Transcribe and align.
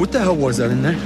What 0.00 0.12
the 0.12 0.18
hell 0.18 0.34
was 0.34 0.56
that 0.56 0.70
in 0.70 0.80
there? 0.80 0.96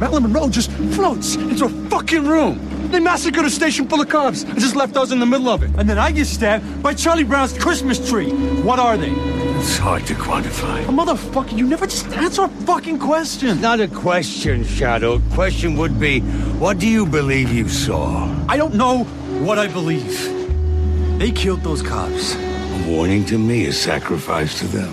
Marilyn 0.00 0.24
Monroe 0.24 0.48
just 0.48 0.72
floats 0.96 1.36
into 1.36 1.66
a 1.66 1.68
fucking 1.68 2.26
room. 2.26 2.58
They 2.90 2.98
massacred 2.98 3.46
a 3.46 3.50
station 3.50 3.86
full 3.88 4.00
of 4.00 4.08
cops 4.08 4.42
and 4.42 4.58
just 4.58 4.74
left 4.74 4.96
us 4.96 5.12
in 5.12 5.20
the 5.20 5.26
middle 5.26 5.48
of 5.48 5.62
it. 5.62 5.70
And 5.78 5.88
then 5.88 5.96
I 5.96 6.10
get 6.10 6.26
stabbed 6.26 6.82
by 6.82 6.92
Charlie 6.92 7.22
Brown's 7.22 7.56
Christmas 7.56 8.10
tree. 8.10 8.32
What 8.64 8.80
are 8.80 8.96
they? 8.96 9.12
It's 9.12 9.78
hard 9.78 10.06
to 10.06 10.14
quantify. 10.14 10.84
Oh, 10.88 10.90
motherfucker, 10.90 11.56
you 11.56 11.68
never 11.68 11.86
just 11.86 12.08
answer 12.08 12.42
a 12.42 12.48
fucking 12.48 12.98
question. 12.98 13.60
Not 13.60 13.78
a 13.78 13.86
question, 13.86 14.64
Shadow. 14.64 15.20
Question 15.34 15.76
would 15.76 16.00
be, 16.00 16.18
what 16.58 16.80
do 16.80 16.88
you 16.88 17.06
believe 17.06 17.52
you 17.52 17.68
saw? 17.68 18.28
I 18.48 18.56
don't 18.56 18.74
know 18.74 19.04
what 19.44 19.60
I 19.60 19.68
believe. 19.68 21.20
They 21.20 21.30
killed 21.30 21.60
those 21.60 21.80
cops. 21.80 22.34
A 22.34 22.84
warning 22.88 23.24
to 23.26 23.38
me, 23.38 23.66
is 23.66 23.80
sacrifice 23.80 24.58
to 24.58 24.66
them. 24.66 24.92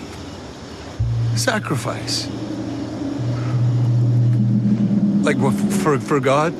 Sacrifice. 1.35 2.29
Like 5.23 5.37
for, 5.37 5.99
for 5.99 6.19
God? 6.19 6.51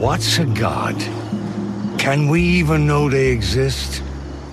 What's 0.00 0.38
a 0.38 0.46
god? 0.46 0.98
Can 1.98 2.30
we 2.30 2.40
even 2.40 2.86
know 2.86 3.10
they 3.10 3.32
exist? 3.32 4.02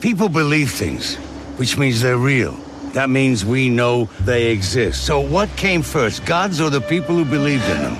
People 0.01 0.27
believe 0.27 0.71
things, 0.71 1.15
which 1.55 1.77
means 1.77 2.01
they're 2.01 2.17
real. 2.17 2.51
That 2.91 3.09
means 3.09 3.45
we 3.45 3.69
know 3.69 4.09
they 4.19 4.51
exist. 4.51 5.05
So 5.05 5.21
what 5.21 5.47
came 5.55 5.81
first, 5.81 6.25
gods 6.25 6.59
or 6.59 6.69
the 6.69 6.81
people 6.81 7.15
who 7.15 7.23
believed 7.23 7.63
in 7.69 7.77
them? 7.77 7.95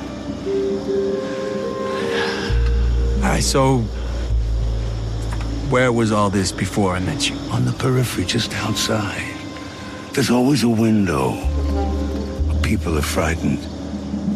All 3.23 3.29
right, 3.29 3.41
so 3.41 3.77
where 5.69 5.93
was 5.93 6.11
all 6.11 6.29
this 6.29 6.51
before 6.51 6.97
I 6.97 6.99
met 6.99 7.29
you? 7.29 7.37
On 7.49 7.63
the 7.63 7.71
periphery, 7.71 8.25
just 8.25 8.53
outside. 8.55 9.23
There's 10.11 10.31
always 10.31 10.63
a 10.63 10.69
window. 10.69 11.31
People 12.61 12.97
are 12.97 13.01
frightened 13.01 13.65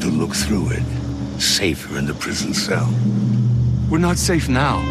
to 0.06 0.12
look 0.12 0.36
through 0.36 0.70
it. 0.70 0.84
Safer 1.42 1.98
in 1.98 2.06
the 2.06 2.14
prison 2.14 2.54
cell. 2.54 2.94
We're 3.90 3.98
not 3.98 4.18
safe 4.18 4.48
now. 4.48 4.82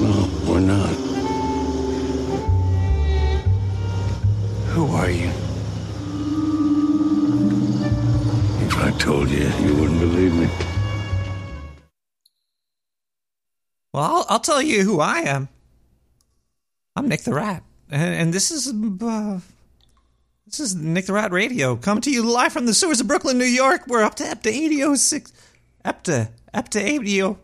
No, 0.00 0.28
we're 0.44 0.58
not. 0.58 0.94
Who 4.74 4.86
are 4.86 5.08
you? 5.08 5.30
If 8.66 8.76
I 8.76 8.90
told 8.98 9.30
you, 9.30 9.46
you 9.60 9.74
wouldn't 9.76 10.00
believe 10.00 10.34
me. 10.34 10.48
Well, 13.92 14.02
I'll, 14.02 14.26
I'll 14.28 14.40
tell 14.40 14.60
you 14.60 14.82
who 14.82 14.98
I 14.98 15.20
am. 15.20 15.48
I'm 16.96 17.08
Nick 17.08 17.22
the 17.22 17.34
Rat, 17.34 17.62
and, 17.88 18.14
and 18.16 18.32
this 18.32 18.50
is 18.50 18.66
uh, 18.68 19.38
this 20.58 20.68
is 20.68 20.76
Nick 20.76 21.06
the 21.06 21.12
Rat 21.12 21.32
Radio, 21.32 21.74
coming 21.74 22.02
to 22.02 22.12
you 22.12 22.22
live 22.22 22.52
from 22.52 22.66
the 22.66 22.74
sewers 22.74 23.00
of 23.00 23.08
Brooklyn, 23.08 23.38
New 23.38 23.44
York. 23.44 23.88
We're 23.88 24.04
up 24.04 24.14
to 24.16 24.24
EPTA 24.24 24.50
8006, 24.50 25.32
EPTA, 25.84 26.28
EPTA 26.54 26.80
80, 26.80 27.36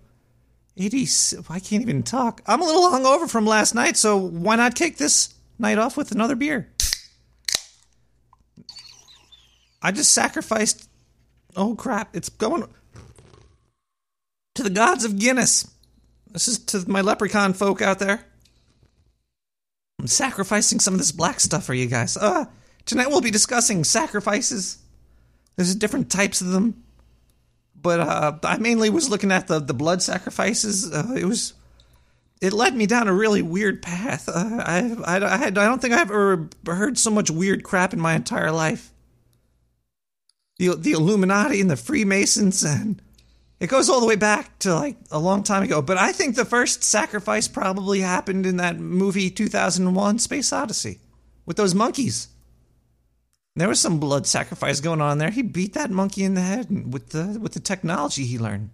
80. 0.77 1.07
I 1.49 1.59
can't 1.59 1.83
even 1.83 2.05
talk. 2.05 2.41
I'm 2.47 2.63
a 2.63 2.65
little 2.65 2.89
hungover 2.89 3.29
from 3.29 3.47
last 3.47 3.75
night, 3.75 3.97
so 3.97 4.17
why 4.17 4.55
not 4.55 4.77
kick 4.77 4.97
this 4.97 5.35
night 5.59 5.77
off 5.77 5.97
with 5.97 6.13
another 6.13 6.37
beer? 6.37 6.69
I 9.83 9.91
just 9.91 10.13
sacrificed. 10.13 10.89
Oh 11.57 11.75
crap! 11.75 12.15
It's 12.15 12.29
going 12.29 12.65
to 14.55 14.63
the 14.63 14.71
gods 14.71 15.05
of 15.05 15.19
Guinness. 15.19 15.69
This 16.31 16.47
is 16.47 16.61
to 16.67 16.89
my 16.89 17.01
leprechaun 17.01 17.55
folk 17.55 17.83
out 17.83 17.99
there. 17.99 18.25
I'm 19.99 20.07
sacrificing 20.07 20.79
some 20.79 20.95
of 20.95 21.01
this 21.01 21.11
black 21.11 21.41
stuff 21.41 21.65
for 21.65 21.75
you 21.75 21.89
guys. 21.89 22.17
Uh, 22.17 22.45
tonight 22.85 23.09
we'll 23.09 23.21
be 23.21 23.31
discussing 23.31 23.85
sacrifices. 23.85 24.79
There's 25.57 25.75
different 25.75 26.11
types 26.11 26.41
of 26.41 26.49
them. 26.49 26.83
But 27.75 28.01
uh, 28.01 28.39
I 28.45 28.59
mainly 28.59 28.91
was 28.91 29.09
looking 29.09 29.33
at 29.33 29.47
the, 29.47 29.59
the 29.59 29.75
blood 29.75 30.03
sacrifices. 30.03 30.93
Uh, 30.93 31.15
it 31.17 31.25
was. 31.25 31.55
It 32.43 32.55
led 32.55 32.75
me 32.75 32.87
down 32.87 33.07
a 33.07 33.13
really 33.13 33.43
weird 33.43 33.83
path. 33.83 34.27
Uh, 34.27 34.33
I, 34.35 34.97
I, 35.05 35.19
I, 35.19 35.47
I 35.47 35.51
don't 35.51 35.81
think 35.83 35.93
I've 35.93 36.11
ever 36.11 36.49
heard 36.67 36.97
so 36.97 37.11
much 37.11 37.31
weird 37.31 37.65
crap 37.65 37.93
in 37.93 38.01
my 38.01 38.15
entire 38.15 38.51
life. 38.51 38.93
The, 40.59 40.75
the 40.75 40.93
Illuminati 40.93 41.61
and 41.61 41.71
the 41.71 41.77
Freemasons 41.77 42.63
and 42.63 43.03
it 43.61 43.69
goes 43.69 43.91
all 43.91 44.01
the 44.01 44.07
way 44.07 44.17
back 44.17 44.59
to 44.61 44.75
like 44.75 44.97
a 45.11 45.19
long 45.19 45.43
time 45.43 45.63
ago, 45.63 45.83
but 45.83 45.99
I 45.99 46.13
think 46.13 46.35
the 46.35 46.47
first 46.47 46.83
sacrifice 46.83 47.47
probably 47.47 48.01
happened 48.01 48.47
in 48.47 48.57
that 48.57 48.79
movie 48.79 49.29
2001 49.29 50.19
Space 50.19 50.51
Odyssey 50.51 50.99
with 51.45 51.59
those 51.59 51.75
monkeys. 51.75 52.29
There 53.57 53.69
was 53.69 53.81
some 53.81 53.99
blood 53.99 54.27
sacrifice 54.27 54.81
going 54.81 55.01
on 55.01 55.19
there. 55.19 55.31
He 55.31 55.43
beat 55.43 55.75
that 55.75 55.91
monkey 55.91 56.25
in 56.25 56.35
the 56.35 56.41
head 56.41 56.93
with 56.93 57.11
the 57.11 57.39
with 57.41 57.53
the 57.53 57.61
technology 57.61 58.25
he 58.25 58.39
learned. 58.39 58.71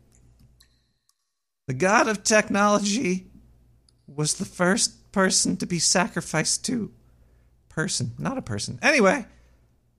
The 1.66 1.74
god 1.74 2.08
of 2.08 2.22
technology 2.22 3.26
was 4.06 4.34
the 4.34 4.44
first 4.44 5.10
person 5.12 5.56
to 5.56 5.66
be 5.66 5.78
sacrificed 5.78 6.64
to. 6.66 6.92
Person, 7.68 8.12
not 8.18 8.38
a 8.38 8.42
person. 8.42 8.78
Anyway, 8.82 9.26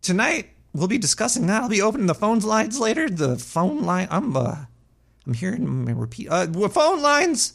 tonight 0.01 0.49
we'll 0.73 0.87
be 0.87 0.97
discussing 0.97 1.47
that. 1.47 1.63
I'll 1.63 1.69
be 1.69 1.81
opening 1.81 2.07
the 2.07 2.15
phone 2.15 2.39
lines 2.39 2.79
later. 2.79 3.09
The 3.09 3.37
phone 3.37 3.81
line, 3.81 4.07
I'm 4.09 4.35
uh, 4.37 4.65
I'm 5.25 5.33
hearing 5.33 5.85
repeat. 5.85 6.29
Uh, 6.29 6.47
phone 6.69 7.01
lines 7.01 7.53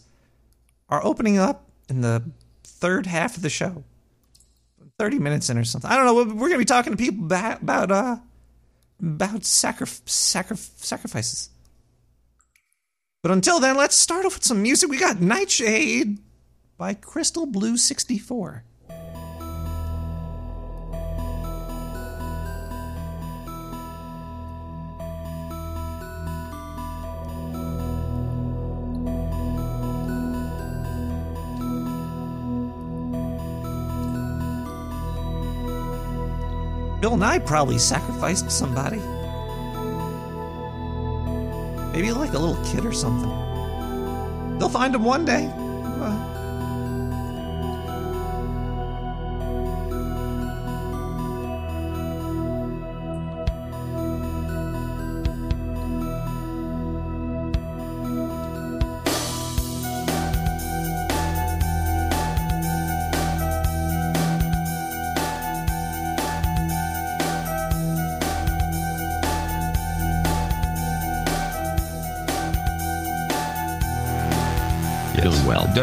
are 0.89 1.05
opening 1.05 1.39
up 1.39 1.71
in 1.89 2.03
the 2.03 2.23
third 2.63 3.07
half 3.07 3.37
of 3.37 3.43
the 3.43 3.51
show. 3.51 3.85
30 4.99 5.19
minutes 5.19 5.51
in 5.51 5.59
or 5.59 5.65
something. 5.65 5.91
I 5.91 5.97
don't 5.97 6.07
know. 6.07 6.15
We're 6.15 6.49
going 6.49 6.53
to 6.53 6.59
be 6.59 6.65
talking 6.65 6.93
to 6.93 6.97
people 6.97 7.25
about, 7.27 7.63
about, 7.63 7.91
uh, 7.91 8.17
about 9.01 9.45
sacri- 9.45 9.87
sacri- 10.07 10.57
sacrifices. 10.57 11.51
But 13.23 13.33
until 13.33 13.61
then, 13.61 13.77
let's 13.77 13.95
start 13.95 14.27
off 14.27 14.35
with 14.35 14.45
some 14.45 14.63
music. 14.63 14.91
We 14.91 14.99
got 14.99 15.21
Nightshade 15.21 16.19
by 16.77 16.95
Crystal 16.95 17.47
Blue 17.47 17.77
64. 17.77 18.65
Bill 37.23 37.31
I 37.31 37.39
probably 37.39 37.79
sacrificed 37.79 38.51
somebody. 38.51 38.97
Maybe 41.93 42.11
like 42.11 42.33
a 42.33 42.39
little 42.39 42.61
kid 42.65 42.85
or 42.85 42.93
something. 42.93 44.59
They'll 44.59 44.69
find 44.69 44.93
him 44.93 45.05
one 45.05 45.25
day. 45.25 45.49
Uh, 45.55 46.42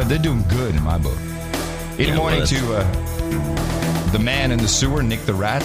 They're, 0.09 0.17
doing 0.17 0.43
good 0.47 0.75
in 0.75 0.81
my 0.81 0.97
book. 0.97 1.19
Good 1.95 2.07
Yeah, 2.07 2.15
morning 2.15 2.43
to 2.43 2.77
uh, 2.77 4.11
the 4.11 4.17
man 4.17 4.51
in 4.51 4.57
the 4.57 4.67
sewer, 4.67 5.03
Nick 5.03 5.23
the 5.27 5.35
Rat. 5.35 5.61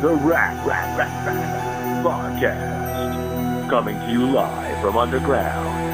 The 0.00 0.14
Rat, 0.14 0.56
Rat, 0.66 0.96
Rat, 0.96 1.26
Rat, 1.26 2.02
Podcast. 2.02 3.68
Coming 3.68 3.98
to 4.00 4.10
you 4.10 4.24
live 4.30 4.80
from 4.80 4.96
underground. 4.96 5.89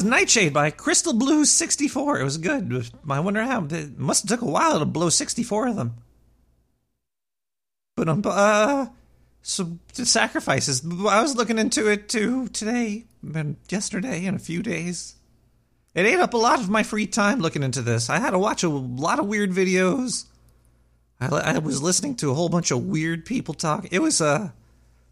Was 0.00 0.10
Nightshade 0.10 0.54
by 0.54 0.70
Crystal 0.70 1.12
Blue 1.12 1.44
64. 1.44 2.20
It 2.20 2.24
was 2.24 2.38
good. 2.38 2.90
I 3.06 3.20
wonder 3.20 3.42
how. 3.42 3.66
It 3.66 3.98
must 3.98 4.22
have 4.22 4.40
took 4.40 4.48
a 4.48 4.50
while 4.50 4.78
to 4.78 4.86
blow 4.86 5.10
64 5.10 5.68
of 5.68 5.76
them. 5.76 5.96
But, 7.96 8.08
um, 8.08 8.22
uh, 8.24 8.86
sacrifices. 9.42 10.82
I 11.06 11.20
was 11.20 11.36
looking 11.36 11.58
into 11.58 11.86
it 11.86 12.08
too 12.08 12.48
today 12.48 13.04
and 13.34 13.56
yesterday 13.68 14.24
and 14.24 14.36
a 14.36 14.40
few 14.40 14.62
days. 14.62 15.16
It 15.94 16.06
ate 16.06 16.18
up 16.18 16.32
a 16.32 16.38
lot 16.38 16.60
of 16.60 16.70
my 16.70 16.82
free 16.82 17.06
time 17.06 17.40
looking 17.40 17.62
into 17.62 17.82
this. 17.82 18.08
I 18.08 18.20
had 18.20 18.30
to 18.30 18.38
watch 18.38 18.62
a 18.62 18.70
lot 18.70 19.18
of 19.18 19.26
weird 19.26 19.50
videos. 19.50 20.24
I, 21.20 21.26
I 21.28 21.58
was 21.58 21.82
listening 21.82 22.14
to 22.16 22.30
a 22.30 22.34
whole 22.34 22.48
bunch 22.48 22.70
of 22.70 22.86
weird 22.86 23.26
people 23.26 23.52
talk. 23.52 23.86
It 23.90 24.00
was, 24.00 24.22
uh, 24.22 24.52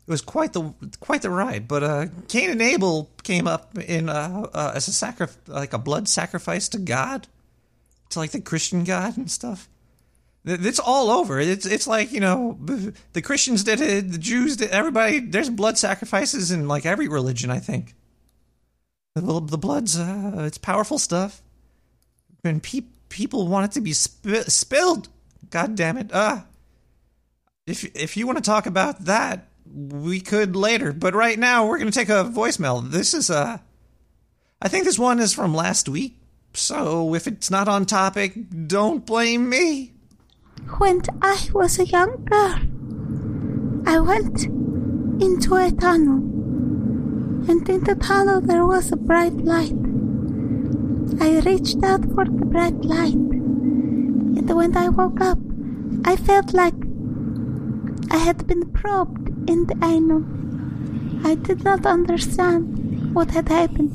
it 0.09 0.11
was 0.11 0.23
quite 0.23 0.55
the 0.55 0.73
quite 1.01 1.21
the 1.21 1.29
ride. 1.29 1.69
But 1.69 1.83
uh, 1.83 2.07
Cain 2.29 2.49
and 2.49 2.63
Abel 2.63 3.11
came 3.25 3.47
up 3.47 3.77
in 3.77 4.09
uh, 4.09 4.47
uh, 4.55 4.73
as 4.75 4.89
a 4.89 4.93
sacri- 4.93 5.27
like 5.47 5.75
a 5.75 5.79
blood 5.79 6.09
sacrifice 6.09 6.67
to 6.71 6.79
God, 6.79 7.27
to 8.09 8.19
like 8.19 8.31
the 8.31 8.41
Christian 8.41 8.85
God 8.85 9.19
and 9.19 9.31
stuff. 9.31 9.69
It's 10.47 10.79
all 10.79 11.11
over. 11.11 11.39
It's 11.39 11.67
it's 11.67 11.87
like 11.87 12.11
you 12.11 12.21
know 12.21 12.59
the 13.13 13.21
Christians 13.21 13.65
did 13.65 13.83
it, 13.83 14.11
the 14.11 14.17
Jews 14.17 14.57
did. 14.57 14.71
Everybody 14.71 15.21
there's 15.21 15.51
blood 15.51 15.77
sacrifices 15.77 16.51
in 16.51 16.69
like 16.69 16.87
every 16.87 17.09
religion. 17.09 17.51
I 17.51 17.59
think 17.59 17.95
the, 19.15 19.41
the 19.41 19.59
blood's 19.59 19.99
uh, 19.99 20.33
it's 20.47 20.57
powerful 20.57 20.99
stuff. 20.99 21.43
And 22.45 22.63
pe- 22.63 22.81
people 23.11 23.47
want 23.47 23.67
it 23.67 23.73
to 23.73 23.83
be 23.83 23.93
sp- 23.93 24.49
spilled. 24.49 25.11
God 25.51 25.75
damn 25.75 25.99
it. 25.99 26.15
Uh 26.15 26.45
if 27.67 27.85
if 27.95 28.17
you 28.17 28.27
want 28.27 28.39
to 28.39 28.43
talk 28.43 28.65
about 28.65 29.05
that, 29.05 29.48
we 29.73 30.21
could 30.21 30.57
later. 30.57 30.93
But 30.93 31.15
right 31.15 31.39
now, 31.39 31.67
we're 31.67 31.79
going 31.79 31.91
to 31.91 31.99
take 31.99 32.09
a 32.09 32.25
voicemail. 32.25 32.91
This 32.91 33.15
is 33.15 33.31
a. 33.31 33.63
I 34.61 34.69
think 34.69 34.85
this 34.85 34.99
one 34.99 35.21
is 35.21 35.33
from 35.33 35.55
last 35.55 35.89
week. 35.89 36.19
So 36.55 37.15
if 37.15 37.27
it's 37.27 37.51
not 37.51 37.69
on 37.69 37.87
topic, 37.87 38.35
don't 38.67 39.07
blame 39.07 39.49
me. 39.49 39.93
When 40.79 41.03
I 41.23 41.49
was 41.53 41.79
a 41.79 41.87
young 41.87 42.25
girl, 42.25 42.59
I 43.87 44.01
went 44.01 44.47
into 45.23 45.55
a 45.55 45.71
tunnel, 45.71 46.19
and 47.49 47.69
in 47.69 47.85
the 47.85 47.95
tunnel 47.95 48.41
there 48.41 48.67
was 48.67 48.91
a 48.91 48.97
bright 48.97 49.37
light. 49.37 49.77
I 51.21 51.41
reached 51.41 51.83
out 51.85 52.05
for 52.13 52.25
the 52.25 52.45
bright 52.45 52.85
light, 52.85 53.15
and 53.15 54.51
when 54.55 54.77
I 54.77 54.89
woke 54.89 55.21
up, 55.21 55.39
I 56.05 56.17
felt 56.17 56.53
like 56.55 56.75
I 58.11 58.19
had 58.19 58.47
been 58.47 58.71
probed 58.73 59.31
in 59.49 59.67
the 59.67 59.77
anus. 59.83 61.27
I 61.27 61.35
did 61.35 61.65
not 61.65 61.87
understand 61.87 63.15
what 63.15 63.31
had 63.31 63.49
happened. 63.49 63.91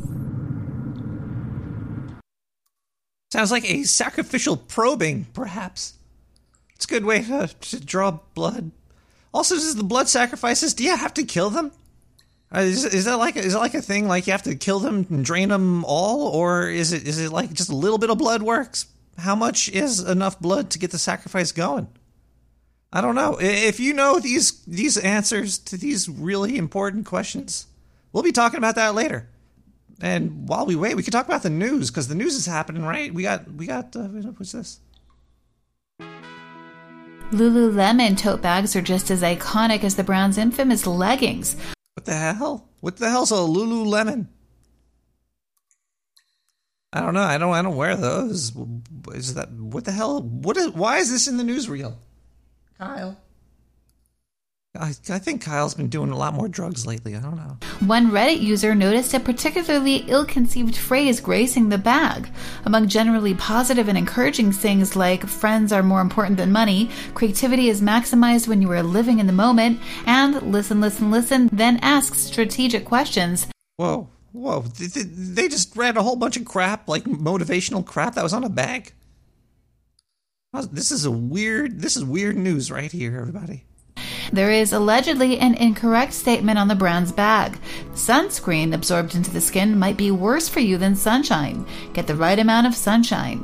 Sounds 3.32 3.52
like 3.52 3.70
a 3.70 3.84
sacrificial 3.84 4.58
probing, 4.58 5.28
perhaps. 5.34 5.94
It's 6.76 6.86
a 6.86 6.88
good 6.88 7.06
way 7.06 7.24
to, 7.24 7.48
to 7.48 7.80
draw 7.80 8.20
blood. 8.34 8.72
Also, 9.34 9.56
is 9.56 9.76
the 9.76 9.84
blood 9.84 10.10
sacrifices? 10.10 10.74
Do 10.74 10.84
you 10.84 10.96
have 10.96 11.14
to 11.16 11.24
kill 11.24 11.50
them? 11.50 11.72
Uh, 12.54 12.60
is, 12.60 12.86
is 12.86 13.06
that 13.06 13.18
like 13.18 13.36
is 13.36 13.54
that 13.54 13.60
like 13.60 13.74
a 13.74 13.82
thing? 13.82 14.08
Like 14.08 14.28
you 14.28 14.32
have 14.32 14.44
to 14.44 14.56
kill 14.56 14.80
them 14.80 15.08
and 15.10 15.26
drain 15.26 15.50
them 15.50 15.84
all, 15.86 16.28
or 16.28 16.70
is 16.70 16.94
it 16.94 17.08
is 17.08 17.20
it 17.20 17.32
like 17.32 17.52
just 17.54 17.72
a 17.72 17.76
little 17.76 17.98
bit 17.98 18.12
of 18.12 18.20
blood 18.20 18.44
works? 18.44 18.86
How 19.18 19.34
much 19.36 19.70
is 19.70 20.00
enough 20.00 20.40
blood 20.40 20.70
to 20.72 20.80
get 20.80 20.92
the 20.92 21.00
sacrifice 21.00 21.52
going? 21.52 21.88
I 22.96 23.02
don't 23.02 23.16
know. 23.16 23.40
If 23.42 23.80
you 23.80 23.92
know 23.92 24.20
these 24.20 24.64
these 24.66 24.98
answers 24.98 25.58
to 25.58 25.78
these 25.78 26.08
really 26.08 26.58
important 26.58 27.08
questions, 27.08 27.66
we'll 28.12 28.22
be 28.22 28.32
talking 28.32 28.60
about 28.60 28.76
that 28.76 28.94
later. 28.94 29.28
And 30.00 30.48
while 30.48 30.68
we 30.68 30.76
wait, 30.76 30.96
we 30.96 31.02
can 31.02 31.12
talk 31.12 31.26
about 31.26 31.42
the 31.42 31.50
news 31.50 31.90
because 31.90 32.08
the 32.08 32.14
news 32.14 32.36
is 32.36 32.46
happening, 32.46 32.84
right? 32.84 33.12
We 33.12 33.24
got 33.24 33.52
we 33.52 33.66
got 33.66 33.96
uh, 33.96 34.04
what's 34.04 34.52
this? 34.52 34.80
Lululemon 37.32 38.16
tote 38.16 38.44
bags 38.44 38.76
are 38.76 38.82
just 38.82 39.10
as 39.10 39.24
iconic 39.24 39.84
as 39.84 39.96
the 39.96 40.04
brand's 40.04 40.38
infamous 40.38 40.86
leggings. 40.86 41.56
What 41.96 42.06
the 42.06 42.14
hell? 42.14 42.70
What 42.82 42.98
the 42.98 43.10
hell's 43.10 43.32
a 43.32 43.36
Lululemon? 43.36 44.28
I 46.92 47.02
don't 47.02 47.16
know. 47.16 47.24
I 47.24 47.40
don't. 47.40 47.54
I 47.56 47.64
don't 47.64 47.76
wear 47.76 47.96
those. 47.96 48.52
Is 49.14 49.34
that 49.34 49.52
what 49.52 49.86
the 49.86 49.92
hell? 49.92 50.22
What 50.22 50.58
is? 50.58 50.70
Why 50.70 50.98
is 50.98 51.12
this 51.12 51.28
in 51.28 51.38
the 51.38 51.44
newsreel? 51.44 51.96
Kyle. 52.84 53.18
I, 54.76 54.90
I 55.10 55.20
think 55.20 55.44
Kyle's 55.44 55.76
been 55.76 55.88
doing 55.88 56.10
a 56.10 56.18
lot 56.18 56.34
more 56.34 56.48
drugs 56.48 56.88
lately. 56.88 57.16
I 57.16 57.20
don't 57.20 57.36
know. 57.36 57.58
One 57.86 58.10
Reddit 58.10 58.42
user 58.42 58.74
noticed 58.74 59.14
a 59.14 59.20
particularly 59.20 59.98
ill 60.08 60.26
conceived 60.26 60.76
phrase 60.76 61.22
gracing 61.22 61.70
the 61.70 61.78
bag. 61.78 62.32
Among 62.66 62.88
generally 62.88 63.36
positive 63.36 63.88
and 63.88 63.98
encouraging 63.98 64.52
things 64.52 64.96
like 64.96 65.28
friends 65.28 65.72
are 65.72 65.84
more 65.84 66.02
important 66.02 66.38
than 66.38 66.52
money, 66.52 66.90
creativity 67.14 67.70
is 67.70 67.82
maximized 67.82 68.48
when 68.48 68.64
you 68.64 68.72
are 68.72 68.82
living 68.82 69.20
in 69.20 69.28
the 69.28 69.34
moment, 69.34 69.80
and 70.08 70.42
listen, 70.52 70.82
listen, 70.82 71.12
listen, 71.12 71.50
then 71.54 71.78
ask 71.84 72.16
strategic 72.16 72.84
questions. 72.84 73.46
Whoa, 73.78 74.10
whoa. 74.32 74.62
They, 74.62 74.88
they- 74.88 75.04
they 75.04 75.48
just 75.50 75.76
read 75.78 75.98
a 75.98 76.04
whole 76.04 76.16
bunch 76.16 76.36
of 76.36 76.46
crap, 76.46 76.88
like 76.88 77.04
motivational 77.04 77.86
crap 77.86 78.16
that 78.16 78.24
was 78.24 78.34
on 78.34 78.44
a 78.44 78.50
bag. 78.50 78.94
This 80.54 80.92
is 80.92 81.06
a 81.06 81.12
weird, 81.12 81.82
this 81.82 81.98
is 81.98 82.06
weird 82.06 82.38
news 82.38 82.72
right 82.72 82.92
here, 82.92 83.18
everybody. 83.18 83.66
There 84.32 84.52
is 84.52 84.72
allegedly 84.72 85.40
an 85.40 85.56
incorrect 85.56 86.14
statement 86.14 86.60
on 86.60 86.68
the 86.68 86.76
brand's 86.76 87.12
bag. 87.12 87.58
Sunscreen 87.94 88.74
absorbed 88.74 89.16
into 89.16 89.32
the 89.32 89.42
skin 89.42 89.80
might 89.80 89.98
be 89.98 90.12
worse 90.12 90.48
for 90.48 90.60
you 90.60 90.78
than 90.78 90.96
sunshine. 90.96 91.66
Get 91.94 92.06
the 92.06 92.16
right 92.16 92.38
amount 92.38 92.68
of 92.68 92.76
sunshine. 92.76 93.40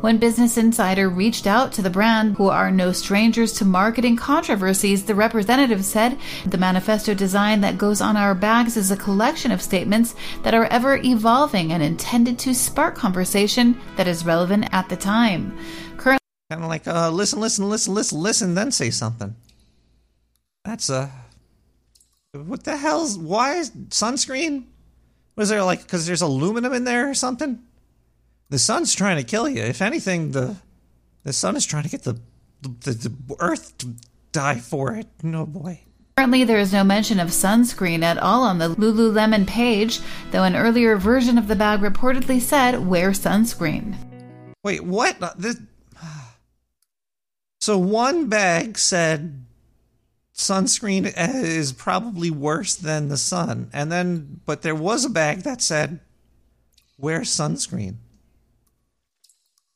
When 0.00 0.18
Business 0.18 0.56
Insider 0.56 1.08
reached 1.08 1.46
out 1.46 1.72
to 1.72 1.82
the 1.82 1.90
brand, 1.90 2.36
who 2.36 2.48
are 2.48 2.70
no 2.72 2.90
strangers 2.90 3.52
to 3.54 3.64
marketing 3.64 4.16
controversies, 4.16 5.04
the 5.04 5.14
representative 5.14 5.84
said 5.84 6.18
the 6.46 6.58
manifesto 6.58 7.14
design 7.14 7.60
that 7.60 7.78
goes 7.78 8.00
on 8.00 8.16
our 8.16 8.34
bags 8.34 8.76
is 8.76 8.90
a 8.90 8.96
collection 8.96 9.52
of 9.52 9.62
statements 9.62 10.16
that 10.42 10.54
are 10.54 10.66
ever 10.66 10.96
evolving 11.04 11.72
and 11.72 11.82
intended 11.82 12.38
to 12.40 12.54
spark 12.54 12.96
conversation 12.96 13.80
that 13.96 14.08
is 14.08 14.24
relevant 14.24 14.68
at 14.72 14.88
the 14.88 14.96
time. 14.96 15.56
Currently, 15.96 16.18
Kind 16.50 16.62
of 16.62 16.68
like, 16.68 16.86
uh, 16.88 17.10
listen, 17.10 17.40
listen, 17.40 17.68
listen, 17.68 17.94
listen, 17.94 18.18
listen, 18.20 18.54
then 18.54 18.72
say 18.72 18.90
something. 18.90 19.36
That's 20.64 20.88
uh 20.90 21.08
What 22.32 22.64
the 22.64 22.76
hell's. 22.76 23.18
Why 23.18 23.56
is 23.56 23.70
sunscreen? 23.70 24.64
Was 25.36 25.50
there 25.50 25.62
like. 25.62 25.82
Because 25.82 26.06
there's 26.06 26.22
aluminum 26.22 26.72
in 26.72 26.84
there 26.84 27.08
or 27.10 27.14
something? 27.14 27.60
The 28.50 28.58
sun's 28.58 28.94
trying 28.94 29.16
to 29.18 29.24
kill 29.24 29.48
you. 29.48 29.62
If 29.62 29.82
anything, 29.82 30.32
the. 30.32 30.56
The 31.24 31.32
sun 31.32 31.56
is 31.56 31.66
trying 31.66 31.84
to 31.84 31.90
get 31.90 32.02
the. 32.04 32.18
The, 32.60 32.90
the 32.90 33.36
earth 33.38 33.78
to 33.78 33.94
die 34.32 34.58
for 34.58 34.94
it. 34.94 35.06
No 35.22 35.46
boy. 35.46 35.80
Currently, 36.16 36.42
there 36.42 36.58
is 36.58 36.72
no 36.72 36.82
mention 36.82 37.20
of 37.20 37.28
sunscreen 37.28 38.02
at 38.02 38.18
all 38.18 38.42
on 38.42 38.58
the 38.58 38.70
Lululemon 38.74 39.46
page, 39.46 40.00
though 40.32 40.42
an 40.42 40.56
earlier 40.56 40.96
version 40.96 41.38
of 41.38 41.46
the 41.46 41.54
bag 41.54 41.78
reportedly 41.78 42.40
said, 42.40 42.84
wear 42.84 43.10
sunscreen. 43.12 43.94
Wait, 44.64 44.82
what? 44.82 45.22
Uh, 45.22 45.30
This, 45.38 45.60
so 47.68 47.76
one 47.76 48.30
bag 48.30 48.78
said 48.78 49.44
sunscreen 50.34 51.12
is 51.14 51.74
probably 51.74 52.30
worse 52.30 52.74
than 52.74 53.08
the 53.08 53.18
sun, 53.18 53.68
and 53.74 53.92
then 53.92 54.40
but 54.46 54.62
there 54.62 54.74
was 54.74 55.04
a 55.04 55.10
bag 55.10 55.42
that 55.42 55.60
said 55.60 56.00
wear 56.96 57.20
sunscreen. 57.20 57.96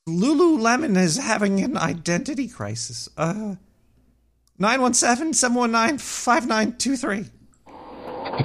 Lululemon 0.09 0.97
is 0.97 1.19
having 1.19 1.61
an 1.61 1.77
identity 1.77 2.49
crisis. 2.49 3.11
Uh 3.15 3.57
917-719-5923. 4.59 7.29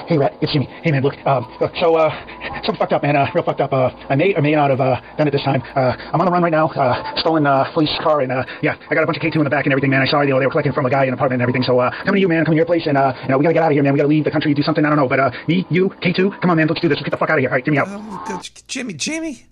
Hey, 0.07 0.17
Rat, 0.17 0.38
it's 0.41 0.51
Jimmy. 0.53 0.65
Hey, 0.84 0.91
man, 0.91 1.03
look, 1.03 1.15
um, 1.25 1.46
so, 1.79 1.96
uh, 1.96 2.10
something 2.63 2.75
fucked 2.77 2.93
up, 2.93 3.03
man, 3.03 3.15
uh, 3.15 3.27
real 3.34 3.43
fucked 3.43 3.62
up. 3.62 3.72
Uh, 3.74 3.89
I 4.10 4.15
may 4.15 4.34
or 4.34 4.41
may 4.41 4.53
not 4.53 4.69
have, 4.69 4.81
uh, 4.81 5.00
done 5.17 5.27
it 5.27 5.31
this 5.31 5.43
time. 5.43 5.62
Uh, 5.75 5.96
I'm 6.13 6.19
on 6.19 6.25
the 6.25 6.31
run 6.31 6.43
right 6.43 6.51
now, 6.51 6.67
uh, 6.69 7.19
stolen, 7.19 7.46
uh, 7.46 7.72
police 7.74 7.89
car, 8.01 8.22
and, 8.22 8.31
uh, 8.31 8.43
yeah, 8.62 8.75
I 8.89 8.96
got 8.96 9.03
a 9.03 9.05
bunch 9.05 9.17
of 9.17 9.24
K2 9.24 9.36
in 9.36 9.43
the 9.43 9.50
back 9.50 9.65
and 9.65 9.74
everything, 9.74 9.89
man. 9.89 10.01
I 10.01 10.05
saw, 10.07 10.22
you 10.22 10.29
know, 10.29 10.39
they 10.39 10.46
were 10.46 10.51
collecting 10.51 10.74
from 10.74 10.86
a 10.86 10.89
guy 10.89 11.03
in 11.03 11.10
an 11.10 11.13
apartment 11.13 11.41
and 11.41 11.43
everything, 11.43 11.63
so, 11.63 11.79
uh, 11.79 11.91
coming 12.05 12.15
to 12.15 12.19
you, 12.19 12.27
man, 12.27 12.43
coming 12.46 12.55
to 12.55 12.60
your 12.60 12.65
place, 12.65 12.88
and, 12.88 12.98
uh, 12.98 13.13
you 13.24 13.29
know, 13.29 13.38
we 13.38 13.43
gotta 13.43 13.53
get 13.53 13.63
out 13.63 13.72
of 13.72 13.74
here, 13.74 13.84
man. 13.84 13.93
We 13.93 13.98
gotta 13.98 14.10
leave 14.10 14.24
the 14.24 14.31
country, 14.31 14.53
do 14.53 14.63
something, 14.63 14.84
I 14.86 14.89
don't 14.89 14.98
know, 14.98 15.07
but, 15.07 15.19
uh, 15.19 15.31
me, 15.48 15.65
you, 15.69 15.89
K2, 16.01 16.41
come 16.41 16.50
on, 16.50 16.57
man, 16.57 16.67
let's 16.67 16.81
do 16.81 16.88
this. 16.88 16.98
Let's 16.98 17.05
get 17.05 17.12
the 17.12 17.17
fuck 17.17 17.29
out 17.29 17.38
of 17.38 17.41
here. 17.41 17.50
All 17.50 17.55
right, 17.55 17.67
me 17.67 17.77
out. 17.77 18.50
Jimmy, 18.67 18.93
Jimmy. 18.93 19.46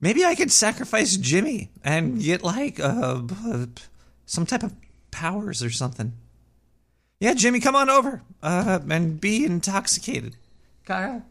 Maybe 0.00 0.24
I 0.24 0.34
could 0.34 0.52
sacrifice 0.52 1.16
Jimmy 1.16 1.70
and 1.82 2.22
get 2.22 2.42
like 2.42 2.78
uh, 2.78 3.20
some 4.26 4.46
type 4.46 4.62
of 4.62 4.72
powers 5.10 5.62
or 5.62 5.70
something. 5.70 6.12
Yeah, 7.20 7.34
Jimmy, 7.34 7.60
come 7.60 7.74
on 7.74 7.90
over 7.90 8.22
uh, 8.42 8.78
and 8.88 9.20
be 9.20 9.44
intoxicated. 9.44 10.36
Kyle. 10.84 11.24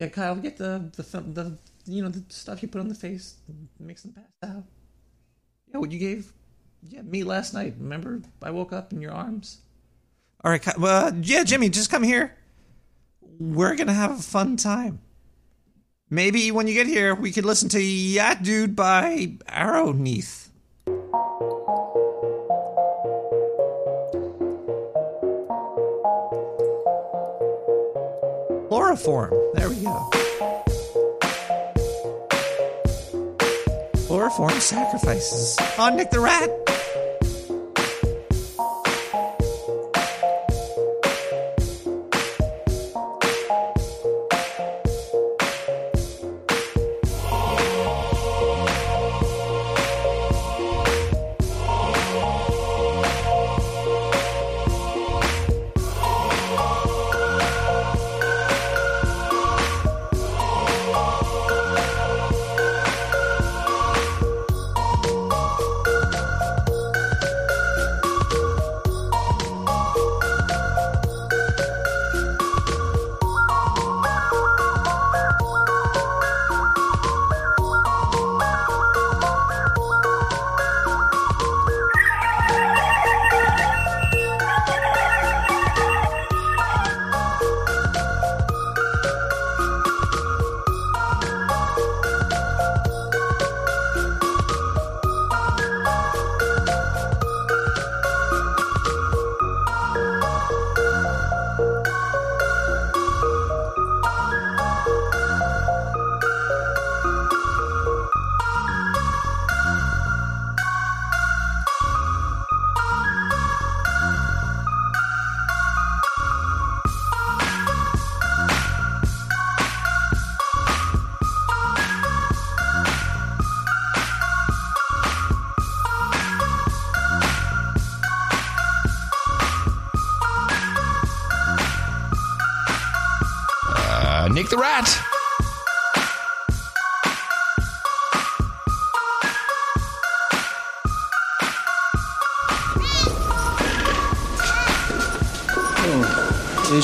Yeah, 0.00 0.08
Kyle, 0.08 0.36
get 0.36 0.56
the 0.56 0.90
the 0.94 1.02
the 1.02 1.58
you 1.86 2.02
know 2.02 2.08
the 2.08 2.22
stuff 2.28 2.62
you 2.62 2.68
put 2.68 2.80
on 2.80 2.88
the 2.88 2.94
face, 2.94 3.34
makes 3.80 4.02
them 4.02 4.12
pass 4.12 4.50
out. 4.50 4.64
Yeah, 5.66 5.78
what 5.78 5.90
you 5.90 5.98
gave, 5.98 6.32
yeah, 6.88 7.02
me 7.02 7.24
last 7.24 7.52
night. 7.52 7.74
Remember, 7.78 8.22
I 8.42 8.50
woke 8.50 8.72
up 8.72 8.92
in 8.92 9.00
your 9.00 9.12
arms. 9.12 9.58
All 10.44 10.52
right, 10.52 10.62
Ky- 10.62 10.70
uh, 10.80 11.10
yeah, 11.20 11.42
Jimmy, 11.42 11.68
just 11.68 11.90
come 11.90 12.04
here. 12.04 12.36
We're 13.40 13.74
gonna 13.74 13.92
have 13.92 14.12
a 14.12 14.22
fun 14.22 14.56
time. 14.56 15.00
Maybe 16.10 16.50
when 16.52 16.68
you 16.68 16.74
get 16.74 16.86
here, 16.86 17.14
we 17.14 17.32
could 17.32 17.44
listen 17.44 17.68
to 17.70 17.82
Yacht 17.82 18.42
Dude 18.42 18.76
by 18.76 19.32
Arrowneath. 19.48 20.47
Chloroform. 28.88 29.34
There 29.52 29.68
we 29.68 29.82
go. 29.82 30.08
Chloroform 34.06 34.58
sacrifices. 34.60 35.58
On 35.78 35.94
Nick 35.94 36.10
the 36.10 36.20
Rat. 36.20 36.48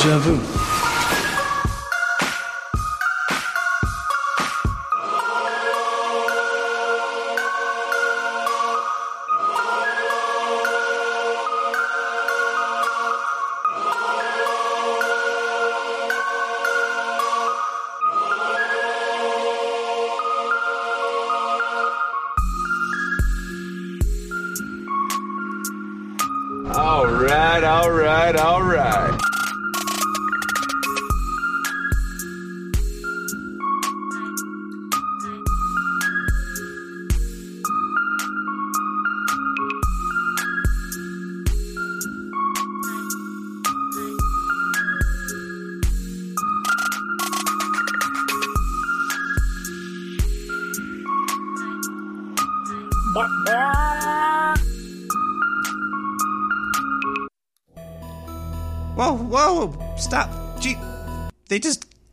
Deja 0.05 0.19
Vu. 0.19 0.39
All 26.77 27.07
right, 27.07 27.65
all 27.65 27.91
right, 27.91 28.37
all 28.37 28.54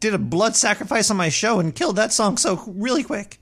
did 0.01 0.13
a 0.13 0.17
blood 0.17 0.58
sacrifice 0.58 1.10
on 1.10 1.15
my 1.15 1.29
show 1.29 1.60
and 1.60 1.74
killed 1.74 1.96
that 1.96 2.12
song 2.12 2.36
so 2.36 2.62
really 2.67 3.03
quick. 3.03 3.39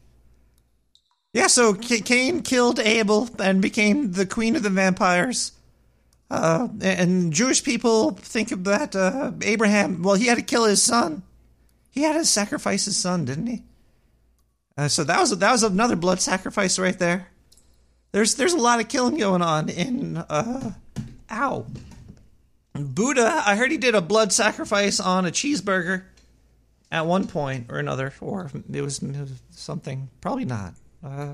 Yeah, 1.34 1.48
so 1.48 1.74
Ca- 1.74 2.02
Cain 2.02 2.42
killed 2.42 2.80
Abel 2.80 3.30
and 3.40 3.62
became 3.62 4.12
the 4.12 4.26
queen 4.26 4.56
of 4.56 4.64
the 4.64 4.70
vampires. 4.70 5.54
Uh, 6.30 6.68
and 6.82 7.34
Jewish 7.34 7.64
people 7.64 8.12
think 8.12 8.52
of 8.52 8.64
that 8.66 8.96
uh, 8.96 9.32
Abraham, 9.42 10.04
well, 10.04 10.16
he 10.16 10.28
had 10.28 10.38
to 10.38 10.44
kill 10.44 10.66
his 10.66 10.84
son. 10.84 11.24
He 11.90 12.04
had 12.04 12.14
to 12.14 12.26
sacrifice 12.26 12.86
his 12.86 12.98
son, 12.98 13.26
didn't 13.26 13.48
he? 13.48 13.64
Uh, 14.78 14.88
so 14.88 15.04
that 15.04 15.20
was 15.20 15.38
that 15.38 15.52
was 15.52 15.64
another 15.64 15.96
blood 15.96 16.22
sacrifice 16.22 16.80
right 16.80 16.98
there. 16.98 17.28
There's 18.12 18.36
there's 18.36 18.54
a 18.54 18.58
lot 18.58 18.80
of 18.80 18.88
killing 18.88 19.18
going 19.18 19.42
on 19.42 19.70
in 19.70 20.18
uh, 20.18 20.72
ow. 21.32 21.66
Buddha, 22.74 23.44
I 23.46 23.56
heard 23.56 23.72
he 23.72 23.78
did 23.78 23.96
a 23.96 24.02
blood 24.02 24.32
sacrifice 24.32 25.00
on 25.00 25.26
a 25.26 25.32
cheeseburger 25.32 26.04
at 26.92 27.06
one 27.06 27.28
point 27.28 27.68
or 27.70 27.78
another, 27.78 28.12
or 28.22 28.50
it 28.72 28.82
was, 28.82 29.04
something. 29.52 30.10
Probably 30.22 30.46
not. 30.46 30.74
Uh, 31.04 31.34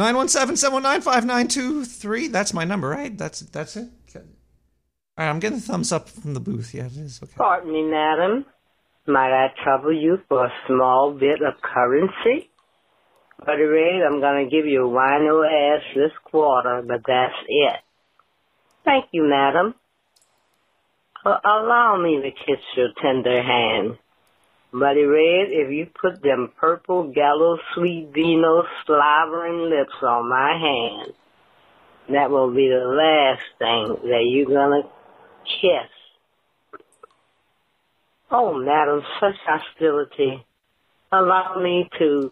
917-719-5923. 0.00 2.30
That's 2.30 2.54
my 2.54 2.64
number, 2.64 2.88
right? 2.88 3.18
That's 3.18 3.40
that's 3.40 3.76
it. 3.76 3.88
All 5.18 5.24
right, 5.24 5.30
I'm 5.30 5.40
getting 5.40 5.58
a 5.58 5.60
thumbs 5.60 5.90
up 5.90 6.08
from 6.08 6.34
the 6.34 6.40
booth. 6.40 6.72
Yeah, 6.72 6.86
it 6.86 6.96
is. 6.96 7.18
Okay. 7.20 7.32
Pardon 7.36 7.72
me, 7.72 7.82
madam. 7.82 8.46
Might 9.04 9.32
I 9.32 9.48
trouble 9.64 9.92
you 9.92 10.18
for 10.28 10.44
a 10.44 10.52
small 10.68 11.12
bit 11.12 11.42
of 11.42 11.60
currency? 11.60 12.48
By 13.44 13.56
the 13.56 13.64
Ray, 13.64 14.00
I'm 14.00 14.20
gonna 14.20 14.48
give 14.48 14.64
you 14.64 14.86
a 14.86 14.88
wino 14.88 15.44
ass 15.44 15.82
this 15.96 16.12
quarter, 16.22 16.84
but 16.86 17.00
that's 17.04 17.34
it. 17.48 17.80
Thank 18.84 19.06
you, 19.10 19.24
madam. 19.24 19.74
Allow 21.28 22.00
me 22.02 22.22
to 22.22 22.30
kiss 22.30 22.64
your 22.76 22.88
tender 23.02 23.42
hand. 23.42 23.98
Buddy 24.72 25.04
Red, 25.04 25.48
if 25.50 25.70
you 25.70 25.86
put 26.00 26.22
them 26.22 26.52
purple 26.58 27.12
gallows 27.12 27.58
sweet 27.74 28.10
vino 28.14 28.64
slavering 28.86 29.70
lips 29.70 29.94
on 30.02 30.28
my 30.28 30.58
hand, 30.58 31.12
that 32.10 32.30
will 32.30 32.54
be 32.54 32.68
the 32.68 32.86
last 32.86 33.42
thing 33.58 34.10
that 34.10 34.24
you're 34.24 34.46
gonna 34.46 34.82
kiss. 35.44 36.80
Oh, 38.30 38.54
madam, 38.54 39.02
such 39.20 39.36
hostility. 39.46 40.44
Allow 41.12 41.60
me 41.62 41.88
to 41.98 42.30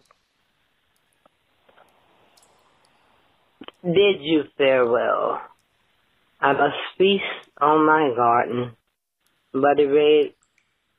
bid 3.83 4.21
you 4.21 4.43
farewell. 4.57 5.41
I 6.39 6.53
must 6.53 6.75
feast 6.97 7.23
on 7.59 7.85
my 7.85 8.13
garden. 8.15 8.76
Buddy 9.61 9.85
Red, 9.85 10.33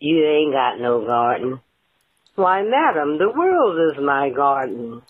you 0.00 0.24
ain't 0.24 0.52
got 0.52 0.80
no 0.80 1.04
garden. 1.04 1.60
Why, 2.34 2.62
madam, 2.62 3.18
the 3.18 3.30
world 3.30 3.90
is 3.90 4.04
my 4.04 4.30
garden. 4.30 5.02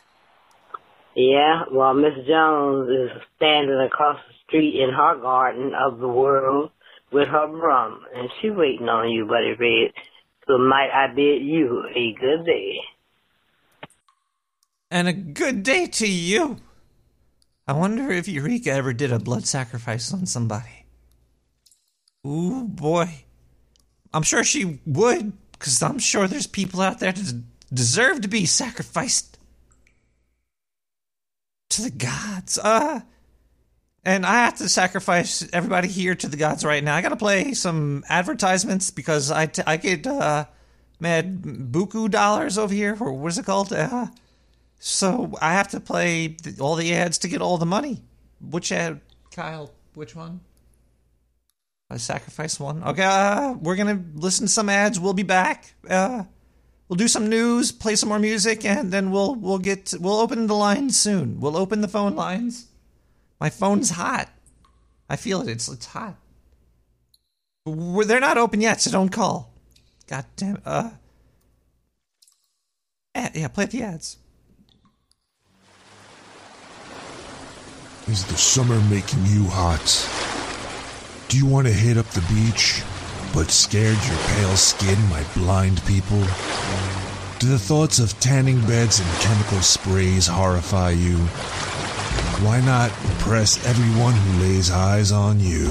Yeah, 1.14 1.64
well, 1.72 1.94
Miss 1.94 2.14
Jones 2.26 2.88
is 2.88 3.10
standing 3.36 3.80
across 3.80 4.18
the 4.26 4.34
street 4.46 4.80
in 4.80 4.90
her 4.90 5.20
garden 5.20 5.72
of 5.74 5.98
the 5.98 6.08
world 6.08 6.70
with 7.12 7.28
her 7.28 7.48
brum, 7.48 8.00
and 8.14 8.30
she 8.40 8.50
waiting 8.50 8.88
on 8.88 9.10
you, 9.10 9.26
Buddy 9.26 9.54
Red. 9.58 9.92
So 10.46 10.58
might 10.58 10.90
I 10.92 11.12
bid 11.14 11.42
you 11.42 11.84
a 11.94 12.14
good 12.18 12.46
day. 12.46 12.78
And 14.90 15.08
a 15.08 15.12
good 15.12 15.62
day 15.62 15.86
to 15.86 16.08
you. 16.08 16.56
I 17.66 17.72
wonder 17.74 18.10
if 18.10 18.26
Eureka 18.26 18.70
ever 18.70 18.94
did 18.94 19.12
a 19.12 19.18
blood 19.18 19.46
sacrifice 19.46 20.12
on 20.14 20.24
somebody. 20.24 20.86
Ooh, 22.26 22.64
boy. 22.64 23.24
I'm 24.12 24.22
sure 24.22 24.44
she 24.44 24.80
would, 24.86 25.32
because 25.52 25.82
I'm 25.82 25.98
sure 25.98 26.26
there's 26.26 26.46
people 26.46 26.80
out 26.80 27.00
there 27.00 27.12
that 27.12 27.42
deserve 27.72 28.22
to 28.22 28.28
be 28.28 28.46
sacrificed 28.46 29.38
to 31.70 31.82
the 31.82 31.90
gods. 31.90 32.58
Uh, 32.58 33.00
and 34.04 34.24
I 34.24 34.44
have 34.44 34.56
to 34.58 34.68
sacrifice 34.68 35.46
everybody 35.52 35.88
here 35.88 36.14
to 36.14 36.28
the 36.28 36.36
gods 36.36 36.64
right 36.64 36.82
now. 36.82 36.96
I 36.96 37.02
got 37.02 37.10
to 37.10 37.16
play 37.16 37.52
some 37.52 38.04
advertisements 38.08 38.90
because 38.90 39.30
I, 39.30 39.46
t- 39.46 39.62
I 39.66 39.76
get 39.76 40.06
uh, 40.06 40.46
mad 40.98 41.42
buku 41.42 42.10
dollars 42.10 42.56
over 42.56 42.72
here, 42.72 42.96
or 42.98 43.12
what 43.12 43.28
is 43.28 43.38
it 43.38 43.44
called? 43.44 43.72
Uh, 43.72 44.06
so 44.78 45.34
I 45.42 45.52
have 45.52 45.68
to 45.68 45.80
play 45.80 46.36
all 46.58 46.76
the 46.76 46.94
ads 46.94 47.18
to 47.18 47.28
get 47.28 47.42
all 47.42 47.58
the 47.58 47.66
money. 47.66 48.02
Which 48.40 48.72
ad, 48.72 49.00
Kyle? 49.30 49.70
Which 49.94 50.14
one? 50.16 50.40
I 51.90 51.96
sacrifice 51.96 52.60
one. 52.60 52.82
Okay, 52.82 53.02
uh, 53.02 53.52
we're 53.54 53.76
gonna 53.76 54.02
listen 54.14 54.46
to 54.46 54.52
some 54.52 54.68
ads. 54.68 55.00
We'll 55.00 55.14
be 55.14 55.22
back. 55.22 55.72
Uh, 55.88 56.24
we'll 56.88 56.96
do 56.96 57.08
some 57.08 57.28
news, 57.28 57.72
play 57.72 57.96
some 57.96 58.10
more 58.10 58.18
music, 58.18 58.64
and 58.64 58.92
then 58.92 59.10
we'll 59.10 59.34
we'll 59.34 59.58
get 59.58 59.94
we'll 59.98 60.18
open 60.18 60.46
the 60.46 60.54
lines 60.54 60.98
soon. 60.98 61.40
We'll 61.40 61.56
open 61.56 61.80
the 61.80 61.88
phone 61.88 62.14
lines. 62.14 62.66
My 63.40 63.48
phone's 63.50 63.90
hot. 63.90 64.28
I 65.08 65.16
feel 65.16 65.40
it. 65.40 65.48
It's 65.48 65.68
it's 65.68 65.86
hot. 65.86 66.16
We're, 67.64 68.04
they're 68.04 68.20
not 68.20 68.36
open 68.38 68.60
yet, 68.60 68.80
so 68.82 68.90
don't 68.90 69.08
call. 69.10 69.52
God 70.06 70.26
damn. 70.36 70.60
Uh. 70.66 70.90
ad- 73.14 73.32
yeah, 73.34 73.48
play 73.48 73.64
the 73.66 73.82
ads. 73.82 74.18
Is 78.06 78.24
the 78.24 78.36
summer 78.36 78.80
making 78.90 79.24
you 79.26 79.44
hot? 79.44 80.37
Do 81.28 81.36
you 81.36 81.44
want 81.44 81.66
to 81.66 81.72
hit 81.72 81.98
up 81.98 82.06
the 82.06 82.24
beach, 82.32 82.82
but 83.34 83.50
scared 83.50 83.98
your 84.06 84.16
pale 84.16 84.56
skin 84.56 84.98
might 85.10 85.30
blind 85.34 85.84
people? 85.84 86.20
Do 87.38 87.48
the 87.48 87.58
thoughts 87.58 87.98
of 87.98 88.18
tanning 88.18 88.62
beds 88.62 88.98
and 88.98 89.08
chemical 89.20 89.60
sprays 89.60 90.26
horrify 90.26 90.92
you? 90.92 91.18
Why 92.46 92.62
not 92.62 92.90
impress 93.04 93.62
everyone 93.66 94.14
who 94.14 94.40
lays 94.40 94.70
eyes 94.70 95.12
on 95.12 95.38
you? 95.38 95.68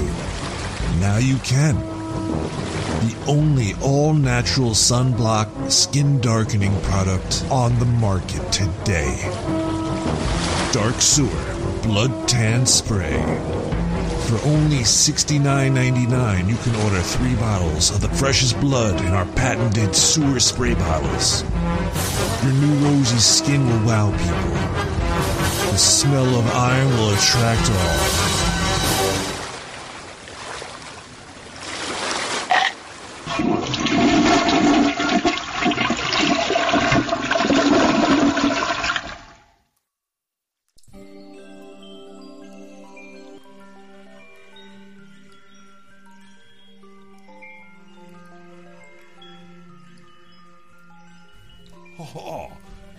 Now 1.00 1.16
you 1.16 1.38
can. 1.38 1.74
The 3.00 3.16
only 3.26 3.74
all 3.82 4.14
natural 4.14 4.70
sunblock 4.70 5.72
skin 5.72 6.20
darkening 6.20 6.80
product 6.82 7.44
on 7.50 7.76
the 7.80 7.84
market 7.84 8.52
today. 8.52 9.18
Dark 10.70 11.00
Sewer 11.00 11.82
Blood 11.82 12.28
Tan 12.28 12.64
Spray. 12.64 13.57
For 14.28 14.36
only 14.44 14.80
$69.99, 14.80 16.50
you 16.50 16.56
can 16.56 16.74
order 16.84 17.00
three 17.00 17.34
bottles 17.36 17.90
of 17.90 18.02
the 18.02 18.10
freshest 18.10 18.60
blood 18.60 19.00
in 19.00 19.14
our 19.14 19.24
patented 19.24 19.96
sewer 19.96 20.38
spray 20.38 20.74
bottles. 20.74 21.44
Your 22.44 22.52
new 22.52 22.74
rosy 22.84 23.16
skin 23.16 23.66
will 23.66 23.86
wow 23.86 24.10
people. 24.10 25.72
The 25.72 25.78
smell 25.78 26.26
of 26.26 26.46
iron 26.54 26.90
will 26.98 27.14
attract 27.14 27.70
all. 27.70 28.37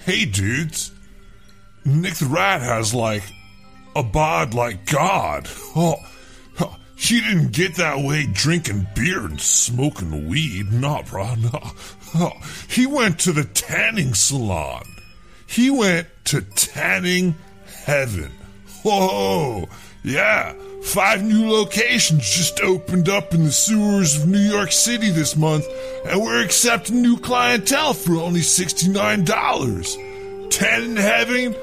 Hey, 0.10 0.26
dudes. 0.26 0.92
Nick 1.86 2.16
the 2.16 2.26
Rat 2.26 2.62
has, 2.62 2.96
like, 2.96 3.22
a 3.96 4.02
bod 4.02 4.54
like 4.54 4.86
God. 4.86 5.48
Oh, 6.62 6.76
she 6.96 7.22
didn't 7.22 7.54
get 7.54 7.76
that 7.76 8.00
way 8.00 8.28
drinking 8.34 8.88
beer 8.94 9.26
and 9.26 9.40
smoking 9.40 10.28
weed. 10.28 10.70
Nah, 10.72 11.04
bro, 11.04 11.36
nah. 11.36 11.72
Oh, 12.16 12.32
he 12.70 12.86
went 12.88 13.20
to 13.20 13.32
the 13.32 13.46
tanning 13.46 14.14
salon. 14.16 14.84
He 15.48 15.70
went 15.70 16.08
to 16.26 16.42
tanning 16.42 17.36
heaven. 17.86 18.32
Whoa, 18.84 18.98
oh, 19.12 19.70
yeah. 20.04 20.54
Five 20.82 21.24
new 21.24 21.50
locations 21.50 22.28
just 22.28 22.62
opened 22.62 23.10
up 23.10 23.34
in 23.34 23.44
the 23.44 23.52
sewers 23.52 24.16
of 24.16 24.28
New 24.28 24.40
York 24.40 24.72
City 24.72 25.12
this 25.12 25.36
month, 25.36 25.68
and 26.06 26.22
we're 26.22 26.44
accepting 26.44 27.02
new 27.02 27.20
clientele 27.20 27.94
for 27.94 28.16
only 28.16 28.40
$69. 28.40 30.50
Ten 30.50 30.84
in 30.84 30.96
Heaven 30.96 31.56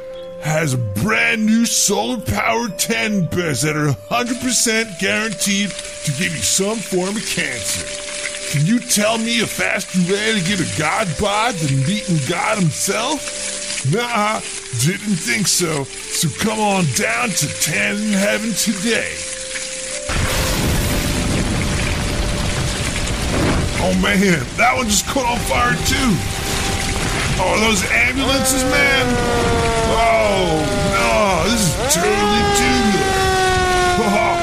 has 0.42 0.74
a 0.74 0.78
brand 0.78 1.44
new 1.44 1.66
solar 1.66 2.20
powered 2.20 2.78
10 2.78 3.26
beds 3.26 3.62
that 3.62 3.76
are 3.76 3.88
100% 3.88 5.00
guaranteed 5.00 5.70
to 5.70 6.12
give 6.12 6.32
you 6.32 6.42
some 6.42 6.78
form 6.78 7.16
of 7.16 7.26
cancer. 7.26 8.52
Can 8.52 8.64
you 8.64 8.78
tell 8.78 9.18
me 9.18 9.40
a 9.40 9.46
faster 9.46 9.98
way 10.12 10.38
to 10.38 10.46
get 10.46 10.60
a 10.60 10.78
God 10.78 11.08
bod 11.18 11.54
than 11.54 11.78
meeting 11.80 12.18
God 12.28 12.58
himself? 12.58 13.65
Nah, 13.92 14.40
didn't 14.84 15.16
think 15.16 15.46
so. 15.46 15.84
So 15.84 16.28
come 16.42 16.58
on 16.58 16.84
down 16.96 17.28
to 17.30 17.46
10 17.46 17.96
in 17.96 18.12
Heaven 18.12 18.50
today. 18.52 19.12
Oh 23.78 23.94
man, 24.02 24.42
that 24.56 24.74
one 24.76 24.86
just 24.86 25.06
caught 25.06 25.26
on 25.26 25.38
fire 25.46 25.74
too. 25.86 26.10
Oh, 27.38 27.54
those 27.60 27.84
ambulances, 27.92 28.64
man. 28.64 29.06
Oh 29.92 30.58
no, 30.96 31.44
this 31.50 31.62
is 31.62 31.76
totally 31.94 32.42
tubular. 32.58 33.14
Oh, 34.02 34.34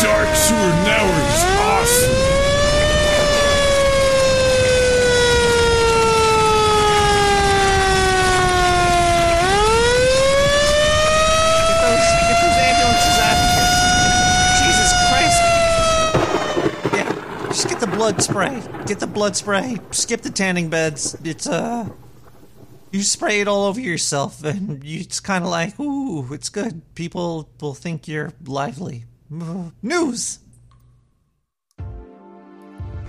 Dark 0.00 0.30
Sewer 0.34 0.72
Network 0.86 1.28
is 1.28 1.44
awesome. 1.60 2.16
Get 11.68 11.78
those, 11.82 12.06
get 12.24 12.38
those 12.40 12.58
ambulances 12.62 13.16
out 13.20 13.36
of 13.36 13.46
here. 13.52 13.68
Jesus 14.62 14.90
Christ. 15.10 15.40
Yeah, 16.94 17.10
just 17.48 17.68
get 17.68 17.78
the 17.80 17.90
blood 18.02 18.20
spray. 18.20 18.60
Get 18.86 18.98
the 18.98 19.06
blood 19.06 19.36
spray. 19.36 19.78
Skip 19.92 20.22
the 20.22 20.30
tanning 20.30 20.68
beds. 20.68 21.16
It's, 21.22 21.46
uh. 21.46 21.88
You 22.90 23.00
spray 23.04 23.40
it 23.40 23.46
all 23.46 23.66
over 23.66 23.78
yourself, 23.78 24.42
and 24.42 24.82
you, 24.82 24.98
it's 24.98 25.20
kind 25.20 25.44
of 25.44 25.50
like, 25.50 25.78
ooh, 25.78 26.34
it's 26.34 26.48
good. 26.48 26.82
People 26.96 27.48
will 27.60 27.74
think 27.74 28.08
you're 28.08 28.32
lively. 28.44 29.04
News! 29.82 30.40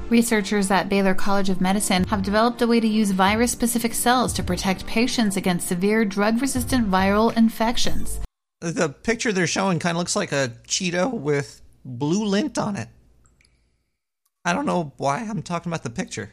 Researchers 0.09 0.69
at 0.69 0.89
Baylor 0.89 1.15
College 1.15 1.49
of 1.49 1.59
Medicine 1.59 2.03
have 2.03 2.21
developed 2.21 2.61
a 2.61 2.67
way 2.67 2.79
to 2.79 2.87
use 2.87 3.09
virus 3.09 3.51
specific 3.51 3.95
cells 3.95 4.31
to 4.33 4.43
protect 4.43 4.85
patients 4.85 5.37
against 5.37 5.67
severe 5.67 6.05
drug 6.05 6.39
resistant 6.39 6.91
viral 6.91 7.35
infections. 7.35 8.19
The 8.59 8.89
picture 8.89 9.33
they're 9.33 9.47
showing 9.47 9.79
kind 9.79 9.97
of 9.97 9.99
looks 9.99 10.15
like 10.15 10.31
a 10.31 10.51
Cheeto 10.67 11.11
with 11.11 11.63
blue 11.83 12.25
lint 12.25 12.59
on 12.59 12.75
it. 12.75 12.89
I 14.45 14.51
don't 14.51 14.65
know 14.65 14.91
why 14.97 15.19
I'm 15.19 15.41
talking 15.41 15.71
about 15.71 15.83
the 15.83 15.89
picture. 15.89 16.31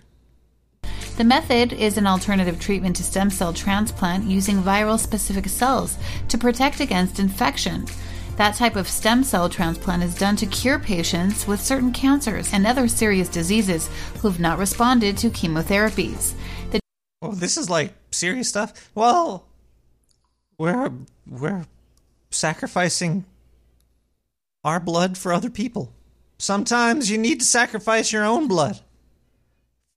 The 1.17 1.25
method 1.25 1.73
is 1.73 1.97
an 1.97 2.07
alternative 2.07 2.59
treatment 2.59 2.97
to 2.97 3.05
stem 3.05 3.31
cell 3.31 3.53
transplant 3.53 4.25
using 4.25 4.63
viral 4.63 4.99
specific 4.99 5.49
cells 5.49 5.97
to 6.29 6.39
protect 6.39 6.81
against 6.81 7.21
infection. 7.21 7.87
That 8.37 8.57
type 8.57 8.75
of 8.75 8.89
stem 8.89 9.23
cell 9.23 9.49
transplant 9.49 10.03
is 10.03 10.15
done 10.15 10.35
to 10.37 10.47
cure 10.47 10.79
patients 10.79 11.47
with 11.47 11.61
certain 11.61 11.93
cancers 11.93 12.53
and 12.53 12.67
other 12.67 12.89
serious 12.89 13.29
diseases 13.29 13.89
who 14.21 14.29
have 14.29 14.41
not 14.41 14.59
responded 14.59 15.17
to 15.19 15.31
chemotherapies. 15.31 16.33
The 16.71 16.81
Well, 17.21 17.33
this 17.33 17.57
is 17.57 17.69
like 17.69 17.93
serious 18.11 18.49
stuff. 18.49 18.91
Well, 18.95 19.45
we're 20.59 20.91
we're 21.29 21.67
sacrificing 22.31 23.25
our 24.65 24.81
blood 24.81 25.19
for 25.19 25.33
other 25.33 25.51
people. 25.51 25.93
Sometimes 26.41 27.11
you 27.11 27.19
need 27.19 27.41
to 27.41 27.45
sacrifice 27.45 28.15
your 28.15 28.25
own 28.25 28.49
blood 28.49 28.81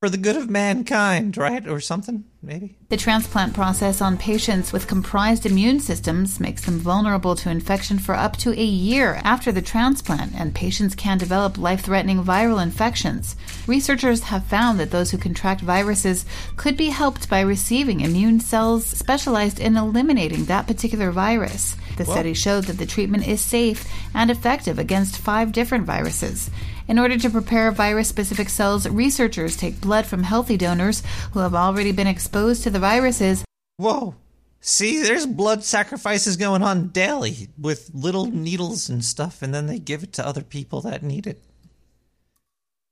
for 0.04 0.10
the 0.10 0.18
good 0.18 0.36
of 0.36 0.50
mankind, 0.50 1.38
right? 1.38 1.66
Or 1.66 1.80
something, 1.80 2.24
maybe. 2.42 2.76
The 2.90 2.96
transplant 2.98 3.54
process 3.54 4.02
on 4.02 4.18
patients 4.18 4.70
with 4.70 4.86
comprised 4.86 5.46
immune 5.46 5.80
systems 5.80 6.38
makes 6.38 6.66
them 6.66 6.78
vulnerable 6.78 7.34
to 7.36 7.48
infection 7.48 7.98
for 7.98 8.14
up 8.14 8.36
to 8.38 8.52
a 8.52 8.62
year 8.62 9.18
after 9.24 9.50
the 9.50 9.62
transplant, 9.62 10.34
and 10.34 10.54
patients 10.54 10.94
can 10.94 11.16
develop 11.16 11.56
life 11.56 11.80
threatening 11.80 12.22
viral 12.22 12.62
infections. 12.62 13.34
Researchers 13.66 14.24
have 14.24 14.44
found 14.44 14.78
that 14.78 14.90
those 14.90 15.10
who 15.10 15.16
contract 15.16 15.62
viruses 15.62 16.26
could 16.56 16.76
be 16.76 16.90
helped 16.90 17.30
by 17.30 17.40
receiving 17.40 18.00
immune 18.00 18.40
cells 18.40 18.84
specialized 18.84 19.58
in 19.58 19.78
eliminating 19.78 20.44
that 20.44 20.66
particular 20.66 21.10
virus. 21.12 21.78
The 21.96 22.04
Whoa. 22.04 22.12
study 22.12 22.34
showed 22.34 22.64
that 22.64 22.76
the 22.76 22.84
treatment 22.84 23.26
is 23.26 23.40
safe 23.40 23.88
and 24.12 24.30
effective 24.30 24.78
against 24.78 25.16
five 25.16 25.52
different 25.52 25.86
viruses. 25.86 26.50
In 26.86 26.98
order 26.98 27.16
to 27.18 27.30
prepare 27.30 27.70
virus 27.70 28.08
specific 28.08 28.48
cells, 28.48 28.86
researchers 28.86 29.56
take 29.56 29.80
blood 29.80 30.04
from 30.06 30.22
healthy 30.22 30.56
donors 30.56 31.02
who 31.32 31.40
have 31.40 31.54
already 31.54 31.92
been 31.92 32.06
exposed 32.06 32.62
to 32.62 32.70
the 32.70 32.78
viruses. 32.78 33.44
Whoa. 33.78 34.14
See, 34.60 35.02
there's 35.02 35.26
blood 35.26 35.64
sacrifices 35.64 36.36
going 36.36 36.62
on 36.62 36.88
daily 36.88 37.48
with 37.58 37.90
little 37.92 38.26
needles 38.26 38.88
and 38.88 39.04
stuff, 39.04 39.42
and 39.42 39.54
then 39.54 39.66
they 39.66 39.78
give 39.78 40.02
it 40.02 40.12
to 40.14 40.26
other 40.26 40.42
people 40.42 40.80
that 40.82 41.02
need 41.02 41.26
it. 41.26 41.42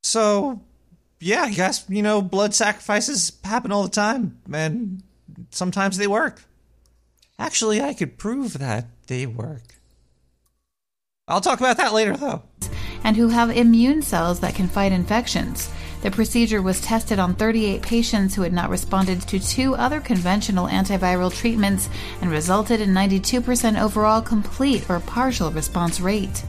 So, 0.03 0.61
yeah, 1.21 1.43
I 1.43 1.53
guess, 1.53 1.87
you 1.89 2.03
know, 2.03 2.21
blood 2.21 2.55
sacrifices 2.55 3.33
happen 3.45 3.73
all 3.73 3.85
the 3.85 3.89
time, 3.89 4.39
and 4.53 5.03
sometimes 5.51 5.97
they 5.97 6.07
work. 6.07 6.45
Actually, 7.39 7.81
I 7.81 7.95
could 7.95 8.19
prove 8.19 8.59
that 8.59 8.87
they 9.07 9.27
work. 9.27 9.63
I'll 11.29 11.41
talk 11.41 11.61
about 11.61 11.77
that 11.77 11.93
later, 11.93 12.17
though. 12.17 12.43
and 13.05 13.17
who 13.17 13.29
have 13.29 13.51
immune 13.57 14.03
cells 14.03 14.41
that 14.41 14.55
can 14.55 14.69
fight 14.69 14.93
infections. 14.93 15.71
The 16.03 16.11
procedure 16.11 16.61
was 16.61 16.81
tested 16.81 17.21
on 17.21 17.37
38 17.37 17.81
patients 17.81 18.35
who 18.35 18.43
had 18.43 18.53
not 18.53 18.71
responded 18.71 19.23
to 19.23 19.39
two 19.39 19.77
other 19.77 20.01
conventional 20.01 20.67
antiviral 20.67 21.33
treatments 21.33 21.89
and 22.21 22.31
resulted 22.31 22.81
in 22.81 22.91
92% 22.91 23.81
overall 23.81 24.21
complete 24.21 24.89
or 24.91 24.99
partial 24.99 25.53
response 25.53 26.01
rate. 26.01 26.45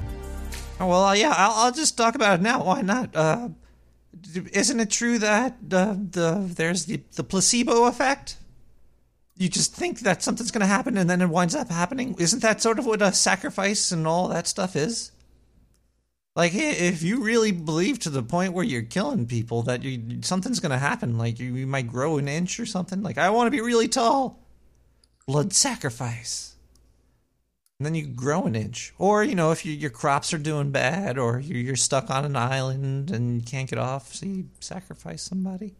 Oh, 0.80 0.88
well, 0.88 1.04
uh, 1.06 1.14
yeah, 1.14 1.36
I'll, 1.38 1.66
I'll 1.66 1.72
just 1.72 1.96
talk 1.96 2.16
about 2.16 2.40
it 2.40 2.44
now. 2.44 2.64
Why 2.64 2.82
not? 2.82 3.16
Uh, 3.16 3.50
isn't 4.54 4.80
it 4.80 4.90
true 4.90 5.20
that 5.20 5.58
uh, 5.72 5.96
the 5.98 6.50
there's 6.56 6.86
the, 6.86 7.04
the 7.14 7.24
placebo 7.24 7.86
effect? 7.86 8.38
You 9.36 9.50
just 9.50 9.74
think 9.74 10.02
that 10.02 10.22
something's 10.22 10.52
going 10.52 10.62
to 10.62 10.68
happen 10.68 10.98
and 10.98 11.10
then 11.10 11.22
it 11.22 11.30
winds 11.30 11.56
up 11.56 11.70
happening. 11.70 12.16
Isn't 12.20 12.42
that 12.42 12.62
sort 12.62 12.78
of 12.80 12.86
what 12.86 13.02
a 13.02 13.12
sacrifice 13.12 13.92
and 13.92 14.06
all 14.06 14.28
that 14.28 14.48
stuff 14.48 14.76
is? 14.76 15.12
Like, 16.36 16.54
if 16.56 17.04
you 17.04 17.24
really 17.24 17.52
believe 17.52 18.00
to 18.00 18.10
the 18.10 18.24
point 18.24 18.54
where 18.54 18.64
you're 18.64 18.82
killing 18.82 19.28
people 19.28 19.62
that 19.64 19.84
you 19.84 20.22
something's 20.24 20.60
going 20.60 20.72
to 20.72 20.78
happen, 20.80 21.18
like 21.18 21.40
you, 21.40 21.54
you 21.56 21.68
might 21.68 21.88
grow 21.88 22.18
an 22.18 22.28
inch 22.28 22.60
or 22.60 22.66
something. 22.66 23.04
Like, 23.04 23.20
I 23.20 23.30
want 23.30 23.48
to 23.48 23.52
be 23.52 23.62
really 23.62 23.88
tall. 23.88 24.40
Blood 25.28 25.54
sacrifice. 25.54 26.56
And 27.80 27.86
then 27.86 27.96
you 27.96 28.08
grow 28.08 28.44
an 28.44 28.56
inch. 28.56 28.94
Or, 28.98 29.24
you 29.24 29.36
know, 29.36 29.52
if 29.52 29.66
you, 29.66 29.74
your 29.74 29.90
crops 29.90 30.34
are 30.34 30.40
doing 30.40 30.72
bad 30.72 31.18
or 31.18 31.40
you- 31.40 31.58
you're 31.58 31.76
stuck 31.76 32.10
on 32.10 32.26
an 32.26 32.36
island 32.36 33.12
and 33.12 33.42
you 33.42 33.46
can't 33.46 33.70
get 33.70 33.80
off, 33.80 34.14
so 34.14 34.26
you 34.26 34.50
sacrifice 34.60 35.22
somebody. 35.22 35.76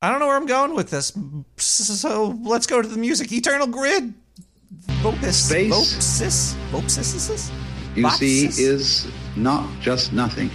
I 0.00 0.10
don't 0.10 0.20
know 0.20 0.28
where 0.28 0.36
I'm 0.36 0.46
going 0.46 0.74
with 0.74 0.90
this. 0.90 1.12
So 1.56 2.38
let's 2.42 2.68
go 2.68 2.80
to 2.80 2.86
the 2.86 2.96
music. 2.96 3.32
Eternal 3.32 3.66
Grid. 3.66 4.14
Vopis. 5.02 5.50
Vopsis. 5.68 6.54
Vopsis. 6.70 7.50
you 7.96 8.08
see, 8.10 8.46
is 8.62 9.08
not 9.34 9.68
just 9.80 10.12
nothing. 10.12 10.50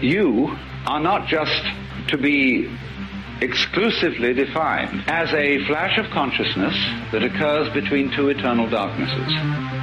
You 0.00 0.56
are 0.86 1.00
not 1.00 1.26
just 1.26 1.64
to 2.10 2.16
be 2.16 2.70
exclusively 3.40 4.32
defined 4.32 5.02
as 5.08 5.32
a 5.34 5.66
flash 5.66 5.98
of 5.98 6.08
consciousness 6.12 6.74
that 7.10 7.24
occurs 7.24 7.72
between 7.74 8.12
two 8.14 8.28
eternal 8.28 8.70
darknesses. 8.70 9.75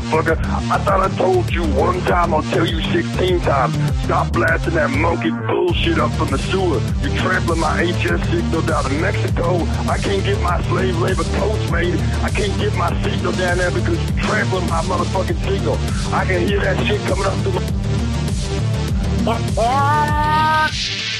Motherfucker. 0.00 0.38
I 0.70 0.78
thought 0.78 1.00
I 1.00 1.16
told 1.16 1.50
you 1.52 1.62
one 1.74 2.00
time, 2.02 2.34
I'll 2.34 2.42
tell 2.42 2.66
you 2.66 2.80
16 2.92 3.40
times. 3.40 3.74
Stop 4.04 4.32
blasting 4.32 4.74
that 4.74 4.90
monkey 4.90 5.30
bullshit 5.30 5.98
up 5.98 6.10
from 6.12 6.28
the 6.28 6.38
sewer. 6.38 6.80
You're 7.02 7.16
trampling 7.18 7.60
my 7.60 7.84
HS 7.84 8.28
signal 8.30 8.62
down 8.62 8.84
to 8.84 8.90
Mexico. 9.00 9.56
I 9.88 9.98
can't 9.98 10.24
get 10.24 10.40
my 10.42 10.62
slave 10.68 10.98
labor 10.98 11.24
coats 11.38 11.70
made. 11.70 11.98
I 12.22 12.30
can't 12.30 12.56
get 12.58 12.74
my 12.74 12.90
signal 13.02 13.32
down 13.32 13.58
there 13.58 13.70
because 13.70 13.98
you're 14.10 14.24
trampling 14.24 14.68
my 14.68 14.82
motherfucking 14.82 15.38
signal. 15.48 15.76
I 16.14 16.24
can 16.24 16.46
hear 16.46 16.60
that 16.60 16.86
shit 16.86 17.00
coming 17.02 17.26
up 17.26 17.34
through 17.42 17.52
my... 19.24 21.17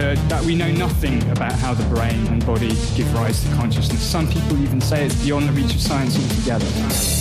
uh, 0.00 0.14
that 0.28 0.42
we 0.44 0.54
know 0.54 0.70
nothing 0.72 1.22
about 1.30 1.52
how 1.52 1.74
the 1.74 1.84
brain 1.94 2.26
and 2.28 2.44
body 2.46 2.68
give 2.96 3.12
rise 3.14 3.42
to 3.44 3.54
consciousness. 3.54 4.00
Some 4.00 4.28
people 4.28 4.60
even 4.62 4.80
say 4.80 5.04
it's 5.04 5.22
beyond 5.22 5.48
the 5.48 5.52
reach 5.52 5.74
of 5.74 5.80
science 5.80 6.16
altogether. 6.16 7.19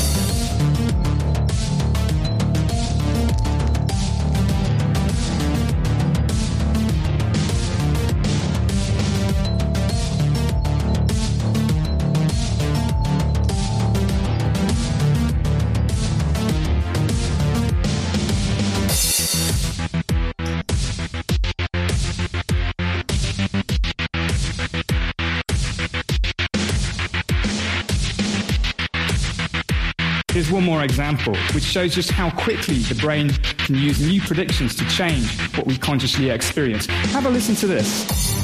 Here's 30.49 30.55
one 30.55 30.65
more 30.65 30.83
example, 30.83 31.35
which 31.53 31.63
shows 31.63 31.93
just 31.93 32.09
how 32.09 32.31
quickly 32.31 32.79
the 32.79 32.95
brain 32.95 33.29
can 33.59 33.75
use 33.75 34.01
new 34.01 34.19
predictions 34.19 34.73
to 34.77 34.85
change 34.87 35.29
what 35.55 35.67
we 35.67 35.77
consciously 35.77 36.31
experience. 36.31 36.87
Have 36.87 37.27
a 37.27 37.29
listen 37.29 37.53
to 37.57 37.67
this. 37.67 38.38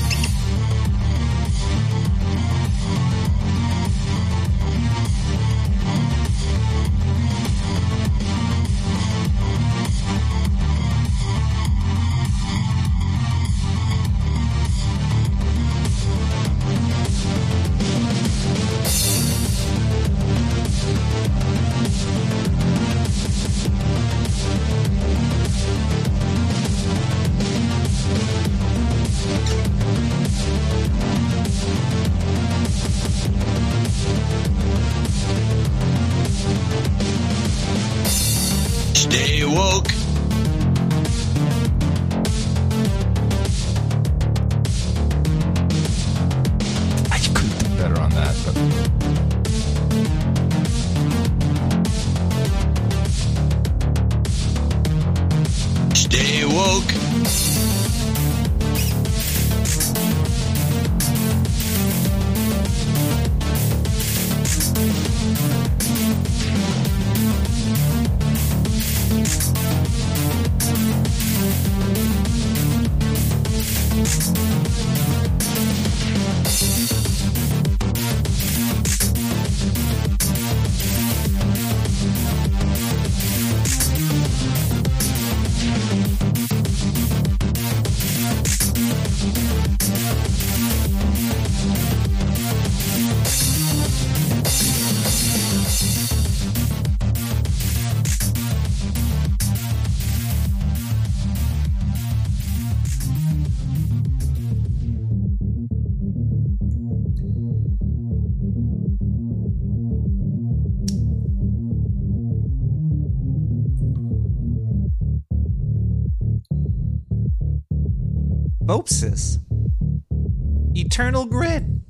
Eternal 120.75 121.25
Grid. 121.25 121.81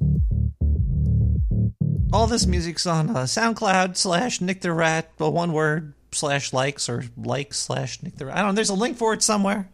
All 2.13 2.27
this 2.27 2.45
music's 2.45 2.85
on 2.85 3.09
uh, 3.09 3.23
SoundCloud 3.23 3.97
slash 3.97 4.39
Nick 4.39 4.61
the 4.61 4.71
Rat, 4.71 5.11
well, 5.19 5.33
one 5.33 5.51
word 5.51 5.93
slash 6.11 6.53
likes 6.53 6.87
or 6.87 7.03
likes 7.17 7.59
slash 7.59 8.01
Nick 8.01 8.15
the 8.15 8.27
Rat. 8.27 8.37
I 8.37 8.39
don't 8.39 8.49
know. 8.49 8.55
There's 8.55 8.69
a 8.69 8.75
link 8.75 8.97
for 8.97 9.13
it 9.13 9.21
somewhere. 9.21 9.69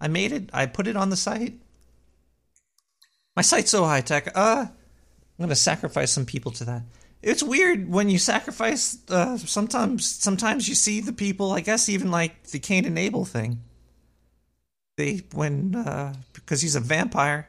I 0.00 0.08
made 0.08 0.32
it. 0.32 0.50
I 0.52 0.66
put 0.66 0.86
it 0.86 0.96
on 0.96 1.10
the 1.10 1.16
site. 1.16 1.54
My 3.36 3.42
site's 3.42 3.70
so 3.70 3.84
high 3.84 4.00
tech. 4.00 4.28
Uh, 4.34 4.66
I'm 4.68 5.42
gonna 5.42 5.56
sacrifice 5.56 6.12
some 6.12 6.24
people 6.26 6.52
to 6.52 6.64
that. 6.64 6.82
It's 7.22 7.42
weird 7.42 7.90
when 7.90 8.08
you 8.08 8.18
sacrifice. 8.18 8.98
Uh, 9.08 9.36
sometimes, 9.38 10.06
sometimes 10.06 10.68
you 10.68 10.74
see 10.74 11.00
the 11.00 11.12
people. 11.12 11.52
I 11.52 11.60
guess 11.60 11.88
even 11.88 12.10
like 12.10 12.44
the 12.44 12.58
Cain 12.58 12.84
and 12.84 12.98
Abel 12.98 13.24
thing. 13.24 13.60
They 14.96 15.24
when 15.32 15.74
uh, 15.74 16.14
because 16.44 16.60
he's 16.60 16.76
a 16.76 16.80
vampire, 16.80 17.48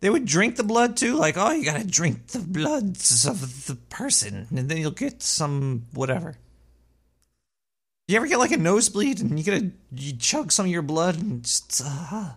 they 0.00 0.10
would 0.10 0.24
drink 0.24 0.56
the 0.56 0.64
blood 0.64 0.96
too. 0.96 1.16
Like, 1.16 1.36
oh, 1.36 1.52
you 1.52 1.64
gotta 1.64 1.86
drink 1.86 2.28
the 2.28 2.40
bloods 2.40 3.26
of 3.26 3.66
the 3.66 3.76
person, 3.76 4.46
and 4.50 4.68
then 4.68 4.78
you'll 4.78 4.90
get 4.90 5.22
some 5.22 5.84
whatever. 5.92 6.36
You 8.08 8.16
ever 8.16 8.26
get 8.26 8.38
like 8.38 8.50
a 8.50 8.56
nosebleed 8.56 9.20
and 9.20 9.38
you 9.38 9.44
get 9.44 9.62
a 9.62 9.70
you 9.92 10.16
chug 10.16 10.52
some 10.52 10.66
of 10.66 10.72
your 10.72 10.82
blood 10.82 11.20
and 11.20 11.44
just 11.44 11.82
uh, 11.84 12.32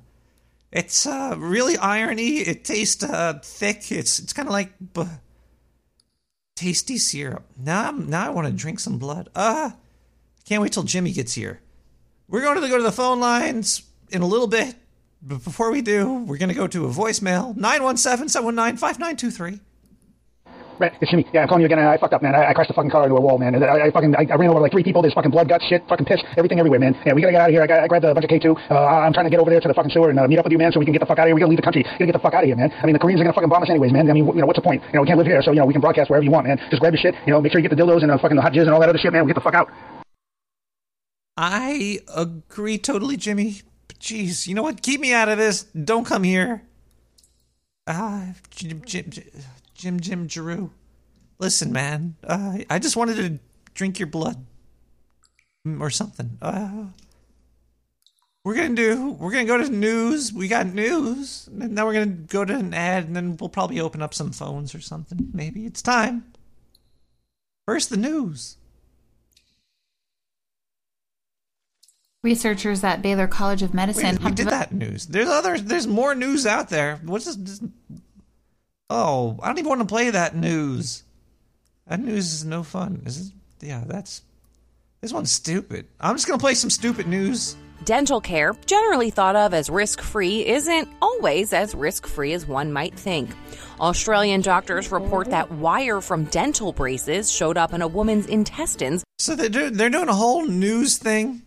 it's 0.71 1.05
uh, 1.05 1.35
really 1.37 1.75
irony. 1.77 2.37
It 2.37 2.63
tastes 2.63 3.03
uh, 3.03 3.39
thick. 3.43 3.91
It's 3.91 4.19
it's 4.19 4.31
kind 4.31 4.47
of 4.47 4.53
like 4.53 4.73
b- 4.93 5.03
tasty 6.55 6.97
syrup. 6.97 7.43
Now 7.57 7.89
I'm, 7.89 8.09
now 8.09 8.27
I 8.27 8.29
want 8.29 8.47
to 8.47 8.53
drink 8.53 8.79
some 8.79 8.99
blood. 8.99 9.29
Uh 9.35 9.71
can't 10.45 10.61
wait 10.61 10.71
till 10.73 10.83
Jimmy 10.83 11.11
gets 11.11 11.33
here. 11.33 11.59
We're 12.27 12.41
going 12.41 12.61
to 12.61 12.67
go 12.67 12.77
to 12.77 12.83
the 12.83 12.91
phone 12.91 13.19
lines 13.19 13.81
in 14.11 14.21
a 14.21 14.27
little 14.27 14.47
bit. 14.47 14.75
But 15.27 15.43
before 15.43 15.71
we 15.71 15.81
do, 15.81 16.19
we're 16.19 16.37
going 16.37 16.49
to 16.49 16.55
go 16.55 16.67
to 16.67 16.85
a 16.85 16.89
voicemail 16.89 17.57
917 17.57 18.29
719 18.29 18.77
5923. 18.77 19.59
Brett, 20.77 20.93
it's 21.01 21.09
Jimmy. 21.09 21.25
Yeah, 21.33 21.41
I'm 21.41 21.47
calling 21.47 21.61
you 21.61 21.65
again. 21.65 21.79
I, 21.79 21.93
I 21.93 21.97
fucked 21.97 22.13
up, 22.13 22.21
man. 22.21 22.35
I, 22.35 22.51
I 22.51 22.53
crashed 22.53 22.67
the 22.67 22.75
fucking 22.75 22.91
car 22.91 23.09
into 23.09 23.15
a 23.15 23.21
wall, 23.21 23.39
man. 23.39 23.55
And 23.55 23.63
I, 23.63 23.87
I 23.87 23.91
fucking 23.91 24.13
I, 24.13 24.27
I 24.29 24.35
ran 24.35 24.51
over 24.51 24.59
like 24.59 24.71
three 24.71 24.83
people. 24.83 25.01
There's 25.01 25.15
fucking 25.15 25.31
blood, 25.31 25.49
guts, 25.49 25.65
shit, 25.65 25.81
fucking 25.89 26.05
piss, 26.05 26.21
everything 26.37 26.59
everywhere, 26.59 26.77
man. 26.77 26.93
Yeah, 27.07 27.13
we 27.13 27.21
gotta 27.21 27.31
get 27.31 27.41
out 27.41 27.49
of 27.49 27.53
here. 27.57 27.63
I, 27.63 27.67
got, 27.67 27.79
I 27.79 27.87
grabbed 27.87 28.05
a 28.05 28.13
bunch 28.13 28.25
of 28.25 28.29
K2. 28.29 28.69
Uh, 28.69 28.75
I'm 28.75 29.13
trying 29.13 29.25
to 29.25 29.31
get 29.31 29.39
over 29.39 29.49
there 29.49 29.59
to 29.61 29.67
the 29.67 29.73
fucking 29.73 29.89
sewer 29.89 30.11
and 30.11 30.19
uh, 30.19 30.27
meet 30.27 30.37
up 30.37 30.45
with 30.45 30.51
you, 30.51 30.59
man, 30.59 30.71
so 30.71 30.77
we 30.77 30.85
can 30.85 30.93
get 30.93 30.99
the 30.99 31.07
fuck 31.07 31.17
out 31.17 31.25
of 31.25 31.29
here. 31.29 31.35
We 31.35 31.41
gotta 31.41 31.49
leave 31.49 31.57
the 31.57 31.65
country. 31.65 31.81
We 31.81 32.05
gotta 32.05 32.05
get 32.05 32.13
the 32.13 32.19
fuck 32.19 32.35
out 32.35 32.43
of 32.43 32.47
here, 32.47 32.55
man. 32.55 32.69
I 32.83 32.85
mean, 32.85 32.93
the 32.93 32.99
Koreans 32.99 33.19
are 33.21 33.23
gonna 33.23 33.33
fucking 33.33 33.49
bomb 33.49 33.63
us 33.63 33.69
anyways, 33.69 33.93
man. 33.93 34.09
I 34.09 34.13
mean, 34.13 34.27
you 34.27 34.33
know, 34.33 34.45
what's 34.45 34.59
the 34.59 34.67
point? 34.67 34.83
You 34.93 34.99
know, 34.99 35.01
we 35.01 35.07
can't 35.07 35.17
live 35.17 35.25
here, 35.25 35.41
so 35.41 35.51
you 35.51 35.57
know, 35.57 35.65
we 35.65 35.73
can 35.73 35.81
broadcast 35.81 36.11
wherever 36.11 36.23
you 36.23 36.31
want, 36.31 36.45
man. 36.45 36.59
Just 36.69 36.81
grab 36.81 36.93
your 36.93 37.01
shit. 37.01 37.15
You 37.25 37.33
know, 37.33 37.41
make 37.41 37.51
sure 37.51 37.61
you 37.61 37.67
get 37.67 37.75
the 37.75 37.81
dildos 37.81 38.03
and 38.03 38.11
uh, 38.11 38.19
fucking 38.19 38.35
the 38.35 38.43
hot 38.43 38.53
jizz 38.53 38.69
and 38.69 38.71
all 38.71 38.79
that 38.81 38.89
other 38.89 38.99
shit, 38.99 39.11
man. 39.11 39.23
We 39.23 39.29
get 39.29 39.41
the 39.41 39.47
fuck 39.47 39.55
out. 39.55 39.71
I 41.37 41.99
agree 42.13 42.77
totally, 42.77 43.17
Jimmy. 43.17 43.61
Jeez, 44.05 44.45
you 44.45 44.53
know 44.53 44.61
what? 44.61 44.83
Keep 44.83 45.01
me 45.01 45.13
out 45.13 45.29
of 45.29 45.39
this. 45.39 45.63
Don't 45.63 46.05
come 46.05 46.21
here. 46.21 46.61
Ah, 47.87 48.35
Jim, 48.51 48.83
Jim, 48.85 49.09
Jim, 49.73 49.99
Jim, 49.99 50.29
Giroux. 50.29 50.69
Listen, 51.39 51.71
man. 51.71 52.15
Uh, 52.23 52.59
I 52.69 52.77
just 52.77 52.95
wanted 52.95 53.15
to 53.15 53.39
drink 53.73 53.97
your 53.97 54.05
blood 54.05 54.45
or 55.79 55.89
something. 55.89 56.37
Uh, 56.39 56.85
we're 58.43 58.53
gonna 58.53 58.75
do. 58.75 59.13
We're 59.13 59.31
gonna 59.31 59.45
go 59.45 59.57
to 59.57 59.69
news. 59.69 60.31
We 60.31 60.49
got 60.49 60.67
news, 60.67 61.47
and 61.47 61.73
now 61.73 61.87
we're 61.87 61.93
gonna 61.93 62.05
go 62.05 62.45
to 62.45 62.55
an 62.55 62.75
ad, 62.75 63.05
and 63.05 63.15
then 63.15 63.37
we'll 63.37 63.49
probably 63.49 63.79
open 63.79 64.03
up 64.03 64.13
some 64.13 64.31
phones 64.31 64.75
or 64.75 64.81
something. 64.81 65.31
Maybe 65.33 65.65
it's 65.65 65.81
time. 65.81 66.31
First, 67.65 67.89
the 67.89 67.97
news. 67.97 68.57
Researchers 72.25 72.83
at 72.83 73.03
Baylor 73.03 73.27
College 73.27 73.61
of 73.61 73.75
Medicine 73.75 74.15
Wait, 74.15 74.23
we 74.23 74.31
did 74.31 74.47
that 74.47 74.73
news. 74.73 75.05
There's 75.05 75.29
other. 75.29 75.59
There's 75.59 75.85
more 75.85 76.15
news 76.15 76.47
out 76.47 76.69
there. 76.69 76.99
What's 77.05 77.25
this? 77.25 77.35
this- 77.35 77.61
Oh, 78.89 79.37
I 79.43 79.47
don't 79.47 79.59
even 79.59 79.69
want 79.69 79.81
to 79.81 79.85
play 79.85 80.09
that 80.09 80.35
news. 80.35 81.03
That 81.87 81.99
news 81.99 82.33
is 82.33 82.43
no 82.43 82.63
fun. 82.63 83.03
Is 83.05 83.27
it? 83.27 83.33
Yeah, 83.67 83.83
that's. 83.85 84.23
This 85.01 85.13
one's 85.13 85.31
stupid. 85.31 85.85
I'm 86.01 86.15
just 86.15 86.25
gonna 86.25 86.39
play 86.39 86.55
some 86.55 86.71
stupid 86.71 87.05
news. 87.07 87.55
Dental 87.83 88.19
care, 88.19 88.55
generally 88.65 89.11
thought 89.11 89.35
of 89.35 89.53
as 89.53 89.69
risk 89.69 90.01
free, 90.01 90.43
isn't 90.47 90.87
always 91.03 91.53
as 91.53 91.75
risk 91.75 92.07
free 92.07 92.33
as 92.33 92.47
one 92.47 92.73
might 92.73 92.97
think. 92.97 93.29
Australian 93.79 94.41
doctors 94.41 94.91
report 94.91 95.29
that 95.29 95.51
wire 95.51 96.01
from 96.01 96.23
dental 96.25 96.73
braces 96.73 97.31
showed 97.31 97.57
up 97.57 97.71
in 97.73 97.83
a 97.83 97.87
woman's 97.87 98.25
intestines. 98.25 99.03
So 99.19 99.35
they're 99.35 99.49
doing, 99.49 99.73
they're 99.73 99.91
doing 99.91 100.09
a 100.09 100.13
whole 100.15 100.47
news 100.47 100.97
thing. 100.97 101.43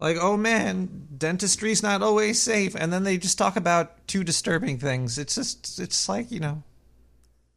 Like, 0.00 0.16
oh 0.20 0.36
man, 0.36 1.08
dentistry's 1.16 1.82
not 1.82 2.02
always 2.02 2.40
safe. 2.40 2.74
And 2.74 2.92
then 2.92 3.02
they 3.02 3.18
just 3.18 3.36
talk 3.36 3.56
about 3.56 4.06
two 4.06 4.22
disturbing 4.22 4.78
things. 4.78 5.18
It's 5.18 5.34
just, 5.34 5.80
it's 5.80 6.08
like, 6.08 6.30
you 6.30 6.38
know, 6.38 6.62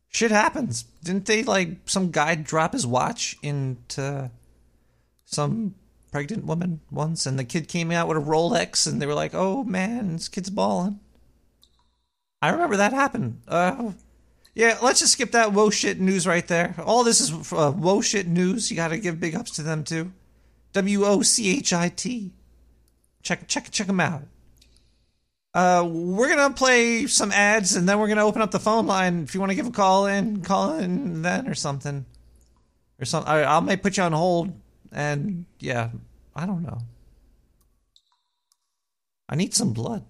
shit 0.10 0.32
happens. 0.32 0.84
Didn't 1.04 1.28
they, 1.28 1.44
like, 1.44 1.70
some 1.86 2.10
guy 2.10 2.36
drop 2.36 2.74
his 2.74 2.88
watch 2.88 3.38
into 3.44 4.32
some 5.26 5.76
pregnant 6.12 6.46
woman 6.46 6.82
once? 6.90 7.28
And 7.28 7.38
the 7.38 7.44
kid 7.44 7.68
came 7.68 7.92
out 7.92 8.08
with 8.08 8.18
a 8.18 8.22
Rolex 8.22 8.88
and 8.88 9.00
they 9.00 9.06
were 9.06 9.14
like, 9.14 9.36
oh 9.36 9.64
man, 9.64 10.14
this 10.14 10.28
kid's 10.28 10.50
balling. 10.50 11.00
I 12.42 12.50
remember 12.50 12.78
that 12.78 12.92
happened. 12.92 13.42
Uh, 13.48 13.92
yeah, 14.56 14.80
let's 14.82 15.00
just 15.00 15.14
skip 15.14 15.32
that 15.32 15.54
whoa 15.54 15.70
shit 15.70 16.00
news 16.00 16.26
right 16.26 16.48
there. 16.48 16.74
All 16.84 17.04
this 17.04 17.22
is 17.22 17.54
uh, 17.54 18.02
shit 18.02 18.28
news. 18.28 18.72
You 18.72 18.78
got 18.78 18.88
to 18.88 18.98
give 18.98 19.20
big 19.20 19.36
ups 19.36 19.52
to 19.52 19.62
them 19.62 19.84
too. 19.84 20.12
W 20.74 21.06
O 21.06 21.22
C 21.22 21.58
H 21.58 21.74
I 21.74 21.90
T. 21.90 22.32
Check 23.24 23.48
check 23.48 23.70
check 23.72 23.88
them 23.88 24.00
out. 24.00 24.24
Uh, 25.54 25.86
we're 25.88 26.30
gonna 26.30 26.54
play 26.54 27.08
some 27.08 27.32
ads 27.32 27.76
and 27.76 27.88
then 27.88 28.00
we're 28.00 28.08
gonna 28.08 28.26
open 28.26 28.42
up 28.42 28.52
the 28.52 28.60
phone 28.60 28.88
line. 28.88 29.24
If 29.24 29.34
you 29.34 29.40
want 29.40 29.52
to 29.52 29.56
give 29.56 29.68
a 29.68 29.72
call 29.72 30.06
in, 30.08 30.42
call 30.42 30.78
in 30.78 31.22
then 31.22 31.48
or 31.48 31.56
something, 31.56 32.06
or 33.00 33.06
something. 33.06 33.32
I, 33.32 33.58
I 33.58 33.60
may 33.60 33.76
put 33.76 33.98
you 33.98 34.04
on 34.04 34.14
hold. 34.14 34.54
And 34.94 35.46
yeah, 35.60 35.90
I 36.36 36.46
don't 36.46 36.64
know. 36.64 36.80
I 39.30 39.36
need 39.36 39.54
some 39.54 39.72
blood. 39.72 40.04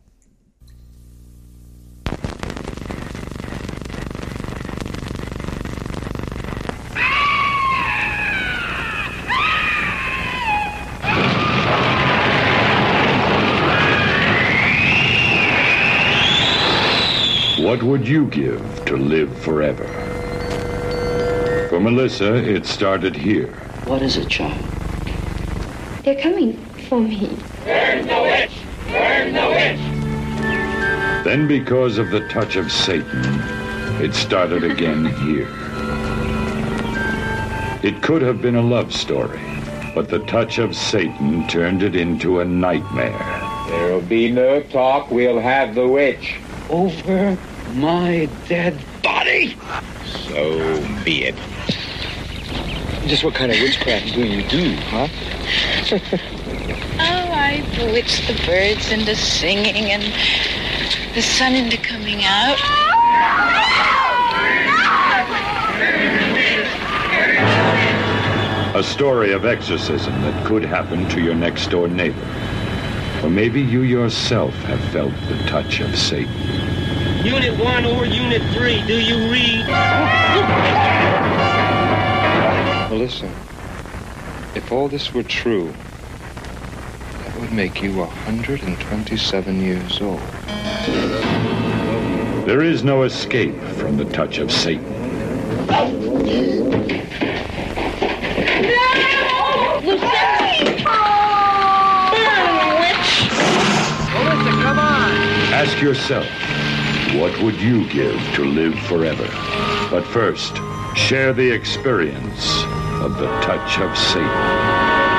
What 17.81 17.89
would 17.89 18.07
you 18.07 18.27
give 18.27 18.85
to 18.85 18.95
live 18.95 19.35
forever? 19.39 19.87
For 21.67 21.79
Melissa, 21.79 22.35
it 22.35 22.67
started 22.67 23.15
here. 23.15 23.47
What 23.85 24.03
is 24.03 24.17
it, 24.17 24.29
child? 24.29 24.63
They're 26.03 26.21
coming 26.21 26.57
for 26.87 27.01
me. 27.01 27.35
Burn 27.65 28.05
the 28.05 28.21
witch! 28.21 28.51
Burn 28.85 29.33
the 29.33 29.47
witch! 29.47 31.25
Then, 31.25 31.47
because 31.47 31.97
of 31.97 32.11
the 32.11 32.27
touch 32.27 32.55
of 32.55 32.71
Satan, 32.71 33.23
it 33.99 34.13
started 34.13 34.63
again 34.63 35.05
here. 35.25 35.49
It 37.81 38.03
could 38.03 38.21
have 38.21 38.43
been 38.43 38.57
a 38.57 38.61
love 38.61 38.93
story, 38.93 39.41
but 39.95 40.07
the 40.07 40.19
touch 40.27 40.59
of 40.59 40.75
Satan 40.75 41.47
turned 41.47 41.81
it 41.81 41.95
into 41.95 42.41
a 42.41 42.45
nightmare. 42.45 43.17
There'll 43.69 44.01
be 44.01 44.31
no 44.31 44.61
talk. 44.61 45.09
We'll 45.09 45.39
have 45.39 45.73
the 45.73 45.87
witch. 45.87 46.35
Over 46.69 47.35
my 47.73 48.29
dead 48.47 48.79
body? 49.03 49.57
So 50.27 50.83
be 51.03 51.25
it. 51.25 51.35
Just 53.07 53.23
what 53.23 53.33
kind 53.33 53.51
of 53.51 53.59
witchcraft 53.59 54.13
do 54.13 54.25
you 54.25 54.47
do, 54.47 54.75
huh? 54.75 55.07
Oh, 57.03 57.31
I 57.31 57.61
bewitch 57.75 58.27
the 58.27 58.39
birds 58.45 58.91
into 58.91 59.15
singing 59.15 59.91
and 59.91 60.03
the 61.15 61.21
sun 61.21 61.55
into 61.55 61.77
coming 61.77 62.23
out. 62.23 62.59
A 68.75 68.83
story 68.83 69.31
of 69.31 69.45
exorcism 69.45 70.13
that 70.21 70.45
could 70.45 70.63
happen 70.63 71.09
to 71.09 71.21
your 71.21 71.33
next 71.33 71.71
door 71.71 71.87
neighbor. 71.87 72.21
Or 73.23 73.29
maybe 73.29 73.61
you 73.61 73.81
yourself 73.81 74.53
have 74.63 74.83
felt 74.91 75.13
the 75.27 75.37
touch 75.47 75.79
of 75.79 75.97
Satan. 75.97 76.60
Unit 77.23 77.59
1 77.59 77.85
or 77.85 78.05
Unit 78.05 78.41
3, 78.53 78.87
do 78.87 78.99
you 78.99 79.31
read? 79.31 79.67
Melissa, 82.89 83.31
if 84.55 84.71
all 84.71 84.87
this 84.87 85.13
were 85.13 85.21
true, 85.21 85.71
that 87.19 87.39
would 87.39 87.51
make 87.51 87.83
you 87.83 87.95
127 87.95 89.61
years 89.61 90.01
old. 90.01 90.19
There 92.47 92.63
is 92.63 92.83
no 92.83 93.03
escape 93.03 93.55
from 93.77 93.97
the 93.97 94.05
touch 94.05 94.39
of 94.39 94.51
Satan. 94.51 94.83
Melissa, 104.31 104.63
come 104.63 104.79
on! 104.79 105.11
Ask 105.53 105.81
yourself, 105.81 106.25
what 107.19 107.41
would 107.41 107.59
you 107.59 107.87
give 107.89 108.19
to 108.35 108.45
live 108.45 108.77
forever? 108.81 109.27
But 109.89 110.03
first, 110.03 110.55
share 110.95 111.33
the 111.33 111.51
experience 111.51 112.63
of 113.01 113.17
the 113.17 113.27
touch 113.41 113.79
of 113.79 113.97
Satan. 113.97 115.09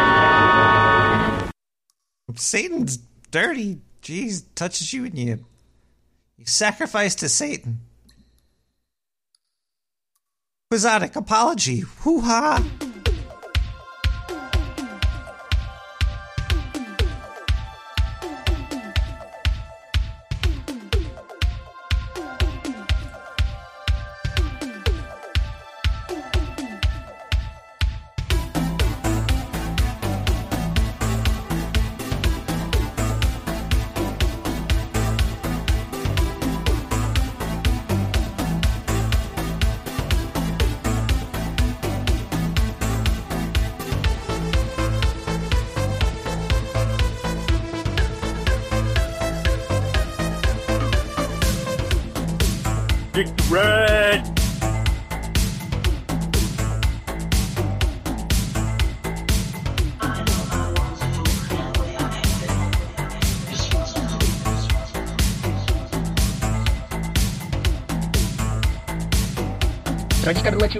Satan's 2.36 2.98
dirty. 3.30 3.80
Jeez, 4.02 4.44
touches 4.54 4.92
you 4.92 5.04
and 5.04 5.18
you. 5.18 5.44
You 6.36 6.46
sacrifice 6.46 7.14
to 7.16 7.28
Satan. 7.28 7.80
Quixotic 10.70 11.14
apology. 11.16 11.80
Hoo 11.80 12.20
ha. 12.20 12.64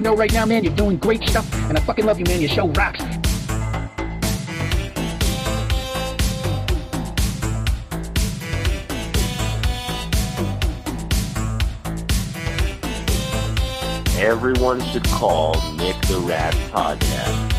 Know 0.03 0.17
right 0.17 0.33
now, 0.33 0.45
man, 0.45 0.65
you're 0.65 0.75
doing 0.75 0.97
great 0.97 1.23
stuff, 1.29 1.51
and 1.69 1.79
I 1.79 1.81
fucking 1.81 2.05
love 2.05 2.19
you, 2.19 2.25
man. 2.25 2.41
Your 2.41 2.51
show 2.51 2.69
rocks. 2.69 3.03
Everyone 14.19 14.81
should 14.87 15.05
call 15.05 15.55
Nick 15.77 16.01
the 16.03 16.23
Rat 16.27 16.55
Podcast 16.71 17.53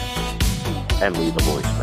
and 1.02 1.18
leave 1.18 1.36
a 1.36 1.40
voicemail. 1.40 1.83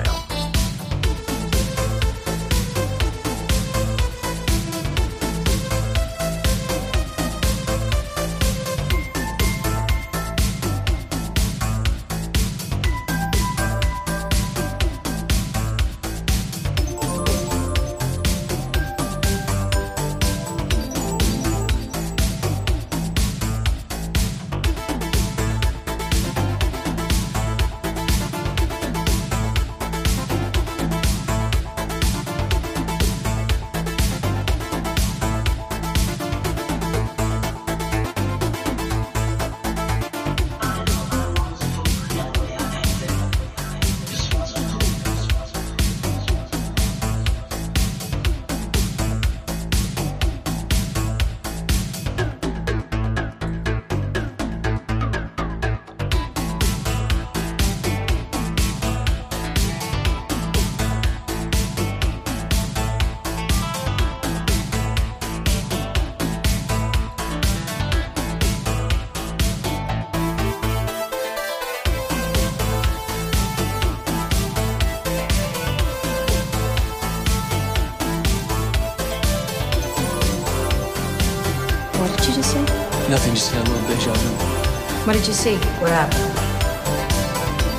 You 85.30 85.36
see? 85.36 85.56
What 85.78 85.92
happened? 85.92 86.26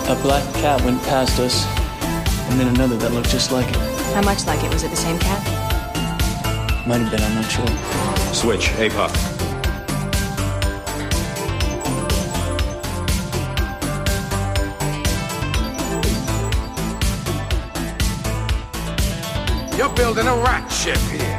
A 0.10 0.16
black 0.22 0.42
cat 0.56 0.82
went 0.84 1.02
past 1.04 1.38
us, 1.38 1.66
and 2.50 2.58
then 2.58 2.70
another 2.74 2.96
that 2.96 3.12
looked 3.12 3.30
just 3.30 3.52
like 3.52 3.68
it. 3.68 3.76
How 4.16 4.22
much 4.22 4.46
like 4.46 4.64
it? 4.64 4.72
Was 4.72 4.84
it 4.84 4.90
the 4.90 4.96
same 4.96 5.20
cat? 5.20 5.46
Might 6.88 7.02
have 7.02 7.12
been, 7.12 7.22
I'm 7.22 7.36
not 7.36 7.52
sure. 7.52 7.68
Switch, 8.34 8.70
APOC. 8.80 9.12
You're 19.78 19.94
building 19.94 20.28
a 20.28 20.36
rat 20.38 20.72
ship 20.72 20.98
here. 21.10 21.31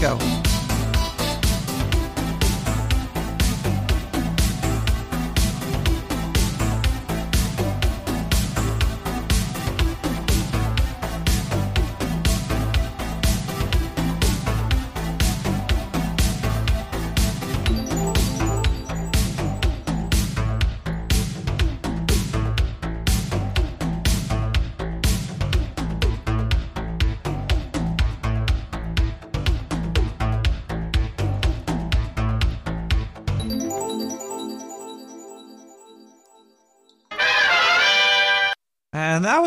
My 0.00 0.37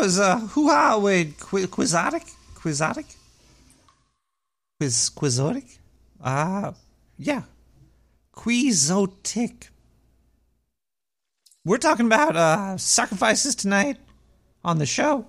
was 0.02 0.18
uh, 0.18 0.36
hoo 0.38 0.68
ha 0.68 0.98
with 0.98 1.38
Qu- 1.38 1.68
Quixotic? 1.68 2.26
Quixotic? 2.56 3.06
Quiz 4.80 5.10
Quixotic? 5.10 5.78
Uh, 6.20 6.72
yeah. 7.18 7.42
Quixotic. 8.32 9.68
We're 11.64 11.78
talking 11.78 12.06
about 12.06 12.36
uh, 12.36 12.76
sacrifices 12.78 13.54
tonight 13.54 13.98
on 14.64 14.78
the 14.78 14.86
show. 14.86 15.26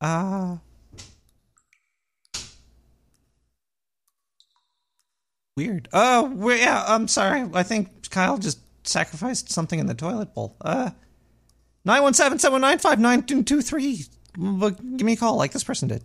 Uh, 0.00 0.56
weird. 5.58 5.88
Oh, 5.92 6.50
yeah, 6.52 6.84
I'm 6.88 7.06
sorry. 7.06 7.46
I 7.52 7.62
think 7.62 8.08
Kyle 8.08 8.38
just 8.38 8.60
sacrificed 8.84 9.50
something 9.50 9.78
in 9.78 9.84
the 9.84 9.94
toilet 9.94 10.32
bowl. 10.32 10.56
Uh, 10.62 10.90
917-719-5923. 11.88 14.08
Mm, 14.36 14.96
Give 14.98 15.06
me 15.06 15.14
a 15.14 15.16
call 15.16 15.36
like 15.36 15.52
this 15.52 15.64
person 15.64 15.88
did. 15.88 16.04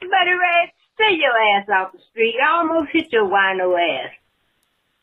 Buddy 0.00 0.30
Red, 0.30 0.70
stay 0.94 1.14
your 1.16 1.36
ass 1.56 1.68
off 1.68 1.92
the 1.92 1.98
street. 2.10 2.36
I 2.40 2.58
almost 2.58 2.90
hit 2.92 3.12
your 3.12 3.28
wino 3.28 3.74
ass. 3.76 4.12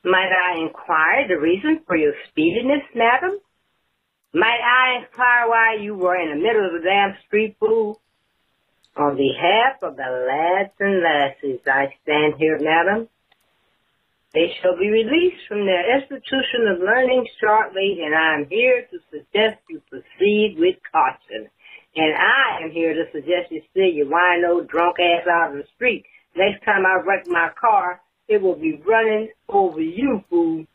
Might 0.03 0.31
I 0.31 0.59
inquire 0.59 1.27
the 1.27 1.39
reason 1.39 1.81
for 1.87 1.95
your 1.95 2.13
speediness, 2.29 2.83
madam? 2.95 3.39
Might 4.33 4.59
I 4.61 4.99
inquire 5.03 5.47
why 5.47 5.75
you 5.81 5.95
were 5.95 6.15
in 6.15 6.29
the 6.29 6.43
middle 6.43 6.65
of 6.65 6.73
the 6.73 6.87
damn 6.87 7.15
street, 7.27 7.55
fool? 7.59 7.99
On 8.95 9.15
behalf 9.15 9.81
of 9.81 9.95
the 9.95 10.25
lads 10.27 10.73
and 10.79 11.01
lassies, 11.01 11.61
I 11.65 11.93
stand 12.03 12.35
here, 12.37 12.59
madam. 12.61 13.07
They 14.33 14.51
shall 14.61 14.77
be 14.77 14.89
released 14.89 15.47
from 15.47 15.65
their 15.65 15.99
institution 15.99 16.67
of 16.67 16.79
learning 16.79 17.27
shortly, 17.39 17.99
and 18.03 18.15
I 18.15 18.33
am 18.35 18.47
here 18.49 18.87
to 18.89 18.97
suggest 19.11 19.61
you 19.69 19.81
proceed 19.89 20.55
with 20.57 20.75
caution. 20.91 21.49
And 21.95 22.15
I 22.15 22.63
am 22.63 22.71
here 22.71 22.95
to 22.95 23.05
suggest 23.11 23.51
you 23.51 23.61
steer 23.69 23.85
your 23.85 24.07
wino 24.07 24.67
drunk 24.67 24.97
ass 24.99 25.27
out 25.27 25.51
of 25.51 25.57
the 25.57 25.67
street. 25.75 26.05
Next 26.35 26.65
time 26.65 26.83
I 26.85 27.03
wreck 27.05 27.27
my 27.27 27.49
car, 27.59 28.01
it 28.27 28.41
will 28.41 28.55
be 28.55 28.81
running 28.83 29.29
over 29.47 29.79
you, 29.79 30.23
fool. 30.29 30.65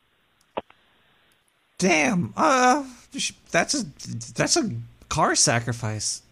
Damn. 1.79 2.33
Uh, 2.37 2.85
that's 3.51 3.75
a 3.75 3.85
that's 4.35 4.57
a 4.57 4.71
car 5.09 5.35
sacrifice. 5.35 6.23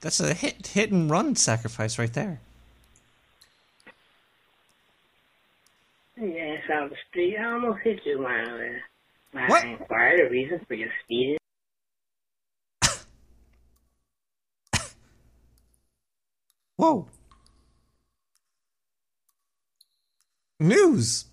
That's 0.00 0.20
a 0.20 0.32
hit 0.32 0.68
hit 0.68 0.90
and 0.90 1.10
run 1.10 1.36
sacrifice 1.36 1.98
right 1.98 2.12
there. 2.12 2.40
Out 6.72 6.90
the 6.90 6.96
street. 7.08 7.36
I 7.38 7.52
almost 7.52 7.80
hit 7.82 8.00
you, 8.04 8.26
ass. 8.26 8.48
Might 9.32 9.48
What? 9.48 9.64
I 9.64 9.68
inquire 9.68 10.16
the 10.24 10.30
reason 10.30 10.60
for 10.66 10.74
your 10.74 10.88
speediness? 11.04 11.38
Whoa. 16.76 17.06
News. 20.58 21.24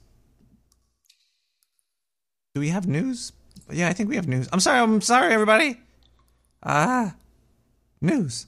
Do 2.56 2.62
we 2.62 2.70
have 2.70 2.88
news? 2.88 3.34
Yeah, 3.72 3.90
I 3.90 3.94
think 3.94 4.10
we 4.10 4.16
have 4.16 4.28
news. 4.28 4.48
I'm 4.54 4.60
sorry. 4.60 4.80
I'm 4.80 5.02
sorry, 5.02 5.34
everybody. 5.34 5.80
Ah, 6.64 7.16
news. 8.02 8.48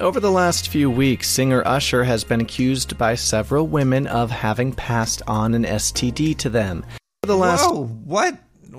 Over 0.00 0.18
the 0.18 0.30
last 0.30 0.68
few 0.68 0.90
weeks, 0.90 1.30
singer 1.30 1.62
Usher 1.64 2.02
has 2.02 2.24
been 2.24 2.40
accused 2.40 2.98
by 2.98 3.14
several 3.14 3.68
women 3.68 4.08
of 4.08 4.28
having 4.30 4.72
passed 4.72 5.22
on 5.28 5.54
an 5.54 5.62
STD 5.62 6.36
to 6.38 6.50
them. 6.50 6.84
For 7.22 7.28
the 7.28 7.36
last 7.36 7.64
Whoa, 7.64 7.86
what? 7.86 8.36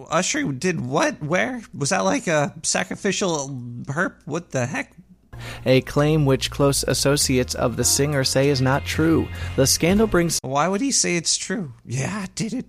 Usher 0.09 0.51
did 0.51 0.82
what? 0.82 1.24
Where? 1.24 1.61
Was 1.74 1.89
that 1.89 2.03
like 2.03 2.28
a 2.28 2.53
sacrificial 2.63 3.49
herp? 3.88 4.16
What 4.26 4.51
the 4.51 4.66
heck? 4.66 4.91
a 5.66 5.82
claim 5.82 6.26
which 6.26 6.51
close 6.51 6.84
associates 6.84 7.55
of 7.55 7.78
the 7.78 7.84
singer 7.84 8.24
say 8.24 8.49
is 8.49 8.61
not 8.61 8.86
true. 8.86 9.28
The 9.55 9.68
scandal 9.68 10.07
brings 10.07 10.39
Why 10.43 10.68
would 10.68 10.82
he 10.82 10.91
say 10.91 11.16
it's 11.16 11.38
true? 11.38 11.74
Yeah, 11.86 12.24
I 12.24 12.28
did 12.36 12.53
it. 12.53 12.66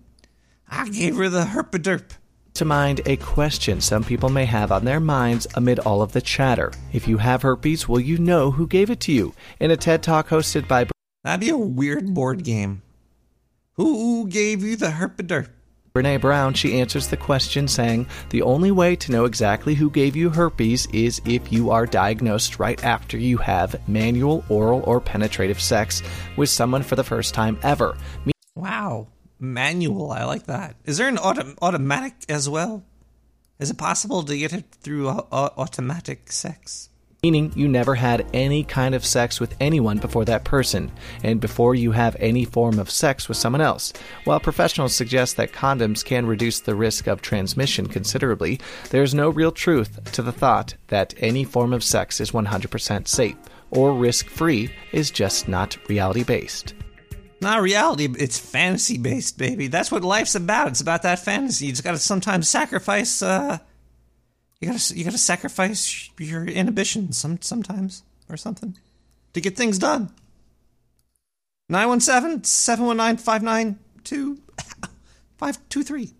I 0.69 0.89
gave 0.89 1.17
her 1.17 1.29
the 1.29 1.45
herpaderp. 1.45 2.11
To 2.57 2.65
mind 2.65 3.01
a 3.07 3.17
question 3.17 3.81
some 3.81 4.05
people 4.05 4.29
may 4.29 4.45
have 4.45 4.73
on 4.73 4.85
their 4.85 5.01
minds 5.01 5.47
amid 5.55 5.79
all 5.79 6.03
of 6.03 6.13
the 6.13 6.21
chatter. 6.21 6.73
If 6.93 7.07
you 7.07 7.19
have 7.19 7.43
herpes, 7.43 7.89
will 7.89 8.01
you 8.01 8.19
know 8.19 8.51
who 8.51 8.67
gave 8.67 8.91
it 8.91 9.01
to 9.01 9.13
you? 9.13 9.35
In 9.61 9.71
a 9.71 9.77
TED 9.77 10.03
Talk 10.03 10.29
hosted 10.29 10.67
by 10.69 10.87
That'd 11.25 11.41
be 11.41 11.51
a 11.51 11.57
weird 11.57 12.15
board 12.15 12.45
game. 12.45 12.83
Who 13.73 14.29
gave 14.29 14.63
you 14.63 14.77
the 14.77 14.91
herpaderp? 14.91 15.49
Brene 15.97 16.21
Brown, 16.21 16.53
she 16.53 16.79
answers 16.79 17.09
the 17.09 17.17
question 17.17 17.67
saying, 17.67 18.07
The 18.29 18.43
only 18.43 18.71
way 18.71 18.97
to 18.97 19.13
know 19.13 19.25
exactly 19.25 19.75
who 19.75 19.89
gave 19.91 20.15
you 20.15 20.29
herpes 20.29 20.87
is 20.93 21.23
if 21.25 21.51
you 21.51 21.71
are 21.71 21.87
diagnosed 21.87 22.59
right 22.59 22.83
after 22.85 23.17
you 23.17 23.39
have 23.39 23.89
manual, 23.89 24.45
oral, 24.49 24.83
or 24.83 25.01
penetrative 25.01 25.61
sex 25.61 26.03
with 26.37 26.51
someone 26.51 26.83
for 26.83 26.97
the 26.97 27.05
first 27.05 27.33
time 27.33 27.59
ever. 27.63 27.97
Wow, 28.55 29.09
manual. 29.39 30.11
I 30.11 30.25
like 30.25 30.47
that. 30.47 30.77
Is 30.85 30.99
there 30.99 31.09
an 31.09 31.19
auto- 31.19 31.55
automatic 31.61 32.15
as 32.29 32.49
well? 32.49 32.85
Is 33.59 33.71
it 33.71 33.79
possible 33.79 34.23
to 34.23 34.37
get 34.37 34.53
it 34.53 34.65
through 34.71 35.09
uh, 35.09 35.23
uh, 35.33 35.51
automatic 35.57 36.31
sex? 36.31 36.91
Meaning 37.23 37.53
you 37.57 37.67
never 37.67 37.95
had 37.95 38.27
any 38.35 38.63
kind 38.63 38.95
of 38.95 39.05
sex 39.05 39.41
with 39.41 39.57
anyone 39.59 39.99
before 39.99 40.27
that 40.27 40.45
person, 40.45 40.93
and 41.25 41.41
before 41.41 41.75
you 41.75 41.93
have 41.93 42.15
any 42.21 42.45
form 42.45 42.79
of 42.79 42.91
sex 42.91 43.27
with 43.27 43.39
someone 43.39 43.63
else. 43.63 43.93
While 44.25 44.39
professionals 44.39 44.95
suggest 44.95 45.37
that 45.37 45.53
condoms 45.53 46.05
can 46.05 46.27
reduce 46.27 46.61
the 46.61 46.75
risk 46.75 47.07
of 47.07 47.23
transmission 47.23 47.87
considerably, 47.87 48.61
there 48.91 49.03
is 49.03 49.15
no 49.15 49.31
real 49.31 49.51
truth 49.51 50.13
to 50.13 50.23
the 50.23 50.33
thought 50.33 50.77
that 50.89 51.15
any 51.19 51.43
form 51.43 51.73
of 51.73 51.83
sex 51.83 52.21
is 52.21 52.31
100% 52.33 53.09
safe 53.09 53.37
or 53.71 53.93
risk 53.95 54.29
free 54.29 54.71
is 54.93 55.11
just 55.11 55.49
not 55.49 55.77
reality 55.89 56.23
based. 56.23 56.75
Not 57.41 57.63
reality. 57.63 58.09
It's 58.19 58.39
fantasy 58.39 58.99
based, 58.99 59.39
baby. 59.39 59.67
That's 59.69 59.91
what 59.91 60.03
life's 60.03 60.35
about. 60.35 60.69
It's 60.69 60.81
about 60.81 61.03
that 61.03 61.19
fantasy. 61.19 61.67
You 61.67 61.73
just 61.73 61.85
got 61.85 61.93
to 61.93 61.99
sometimes 61.99 62.49
sacrifice. 62.49 63.23
Uh, 63.23 63.59
you 64.61 64.71
gotta 64.71 64.97
you 64.97 65.05
gotta 65.05 65.19
sacrifice 65.19 66.11
your 66.19 66.45
inhibitions 66.47 67.19
some 67.19 67.41
sometimes 67.43 68.03
or 68.29 68.37
something 68.37 68.77
to 69.35 69.41
get 69.41 69.57
things 69.57 69.79
done. 69.79 70.11
917 71.69 72.45
719 72.45 73.23
592 73.23 74.39
523. 75.37 76.15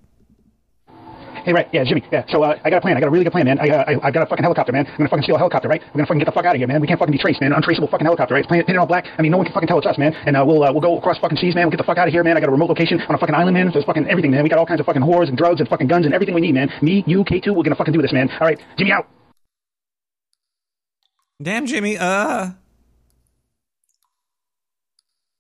Hey, 1.47 1.53
right, 1.53 1.69
yeah, 1.73 1.85
Jimmy, 1.85 2.03
yeah. 2.11 2.27
So 2.27 2.43
uh, 2.43 2.59
I 2.65 2.71
got 2.71 2.79
a 2.79 2.81
plan. 2.81 2.97
I 2.97 3.01
got 3.01 3.07
a 3.07 3.11
really 3.11 3.23
good 3.23 3.31
plan, 3.31 3.47
man. 3.47 3.61
I, 3.61 3.71
uh, 3.71 3.85
I 3.87 4.09
I 4.09 4.11
got 4.11 4.25
a 4.25 4.27
fucking 4.27 4.43
helicopter, 4.43 4.73
man. 4.73 4.85
I'm 4.85 4.97
gonna 4.99 5.09
fucking 5.09 5.23
steal 5.23 5.37
a 5.37 5.39
helicopter, 5.39 5.69
right? 5.69 5.81
We're 5.81 6.03
gonna 6.03 6.11
fucking 6.11 6.19
get 6.19 6.25
the 6.25 6.33
fuck 6.33 6.45
out 6.45 6.57
of 6.57 6.59
here, 6.59 6.67
man. 6.67 6.81
We 6.81 6.89
can't 6.89 6.99
fucking 6.99 7.13
be 7.13 7.23
traced, 7.23 7.41
man. 7.41 7.53
Untraceable 7.53 7.87
fucking 7.87 8.05
helicopter, 8.05 8.35
right? 8.35 8.43
It's 8.43 8.51
painted, 8.51 8.67
painted 8.67 8.81
all 8.81 8.87
black. 8.91 9.07
I 9.17 9.23
mean, 9.23 9.31
no 9.31 9.39
one 9.39 9.47
can 9.47 9.55
fucking 9.55 9.69
tell 9.69 9.79
it's 9.79 9.87
us, 9.87 9.97
man. 9.97 10.13
And 10.27 10.37
uh, 10.37 10.43
we'll 10.45 10.65
uh, 10.65 10.73
we'll 10.73 10.81
go 10.81 10.99
across 10.99 11.19
fucking 11.21 11.39
seas, 11.39 11.55
man. 11.55 11.67
We'll 11.67 11.71
get 11.71 11.77
the 11.79 11.87
fuck 11.87 11.99
out 11.99 12.09
of 12.09 12.13
here, 12.13 12.25
man. 12.25 12.37
I 12.37 12.41
got 12.41 12.49
a 12.49 12.51
remote 12.51 12.69
location 12.69 13.01
on 13.01 13.15
a 13.15 13.19
fucking 13.19 13.37
island, 13.37 13.55
man. 13.55 13.71
There's 13.73 13.85
fucking 13.85 14.09
everything, 14.09 14.33
man. 14.33 14.43
We 14.43 14.49
got 14.49 14.59
all 14.59 14.67
kinds 14.67 14.81
of 14.81 14.87
fucking 14.87 15.03
whores 15.03 15.29
and 15.29 15.39
drugs 15.39 15.61
and 15.61 15.69
fucking 15.69 15.87
guns 15.87 16.05
and 16.05 16.13
everything 16.13 16.35
we 16.35 16.41
need, 16.41 16.55
man. 16.55 16.69
Me, 16.83 17.05
you, 17.07 17.23
K2, 17.23 17.55
we're 17.55 17.63
gonna 17.63 17.77
fucking 17.77 17.95
do 17.95 18.03
this, 18.03 18.13
man. 18.13 18.29
All 18.41 18.49
right, 18.49 18.59
Jimmy 18.77 18.91
out. 18.91 19.07
Damn, 21.41 21.67
Jimmy. 21.67 21.97
Uh, 21.97 22.51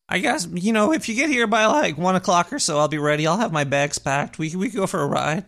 I 0.08 0.18
guess 0.20 0.46
you 0.54 0.72
know 0.72 0.92
if 0.92 1.08
you 1.08 1.16
get 1.16 1.30
here 1.30 1.48
by 1.48 1.66
like 1.66 1.98
one 1.98 2.14
o'clock 2.14 2.52
or 2.52 2.60
so, 2.60 2.78
I'll 2.78 2.86
be 2.86 2.98
ready. 2.98 3.26
I'll 3.26 3.38
have 3.38 3.50
my 3.50 3.64
bags 3.64 3.98
packed. 3.98 4.38
We 4.38 4.54
we 4.54 4.70
can 4.70 4.78
go 4.78 4.86
for 4.86 5.02
a 5.02 5.06
ride. 5.08 5.46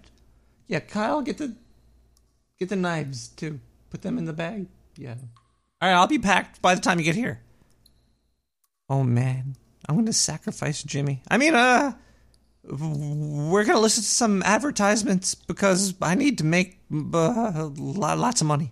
Yeah, 0.69 0.81
Kyle, 0.81 1.23
get 1.23 1.39
the 1.39 1.57
get 2.59 2.69
the 2.69 2.77
knives 2.77 3.29
too. 3.29 3.61
Put 3.91 4.03
them 4.03 4.19
in 4.19 4.27
the 4.27 4.33
bag. 4.35 4.67
Yeah. 4.97 5.15
All 5.81 5.89
right, 5.89 5.95
I'll 5.97 6.07
be 6.07 6.19
packed 6.19 6.61
by 6.61 6.75
the 6.75 6.81
time 6.81 6.99
you 6.99 7.05
get 7.05 7.15
here. 7.15 7.41
Oh 8.91 9.03
man, 9.03 9.57
I'm 9.89 9.97
gonna 9.97 10.13
sacrifice 10.13 10.83
Jimmy. 10.83 11.23
I 11.29 11.39
mean, 11.39 11.55
uh, 11.55 11.93
we're 12.65 13.65
gonna 13.65 13.81
listen 13.81 14.03
to 14.03 14.09
some 14.09 14.43
advertisements 14.43 15.35
because 15.35 15.95
I 16.03 16.15
need 16.15 16.39
to 16.39 16.45
make 16.45 16.81
uh, 16.93 17.71
lots 17.77 18.41
of 18.41 18.47
money. 18.47 18.71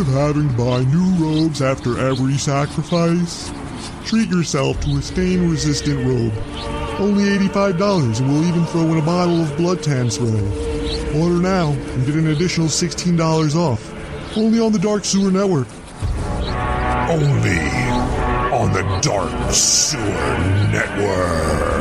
Tired 0.00 0.08
of 0.08 0.14
having 0.14 0.48
to 0.48 0.56
buy 0.56 0.82
new 0.84 1.14
robes 1.22 1.60
after 1.60 1.98
every 1.98 2.38
sacrifice? 2.38 3.52
Treat 4.06 4.30
yourself 4.30 4.80
to 4.80 4.96
a 4.96 5.02
stain 5.02 5.50
resistant 5.50 5.98
robe. 6.06 6.32
Only 6.98 7.24
$85 7.48 8.20
and 8.20 8.32
we'll 8.32 8.46
even 8.46 8.64
throw 8.64 8.84
in 8.84 8.96
a 8.96 9.02
bottle 9.02 9.42
of 9.42 9.54
blood 9.58 9.82
tan 9.82 10.10
spray. 10.10 10.30
Order 11.20 11.40
now 11.40 11.72
and 11.72 12.06
get 12.06 12.14
an 12.14 12.28
additional 12.28 12.68
$16 12.68 13.54
off. 13.54 14.38
Only 14.38 14.58
on 14.58 14.72
the 14.72 14.78
Dark 14.78 15.04
Sewer 15.04 15.30
Network. 15.30 15.68
Only 17.10 17.60
on 18.56 18.72
the 18.72 19.00
Dark 19.02 19.52
Sewer 19.52 20.38
Network. 20.72 21.79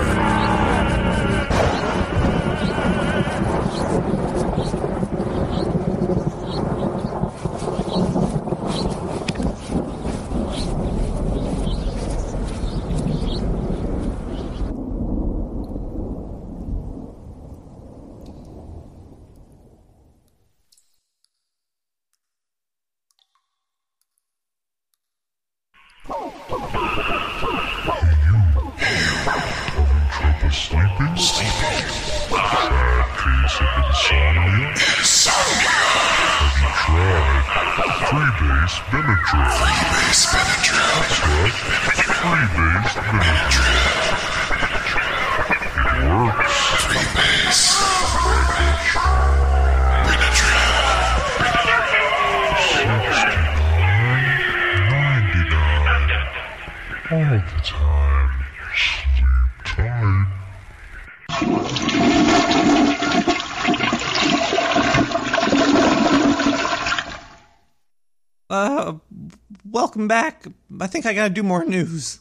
Welcome 69.99 70.07
back. 70.07 70.45
I 70.79 70.87
think 70.87 71.05
I 71.05 71.13
gotta 71.13 71.33
do 71.33 71.43
more 71.43 71.65
news. 71.65 72.19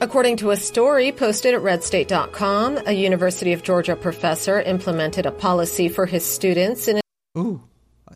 According 0.00 0.38
to 0.38 0.52
a 0.52 0.56
story 0.56 1.12
posted 1.12 1.54
at 1.54 1.60
redstate.com, 1.60 2.78
a 2.86 2.92
University 2.92 3.52
of 3.52 3.62
Georgia 3.62 3.94
professor 3.94 4.60
implemented 4.60 5.26
a 5.26 5.30
policy 5.30 5.88
for 5.88 6.06
his 6.06 6.24
students 6.24 6.88
in 6.88 7.00
Ooh, 7.36 7.62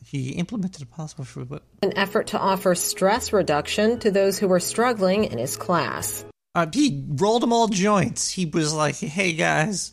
he 0.07 0.31
implemented 0.31 0.83
a 0.83 0.87
policy 0.87 1.23
for 1.25 1.45
what? 1.45 1.63
an 1.83 1.93
effort 1.99 2.29
to 2.29 2.39
offer 2.39 2.75
stress 2.75 3.33
reduction 3.33 3.99
to 3.99 4.11
those 4.11 4.39
who 4.39 4.49
were 4.49 4.61
struggling 4.61 5.25
in 5.25 5.37
his 5.37 5.57
class. 5.59 6.25
Uh, 6.55 6.67
he 6.73 7.05
rolled 7.09 7.43
them 7.43 7.53
all 7.53 7.69
joints. 7.69 8.31
He 8.31 8.47
was 8.47 8.73
like, 8.73 8.97
"Hey 8.97 9.33
guys, 9.35 9.93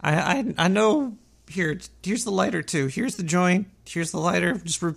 I 0.00 0.14
I, 0.14 0.54
I 0.58 0.68
know 0.68 1.16
here. 1.48 1.80
Here's 2.02 2.24
the 2.24 2.30
lighter 2.30 2.62
too. 2.62 2.86
Here's 2.86 3.16
the 3.16 3.22
joint. 3.24 3.66
Here's 3.86 4.12
the 4.12 4.20
lighter. 4.20 4.54
Just 4.58 4.82
re- 4.82 4.94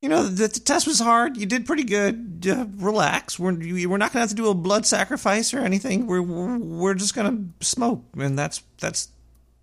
you 0.00 0.08
know 0.08 0.24
the, 0.24 0.48
the 0.48 0.60
test 0.60 0.86
was 0.86 1.00
hard. 1.00 1.36
You 1.36 1.46
did 1.46 1.66
pretty 1.66 1.84
good. 1.84 2.46
Uh, 2.48 2.66
relax. 2.76 3.38
We're 3.38 3.52
we're 3.52 3.96
not 3.96 4.12
gonna 4.12 4.22
have 4.22 4.28
to 4.30 4.34
do 4.34 4.48
a 4.48 4.54
blood 4.54 4.86
sacrifice 4.86 5.52
or 5.52 5.58
anything. 5.58 6.06
We're 6.06 6.22
we're, 6.22 6.94
just 6.94 7.14
gonna 7.14 7.44
smoke, 7.60 8.04
and 8.16 8.38
that's 8.38 8.62
that's 8.78 9.08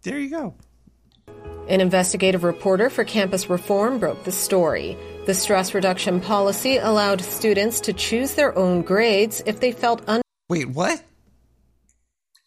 there 0.03 0.19
you 0.19 0.29
go. 0.29 0.53
An 1.67 1.81
investigative 1.81 2.43
reporter 2.43 2.89
for 2.89 3.03
Campus 3.03 3.49
Reform 3.49 3.97
broke 3.97 4.23
the 4.23 4.31
story. 4.31 4.97
The 5.25 5.33
stress 5.33 5.73
reduction 5.73 6.21
policy 6.21 6.77
allowed 6.77 7.21
students 7.21 7.79
to 7.81 7.93
choose 7.93 8.35
their 8.35 8.55
own 8.57 8.83
grades 8.83 9.41
if 9.45 9.59
they 9.59 9.71
felt 9.71 10.07
un. 10.07 10.21
Wait, 10.49 10.69
what? 10.69 11.01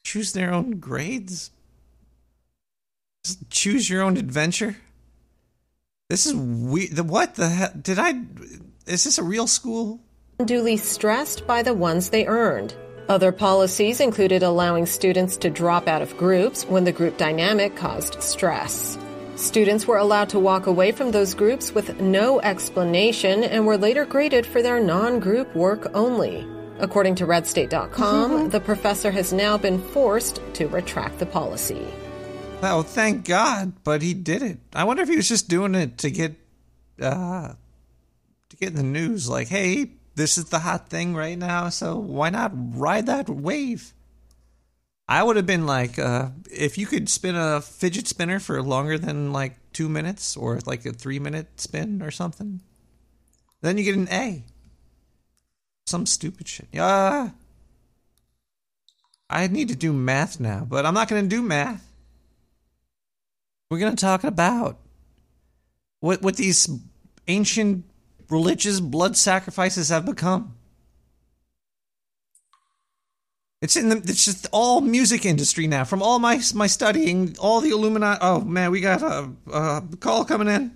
Choose 0.05 0.33
their 0.33 0.53
own 0.53 0.79
grades? 0.79 1.51
Just 3.25 3.51
choose 3.51 3.91
your 3.91 4.03
own 4.03 4.17
adventure? 4.17 4.77
This 6.09 6.27
is 6.27 6.35
weird. 6.35 6.97
The 6.97 7.05
what 7.05 7.35
the 7.35 7.49
hell? 7.49 7.73
Did 7.81 7.99
I? 7.99 8.15
Is 8.87 9.05
this 9.05 9.19
a 9.19 9.23
real 9.23 9.47
school? 9.47 10.01
unduly 10.41 10.77
stressed 10.77 11.45
by 11.49 11.65
the 11.65 11.75
ones 11.75 12.11
they 12.11 12.25
earned. 12.25 12.73
Other 13.09 13.33
policies 13.33 14.01
included 14.01 14.45
allowing 14.45 14.87
students 14.87 15.37
to 15.39 15.51
drop 15.51 15.89
out 15.89 16.01
of 16.01 16.17
groups 16.17 16.65
when 16.65 16.85
the 16.85 16.93
group 16.93 17.17
dynamic 17.19 17.75
caused 17.75 18.23
stress. 18.23 18.97
Students 19.35 19.89
were 19.89 19.97
allowed 19.97 20.29
to 20.29 20.39
walk 20.39 20.67
away 20.67 20.93
from 20.93 21.11
those 21.11 21.35
groups 21.35 21.73
with 21.75 22.01
no 22.01 22.41
explanation 22.41 23.43
and 23.43 23.67
were 23.67 23.77
later 23.77 24.05
graded 24.05 24.47
for 24.47 24.63
their 24.63 24.79
non 24.79 25.19
group 25.19 25.53
work 25.57 25.91
only. 25.93 26.47
According 26.79 27.17
to 27.17 27.27
redstate.com, 27.27 28.31
mm-hmm. 28.31 28.49
the 28.51 28.61
professor 28.61 29.11
has 29.11 29.33
now 29.33 29.59
been 29.59 29.83
forced 29.83 30.41
to 30.55 30.69
retract 30.69 31.19
the 31.19 31.27
policy. 31.27 31.85
Oh, 32.61 32.83
thank 32.83 33.25
God! 33.25 33.73
But 33.85 34.03
he 34.03 34.15
did 34.15 34.43
it. 34.43 34.59
I 34.73 34.85
wonder 34.85 35.03
if 35.03 35.09
he 35.09 35.17
was 35.17 35.29
just 35.29 35.49
doing 35.49 35.75
it 35.75 35.99
to 35.99 36.11
get, 36.11 36.35
uh, 37.01 37.55
to 38.49 38.57
get 38.57 38.71
in 38.71 38.75
the 38.75 38.83
news. 38.83 39.29
Like, 39.29 39.49
hey, 39.49 39.93
this 40.17 40.37
is 40.37 40.47
the 40.47 40.59
hot 40.59 40.89
thing 40.89 41.15
right 41.15 41.39
now, 41.39 41.69
so 41.69 41.97
why 41.97 42.31
not 42.31 42.51
ride 42.55 43.07
that 43.07 43.29
wave? 43.29 43.95
I 45.09 45.23
would 45.23 45.37
have 45.37 45.47
been 45.47 45.67
like, 45.67 45.99
uh, 45.99 46.31
if 46.51 46.77
you 46.77 46.87
could 46.87 47.09
spin 47.09 47.35
a 47.35 47.63
fidget 47.63 48.07
spinner 48.07 48.41
for 48.41 48.61
longer 48.63 48.99
than 48.99 49.33
like 49.33 49.57
two 49.73 49.89
minutes 49.89 50.37
or 50.37 50.59
like 50.67 50.85
a 50.85 50.93
three 50.93 51.19
minute 51.19 51.61
spin 51.61 52.03
or 52.03 52.11
something, 52.11 52.61
then 53.63 53.79
you 53.79 53.85
get 53.85 53.97
an 53.97 54.09
A. 54.11 54.45
Some 55.87 56.05
stupid 56.05 56.47
shit. 56.47 56.69
Yeah. 56.73 57.31
I 59.31 59.47
need 59.47 59.69
to 59.69 59.77
do 59.77 59.93
math 59.93 60.41
now, 60.41 60.67
but 60.69 60.85
I'm 60.85 60.95
not 60.95 61.09
going 61.09 61.23
to 61.23 61.29
do 61.29 61.41
math. 61.41 61.88
We're 63.71 63.79
going 63.79 63.95
to 63.95 64.01
talk 64.01 64.25
about 64.25 64.79
what 66.01 66.23
what 66.23 66.37
these 66.37 66.69
ancient 67.27 67.85
religious 68.31 68.81
blood 68.81 69.17
sacrifices 69.17 69.89
have 69.91 70.07
become. 70.07 70.55
It's 73.61 73.77
in 73.77 73.89
the 73.89 73.97
it's 73.97 74.25
just 74.25 74.47
all 74.53 74.81
music 74.81 75.27
industry 75.27 75.67
now. 75.67 75.85
From 75.85 76.03
all 76.03 76.19
my 76.19 76.41
my 76.55 76.67
studying, 76.67 77.37
all 77.39 77.61
the 77.61 77.71
Illuminati. 77.71 78.19
Oh 78.23 78.41
man, 78.41 78.71
we 78.71 78.81
got 78.81 79.03
a, 79.03 79.31
a 79.53 79.83
call 80.01 80.25
coming 80.25 80.49
in. 80.49 80.75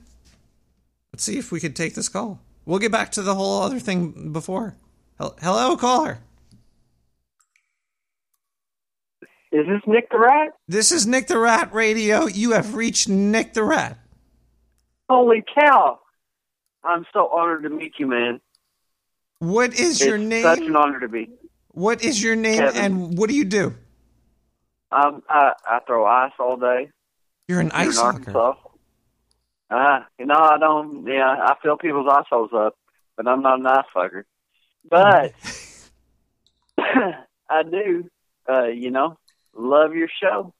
Let's 1.13 1.25
see 1.25 1.39
if 1.39 1.53
we 1.53 1.61
could 1.61 1.77
take 1.77 1.95
this 1.95 2.09
call. 2.09 2.41
We'll 2.67 2.79
get 2.79 2.93
back 2.93 3.13
to 3.13 3.23
the 3.23 3.35
whole 3.35 3.63
other 3.63 3.79
thing 3.79 4.33
before. 4.33 4.77
Hello, 5.19 5.77
caller. 5.77 6.19
Is 9.53 9.67
this 9.67 9.83
Nick 9.87 10.11
the 10.11 10.19
Rat? 10.19 10.55
This 10.67 10.91
is 10.93 11.07
Nick 11.07 11.27
the 11.27 11.39
Rat 11.39 11.73
Radio. 11.75 12.27
You 12.27 12.53
have 12.53 12.75
reached 12.75 13.07
Nick 13.09 13.53
the 13.53 13.63
Rat. 13.63 13.99
Holy 15.11 15.45
cow! 15.55 16.01
I'm 16.83 17.05
so 17.13 17.29
honored 17.29 17.65
to 17.65 17.69
meet 17.69 17.93
you, 17.99 18.07
man. 18.07 18.41
What 19.41 19.79
is 19.79 20.01
your 20.01 20.17
name? 20.17 20.43
Such 20.43 20.61
an 20.61 20.75
honor 20.75 21.01
to 21.01 21.09
be. 21.09 21.29
What 21.73 22.03
is 22.03 22.23
your 22.23 22.35
name 22.35 22.61
Kevin. 22.61 22.83
and 22.83 23.19
what 23.19 23.29
do 23.29 23.37
you 23.37 23.45
do? 23.45 23.75
Um, 24.91 25.23
I 25.29 25.53
I 25.67 25.81
throw 25.87 26.07
ice 26.07 26.33
all 26.39 26.57
day. 26.57 26.91
You're 27.47 27.61
an 27.61 27.73
ice. 27.73 27.99
Arkansas. 27.99 28.55
Uh, 29.71 30.01
you 30.19 30.25
know, 30.25 30.37
I 30.39 30.57
don't. 30.59 31.07
Yeah, 31.07 31.29
I 31.29 31.57
fill 31.63 31.77
people's 31.77 32.09
ice 32.11 32.25
holes 32.31 32.51
up, 32.55 32.75
but 33.17 33.29
I'm 33.29 33.43
not 33.43 33.61
an 33.61 33.67
ice 33.67 33.85
fucker. 33.95 34.25
But 34.89 35.35
I 37.51 37.63
do. 37.65 38.09
Uh, 38.49 38.67
you 38.69 38.91
know, 38.91 39.19
love 39.57 39.95
your 39.95 40.09
show, 40.23 40.53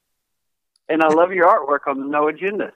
and 0.89 1.01
I 1.01 1.07
love 1.07 1.31
your 1.31 1.47
artwork 1.47 1.89
on 1.89 1.99
the 1.99 2.05
No 2.07 2.27
Agenda. 2.27 2.73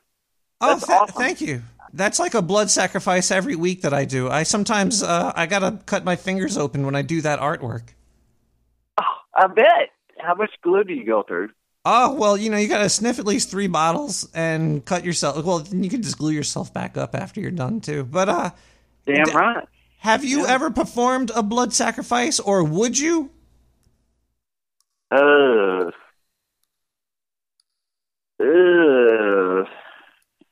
Oh, 0.61 0.79
th- 0.79 0.89
awesome. 0.89 1.15
thank 1.15 1.41
you. 1.41 1.61
That's 1.93 2.19
like 2.19 2.33
a 2.33 2.41
blood 2.41 2.69
sacrifice 2.69 3.31
every 3.31 3.55
week 3.55 3.81
that 3.83 3.93
I 3.93 4.05
do. 4.05 4.29
I 4.29 4.43
sometimes 4.43 5.01
uh, 5.03 5.31
I 5.35 5.45
gotta 5.45 5.79
cut 5.85 6.03
my 6.03 6.15
fingers 6.15 6.57
open 6.57 6.85
when 6.85 6.95
I 6.95 7.01
do 7.01 7.21
that 7.21 7.39
artwork. 7.39 7.89
Oh, 8.97 9.03
I 9.35 9.47
bet. 9.47 9.89
How 10.19 10.35
much 10.35 10.51
glue 10.63 10.83
do 10.83 10.93
you 10.93 11.05
go 11.05 11.23
through? 11.23 11.49
Oh 11.85 12.13
well, 12.15 12.35
you 12.35 12.49
know 12.49 12.57
you 12.57 12.67
gotta 12.67 12.89
sniff 12.89 13.19
at 13.19 13.25
least 13.25 13.49
three 13.49 13.67
bottles 13.67 14.29
and 14.33 14.83
cut 14.83 15.05
yourself. 15.05 15.43
Well, 15.45 15.59
then 15.59 15.83
you 15.83 15.89
can 15.89 16.01
just 16.01 16.17
glue 16.17 16.31
yourself 16.31 16.73
back 16.73 16.97
up 16.97 17.15
after 17.15 17.39
you're 17.39 17.51
done 17.51 17.79
too. 17.79 18.03
But 18.03 18.27
uh, 18.27 18.49
Damn 19.05 19.25
d- 19.25 19.31
right. 19.33 19.65
Have 19.99 20.25
you 20.25 20.45
ever 20.45 20.69
performed 20.69 21.31
a 21.33 21.41
blood 21.41 21.73
sacrifice, 21.73 22.39
or 22.39 22.63
would 22.63 22.99
you? 22.99 23.31
Uh, 25.09 25.91
uh, 28.39 29.63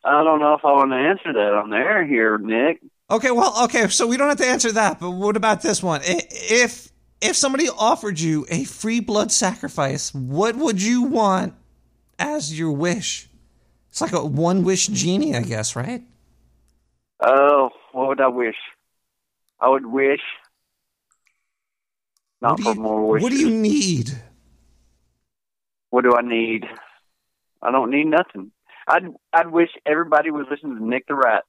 I 0.03 0.23
don't 0.23 0.39
know 0.39 0.53
if 0.53 0.65
I 0.65 0.71
want 0.71 0.91
to 0.91 0.97
answer 0.97 1.33
that 1.33 1.53
on 1.53 1.69
there 1.69 2.05
here, 2.05 2.37
Nick. 2.37 2.81
Okay, 3.09 3.31
well, 3.31 3.63
okay, 3.65 3.87
so 3.89 4.07
we 4.07 4.17
don't 4.17 4.29
have 4.29 4.37
to 4.39 4.47
answer 4.47 4.71
that. 4.71 4.99
But 4.99 5.11
what 5.11 5.37
about 5.37 5.61
this 5.61 5.83
one? 5.83 6.01
If 6.03 6.91
if 7.21 7.35
somebody 7.35 7.69
offered 7.69 8.19
you 8.19 8.45
a 8.49 8.63
free 8.63 8.99
blood 8.99 9.31
sacrifice, 9.31 10.13
what 10.13 10.55
would 10.55 10.81
you 10.81 11.03
want 11.03 11.53
as 12.17 12.57
your 12.57 12.71
wish? 12.71 13.29
It's 13.89 14.01
like 14.01 14.13
a 14.13 14.25
one 14.25 14.63
wish 14.63 14.87
genie, 14.87 15.35
I 15.35 15.41
guess, 15.41 15.75
right? 15.75 16.03
Oh, 17.21 17.69
what 17.93 18.09
would 18.09 18.21
I 18.21 18.27
wish? 18.27 18.57
I 19.59 19.69
would 19.69 19.85
wish 19.85 20.21
not 22.41 22.59
for 22.59 22.75
more 22.75 23.07
wishes. 23.07 23.23
What 23.23 23.31
do 23.31 23.39
you 23.39 23.49
need? 23.49 24.11
What 25.89 26.03
do 26.03 26.13
I 26.15 26.21
need? 26.21 26.65
I 27.65 27.71
don't 27.71 27.89
need 27.89 28.05
nothing. 28.07 28.51
I'd 28.87 29.07
I'd 29.33 29.49
wish 29.51 29.69
everybody 29.85 30.29
would 30.31 30.47
listen 30.49 30.75
to 30.75 30.85
Nick 30.85 31.07
the 31.07 31.15
Rat 31.15 31.43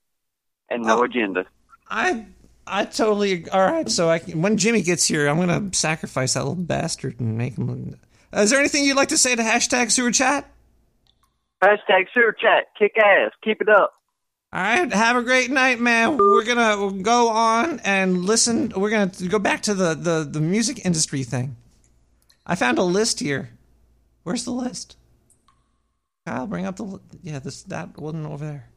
and 0.70 0.84
Oh. 0.84 0.88
no 0.88 1.02
agenda. 1.02 1.44
I 1.90 2.26
I 2.66 2.84
totally 2.86 3.48
all 3.50 3.60
right. 3.60 3.88
So 3.90 4.08
I 4.08 4.18
can, 4.18 4.40
when 4.42 4.56
Jimmy 4.56 4.82
gets 4.82 5.06
here, 5.06 5.28
I'm 5.28 5.38
gonna 5.38 5.68
sacrifice 5.72 6.34
that 6.34 6.40
little 6.40 6.54
bastard 6.56 7.20
and 7.20 7.36
make 7.36 7.56
him. 7.56 7.96
Uh, 8.34 8.40
is 8.40 8.50
there 8.50 8.58
anything 8.58 8.84
you'd 8.84 8.96
like 8.96 9.08
to 9.10 9.18
say 9.18 9.36
to 9.36 9.42
hashtag 9.42 9.90
sewer 9.90 10.10
chat? 10.10 10.50
Hashtag 11.62 12.06
sewer 12.12 12.32
chat, 12.32 12.64
kick 12.78 12.96
ass, 12.98 13.32
keep 13.42 13.60
it 13.62 13.68
up. 13.68 13.92
All 14.52 14.62
right, 14.62 14.90
have 14.92 15.16
a 15.16 15.22
great 15.22 15.50
night, 15.50 15.80
man. 15.80 16.16
We're 16.16 16.44
gonna 16.44 17.02
go 17.02 17.28
on 17.28 17.80
and 17.80 18.24
listen. 18.24 18.72
We're 18.76 18.90
gonna 18.90 19.10
go 19.28 19.38
back 19.38 19.62
to 19.62 19.74
the 19.74 19.94
the 19.94 20.28
the 20.30 20.40
music 20.40 20.84
industry 20.84 21.22
thing. 21.22 21.56
I 22.46 22.54
found 22.54 22.78
a 22.78 22.82
list 22.82 23.20
here. 23.20 23.50
Where's 24.22 24.44
the 24.44 24.52
list? 24.52 24.96
Kyle, 26.26 26.46
bring 26.48 26.66
up 26.66 26.76
the 26.76 27.00
yeah. 27.22 27.38
This 27.38 27.62
that 27.64 27.96
wasn't 27.98 28.26
over 28.26 28.44
there. 28.44 28.68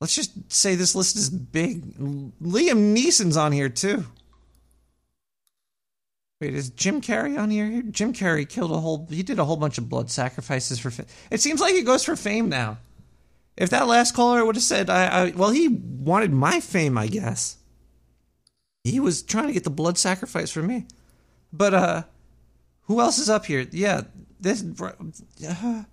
Let's 0.00 0.16
just 0.16 0.52
say 0.52 0.74
this 0.74 0.96
list 0.96 1.16
is 1.16 1.30
big. 1.30 1.96
Liam 1.96 2.96
Neeson's 2.96 3.36
on 3.36 3.52
here 3.52 3.68
too. 3.68 4.04
Wait, 6.40 6.54
is 6.54 6.70
Jim 6.70 7.00
Carrey 7.00 7.38
on 7.38 7.50
here? 7.50 7.82
Jim 7.82 8.12
Carrey 8.12 8.48
killed 8.48 8.72
a 8.72 8.80
whole. 8.80 9.06
He 9.10 9.22
did 9.22 9.38
a 9.38 9.44
whole 9.44 9.56
bunch 9.56 9.78
of 9.78 9.88
blood 9.88 10.10
sacrifices 10.10 10.80
for. 10.80 10.90
Fa- 10.90 11.06
it 11.30 11.40
seems 11.40 11.60
like 11.60 11.74
he 11.74 11.82
goes 11.82 12.04
for 12.04 12.16
fame 12.16 12.48
now. 12.48 12.78
If 13.56 13.70
that 13.70 13.86
last 13.86 14.14
caller 14.14 14.44
would 14.44 14.56
have 14.56 14.64
said, 14.64 14.88
I, 14.88 15.06
I, 15.06 15.30
well, 15.32 15.50
he 15.50 15.68
wanted 15.68 16.32
my 16.32 16.60
fame, 16.60 16.96
I 16.96 17.08
guess. 17.08 17.58
He 18.84 18.98
was 18.98 19.22
trying 19.22 19.48
to 19.48 19.52
get 19.52 19.64
the 19.64 19.70
blood 19.70 19.98
sacrifice 19.98 20.50
for 20.50 20.62
me. 20.62 20.86
But, 21.52 21.74
uh, 21.74 22.02
who 22.82 23.00
else 23.00 23.18
is 23.18 23.28
up 23.28 23.44
here? 23.44 23.66
Yeah, 23.70 24.02
this, 24.40 24.64
uh, 25.48 25.82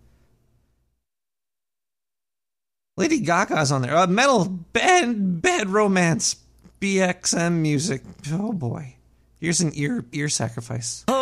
Lady 2.97 3.19
Gaga's 3.19 3.71
on 3.71 3.81
there. 3.81 3.95
Uh, 3.95 4.07
metal, 4.07 4.45
bad, 4.45 5.41
bad 5.41 5.69
romance, 5.69 6.35
BXM 6.81 7.53
music. 7.53 8.01
Oh 8.31 8.53
boy. 8.53 8.95
Here's 9.39 9.61
an 9.61 9.71
ear, 9.75 10.03
ear 10.11 10.29
sacrifice. 10.29 11.05
You 11.07 11.13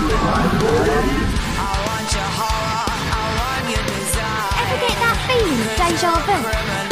Ever 0.00 0.16
get 4.80 4.96
that 4.96 5.16
feeling 5.26 5.60
deja 5.76 6.12
vu? 6.24 6.89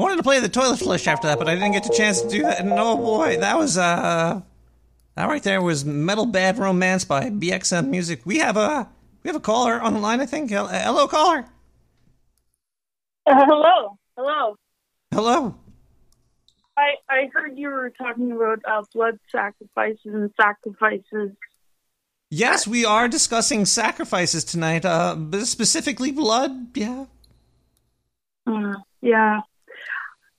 I 0.00 0.02
wanted 0.02 0.16
to 0.16 0.22
play 0.22 0.40
the 0.40 0.48
toilet 0.48 0.78
flush 0.78 1.06
after 1.06 1.28
that, 1.28 1.38
but 1.38 1.46
I 1.46 1.54
didn't 1.54 1.72
get 1.72 1.84
the 1.84 1.92
chance 1.92 2.22
to 2.22 2.28
do 2.28 2.40
that. 2.40 2.60
And 2.60 2.72
oh 2.72 2.96
boy, 2.96 3.36
that 3.38 3.58
was 3.58 3.76
uh, 3.76 4.40
that 5.14 5.28
right 5.28 5.42
there 5.42 5.60
was 5.60 5.84
Metal 5.84 6.24
Bad 6.24 6.56
Romance 6.56 7.04
by 7.04 7.28
BXM 7.28 7.88
Music. 7.88 8.22
We 8.24 8.38
have 8.38 8.56
a 8.56 8.88
we 9.22 9.28
have 9.28 9.36
a 9.36 9.40
caller 9.40 9.78
on 9.78 9.92
the 9.92 10.00
line, 10.00 10.22
I 10.22 10.24
think. 10.24 10.52
Hello, 10.52 11.06
caller. 11.06 11.44
Uh, 13.26 13.44
hello, 13.44 13.98
hello. 14.16 14.56
Hello. 15.12 15.54
I 16.78 16.94
I 17.10 17.30
heard 17.34 17.58
you 17.58 17.68
were 17.68 17.90
talking 17.90 18.32
about 18.32 18.60
uh, 18.66 18.82
blood 18.94 19.18
sacrifices 19.30 20.00
and 20.06 20.30
sacrifices. 20.40 21.32
Yes, 22.30 22.66
we 22.66 22.86
are 22.86 23.06
discussing 23.06 23.66
sacrifices 23.66 24.44
tonight. 24.44 24.86
Uh, 24.86 25.44
specifically 25.44 26.10
blood. 26.10 26.74
Yeah. 26.74 27.04
Uh, 28.46 28.76
yeah, 29.02 29.40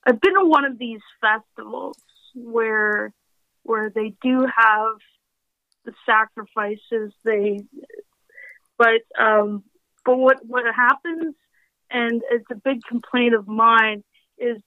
I've 0.05 0.19
been 0.19 0.33
to 0.35 0.45
one 0.45 0.65
of 0.65 0.77
these 0.77 1.01
festivals 1.19 1.97
where 2.35 3.13
where 3.63 3.89
they 3.89 4.13
do 4.21 4.39
have 4.39 4.97
the 5.85 5.93
sacrifices. 6.05 7.13
They, 7.23 7.61
but 8.77 9.01
um, 9.19 9.63
but 10.05 10.17
what 10.17 10.45
what 10.45 10.63
happens, 10.73 11.35
and 11.89 12.21
it's 12.31 12.49
a 12.51 12.55
big 12.55 12.81
complaint 12.87 13.35
of 13.35 13.47
mine, 13.47 14.03
is 14.37 14.57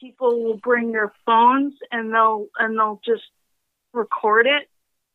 people 0.00 0.42
will 0.44 0.58
bring 0.58 0.92
their 0.92 1.12
phones 1.24 1.74
and 1.90 2.12
they'll 2.12 2.46
and 2.58 2.78
they'll 2.78 3.00
just 3.04 3.24
record 3.92 4.46
it. 4.46 4.68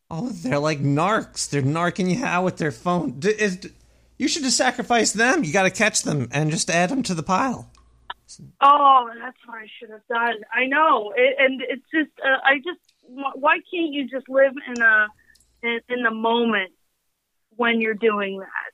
Oh, 0.10 0.30
they're 0.30 0.60
like 0.60 0.80
narcs. 0.80 1.50
They're 1.50 1.62
narking 1.62 2.16
you 2.16 2.24
out 2.24 2.44
with 2.44 2.58
their 2.58 2.72
phone. 2.72 3.20
D- 3.20 3.30
is, 3.30 3.70
you 4.18 4.28
should 4.28 4.44
just 4.44 4.58
sacrifice 4.58 5.12
them. 5.12 5.44
You 5.44 5.52
got 5.52 5.64
to 5.64 5.72
catch 5.72 6.04
them 6.04 6.28
and 6.32 6.52
just 6.52 6.70
add 6.70 6.90
them 6.90 7.02
to 7.04 7.16
the 7.16 7.24
pile. 7.24 7.72
Oh, 8.62 9.10
that's 9.20 9.38
what 9.46 9.58
I 9.58 9.68
should 9.80 9.90
have 9.90 10.06
done. 10.10 10.44
I 10.54 10.66
know, 10.66 11.14
it, 11.16 11.36
and 11.40 11.62
it's 11.62 11.84
just 11.94 12.12
uh, 12.24 12.38
I 12.44 12.58
just 12.58 12.80
why 13.36 13.56
can't 13.56 13.92
you 13.94 14.10
just 14.10 14.28
live 14.30 14.54
in 14.68 14.82
a 14.82 15.08
in, 15.62 15.80
in 15.90 16.04
the 16.04 16.12
moment 16.12 16.72
when 17.56 17.82
you're 17.82 17.94
doing 17.94 18.40
that? 18.40 18.72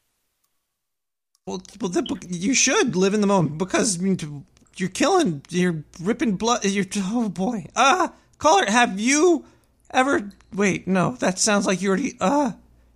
Well, 1.46 1.62
well, 1.82 1.90
the, 1.90 2.28
you 2.30 2.54
should 2.54 2.96
live 2.96 3.14
in 3.14 3.22
the 3.22 3.28
moment 3.28 3.58
because 3.58 4.00
I 4.00 4.04
mean, 4.04 4.46
you're 4.78 4.90
killing, 4.90 5.42
you're 5.50 5.84
ripping 6.00 6.36
blood. 6.36 6.64
You're 6.64 6.86
oh 6.98 7.30
boy. 7.30 7.66
Uh 7.76 8.10
caller, 8.38 8.66
have 8.66 9.00
you 9.00 9.46
ever? 9.92 10.32
Wait, 10.54 10.88
no, 10.88 11.12
that 11.18 11.40
sounds 11.40 11.66
like 11.68 11.82
you 11.82 11.90
already. 11.90 12.18
Uh, 12.20 12.54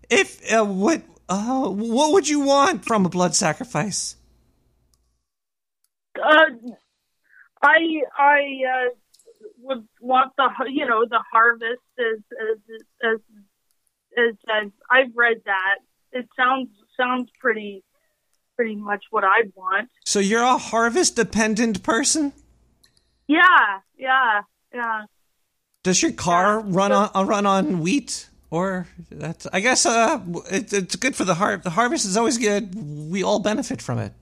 if 0.10 0.42
uh, 0.52 0.66
what 0.66 1.04
uh, 1.30 1.70
what 1.70 2.14
would 2.14 2.28
you 2.28 2.42
want 2.42 2.86
from 2.86 3.06
a 3.06 3.10
blood 3.10 3.36
sacrifice? 3.36 4.16
Uh, 6.22 6.46
I 7.62 8.02
I 8.18 8.40
uh, 8.70 8.90
would 9.62 9.88
want 10.02 10.34
the 10.38 10.50
you 10.70 10.86
know 10.86 11.06
the 11.10 11.22
harvest 11.32 11.82
as 11.98 12.20
as 12.52 12.58
as 13.04 13.20
as 14.18 14.36
I've, 14.48 14.72
I've 14.90 15.16
read 15.16 15.38
that. 15.46 15.78
It 16.12 16.28
sounds 16.38 16.70
sounds 16.98 17.30
pretty 17.40 17.84
pretty 18.56 18.76
much 18.76 19.06
what 19.10 19.24
I 19.24 19.44
want. 19.56 19.90
So 20.06 20.20
you're 20.20 20.44
a 20.44 20.58
harvest 20.58 21.16
dependent 21.16 21.84
person. 21.84 22.34
Yeah, 23.28 23.80
yeah, 23.98 24.42
yeah. 24.74 25.06
Does 25.82 26.02
your 26.02 26.12
car 26.12 26.60
run 26.60 26.92
on 26.92 27.10
uh, 27.16 27.24
run 27.26 27.46
on 27.46 27.80
wheat? 27.80 28.30
Or 28.50 28.88
that's 29.10 29.48
I 29.52 29.62
guess 29.62 29.86
uh, 29.86 30.22
it, 30.52 30.72
it's 30.72 30.96
good 30.96 31.16
for 31.16 31.26
the 31.26 31.34
har- 31.34 31.58
the 31.58 31.72
harvest 31.72 32.06
is 32.06 32.16
always 32.16 32.38
good. 32.38 32.76
we 33.10 33.24
all 33.24 33.40
benefit 33.40 33.82
from 33.82 33.98
it. 33.98 34.14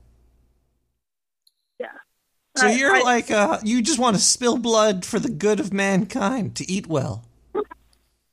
So 2.56 2.66
I- 2.66 2.72
you're 2.72 2.96
I- 2.96 3.00
like, 3.00 3.30
uh, 3.30 3.58
you 3.62 3.80
just 3.82 3.98
want 3.98 4.16
to 4.16 4.22
spill 4.22 4.58
blood 4.58 5.04
for 5.04 5.18
the 5.18 5.30
good 5.30 5.58
of 5.60 5.72
mankind 5.72 6.54
to 6.56 6.70
eat 6.70 6.86
well. 6.86 7.24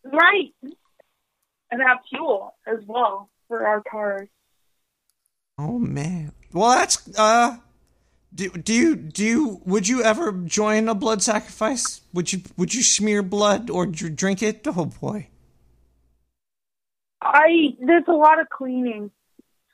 Right. 0.03 0.53
And 1.72 1.82
have 1.82 1.99
fuel 2.09 2.55
as 2.65 2.80
well 2.86 3.30
for 3.47 3.65
our 3.65 3.82
cars. 3.82 4.28
Oh 5.57 5.78
man. 5.80 6.32
Well, 6.53 6.72
that's 6.72 7.07
uh. 7.17 7.57
Do, 8.34 8.49
do 8.49 8.74
you 8.74 8.95
do 8.95 9.26
you 9.26 9.61
would 9.65 9.88
you 9.88 10.03
ever 10.03 10.32
join 10.32 10.88
a 10.88 10.93
blood 10.95 11.22
sacrifice? 11.24 12.01
Would 12.13 12.32
you 12.32 12.41
would 12.57 12.74
you 12.74 12.84
smear 12.84 13.24
blood 13.24 13.70
or 13.70 13.86
dr- 13.88 14.15
drink 14.15 14.41
it? 14.43 14.65
Oh 14.67 14.86
boy. 14.86 15.28
I 17.22 17.76
there's 17.80 18.05
a 18.07 18.13
lot 18.13 18.39
of 18.39 18.49
cleaning, 18.49 19.11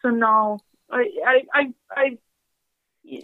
so 0.01 0.09
no. 0.09 0.59
I 0.89 1.05
I 1.25 1.41
I, 1.53 1.73
I 1.91 2.17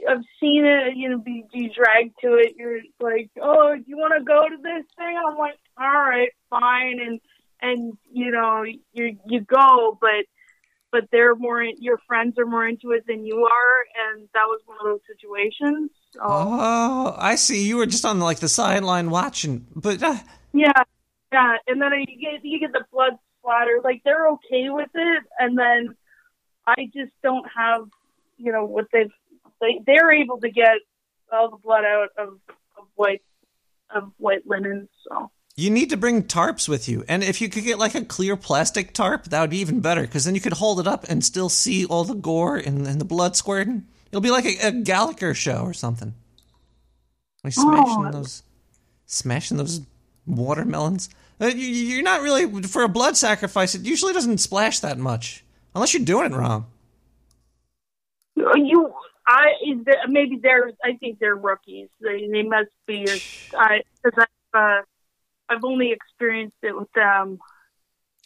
I've 0.09 0.23
seen 0.39 0.65
it. 0.65 0.95
You 0.95 1.09
know, 1.09 1.17
be 1.19 1.45
you 1.53 1.69
dragged 1.69 2.15
to 2.21 2.35
it. 2.35 2.55
You're 2.57 2.81
like, 2.99 3.29
oh, 3.41 3.75
do 3.75 3.83
you 3.85 3.97
want 3.97 4.13
to 4.17 4.23
go 4.23 4.47
to 4.47 4.57
this 4.61 4.85
thing? 4.97 5.17
I'm 5.17 5.37
like, 5.37 5.57
all 5.77 5.87
right, 5.87 6.29
fine, 6.49 6.99
and 6.99 7.19
and 7.61 7.97
you 8.11 8.31
know, 8.31 8.63
you 8.93 9.17
you 9.25 9.41
go, 9.41 9.97
but 9.99 10.25
but 10.91 11.05
they're 11.11 11.35
more. 11.35 11.63
Your 11.63 11.97
friends 12.07 12.37
are 12.37 12.45
more 12.45 12.67
into 12.67 12.91
it 12.91 13.05
than 13.07 13.25
you 13.25 13.45
are, 13.45 14.13
and 14.13 14.27
that 14.33 14.45
was 14.47 14.61
one 14.65 14.77
of 14.81 14.85
those 14.85 14.99
situations. 15.07 15.91
So, 16.13 16.19
Oh, 16.23 17.15
I 17.17 17.35
see. 17.35 17.65
You 17.65 17.77
were 17.77 17.85
just 17.85 18.05
on 18.05 18.19
like 18.19 18.39
the 18.39 18.49
sideline 18.49 19.09
watching, 19.09 19.65
but 19.75 20.03
uh, 20.03 20.17
Yeah, 20.53 20.83
yeah, 21.31 21.55
and 21.67 21.81
then 21.81 21.91
you 22.07 22.19
get 22.19 22.43
you 22.43 22.59
get 22.59 22.73
the 22.73 22.83
blood 22.91 23.13
splatter. 23.39 23.79
Like 23.83 24.01
they're 24.03 24.27
okay 24.29 24.69
with 24.69 24.89
it, 24.93 25.23
and 25.39 25.57
then 25.57 25.95
I 26.67 26.89
just 26.93 27.11
don't 27.23 27.45
have, 27.55 27.87
you 28.37 28.51
know, 28.51 28.65
what 28.65 28.87
they've 28.91 29.11
they 29.61 29.79
they're 29.85 30.11
able 30.11 30.39
to 30.41 30.49
get 30.49 30.77
all 31.31 31.49
the 31.49 31.57
blood 31.57 31.85
out 31.85 32.09
of, 32.17 32.29
of 32.77 32.87
white 32.95 33.21
of 33.89 34.11
white 34.17 34.45
linen. 34.45 34.89
So 35.07 35.31
you 35.55 35.69
need 35.69 35.89
to 35.91 35.97
bring 35.97 36.23
tarps 36.23 36.67
with 36.67 36.87
you. 36.89 37.03
And 37.07 37.23
if 37.23 37.41
you 37.41 37.49
could 37.49 37.63
get 37.63 37.77
like 37.79 37.93
a 37.95 38.03
clear 38.05 38.35
plastic 38.35 38.93
tarp, 38.93 39.25
that 39.25 39.41
would 39.41 39.49
be 39.49 39.59
even 39.59 39.79
better 39.79 40.01
because 40.01 40.25
then 40.25 40.35
you 40.35 40.41
could 40.41 40.53
hold 40.53 40.79
it 40.79 40.87
up 40.87 41.05
and 41.09 41.23
still 41.23 41.49
see 41.49 41.85
all 41.85 42.03
the 42.03 42.15
gore 42.15 42.57
and, 42.57 42.87
and 42.87 42.99
the 42.99 43.05
blood 43.05 43.35
squirting. 43.35 43.85
It'll 44.09 44.21
be 44.21 44.31
like 44.31 44.45
a, 44.45 44.67
a 44.67 44.71
Gallagher 44.71 45.33
show 45.33 45.63
or 45.63 45.73
something. 45.73 46.13
Like 47.43 47.53
smashing 47.53 48.05
Oh. 48.07 48.11
those, 48.11 48.43
smashing 49.05 49.57
those 49.57 49.81
watermelons. 50.25 51.09
Uh, 51.39 51.47
you, 51.47 51.67
you're 51.67 52.03
not 52.03 52.21
really 52.21 52.61
for 52.63 52.83
a 52.83 52.89
blood 52.89 53.17
sacrifice. 53.17 53.73
It 53.75 53.81
usually 53.81 54.13
doesn't 54.13 54.37
splash 54.39 54.79
that 54.79 54.97
much 54.97 55.43
unless 55.75 55.93
you're 55.93 56.05
doing 56.05 56.31
it 56.31 56.35
wrong. 56.35 56.65
you, 58.35 58.93
I 59.27 59.53
maybe 60.07 60.39
they're 60.41 60.71
I 60.83 60.93
think 60.93 61.19
they're 61.19 61.35
rookies. 61.35 61.89
They 62.01 62.27
they 62.31 62.43
must 62.43 62.71
be. 62.87 63.07
I 63.57 63.81
because 64.03 64.25
I've 64.53 64.59
uh, 64.59 64.81
I've 65.49 65.63
only 65.63 65.91
experienced 65.91 66.57
it 66.63 66.75
with 66.75 66.91
them. 66.93 67.39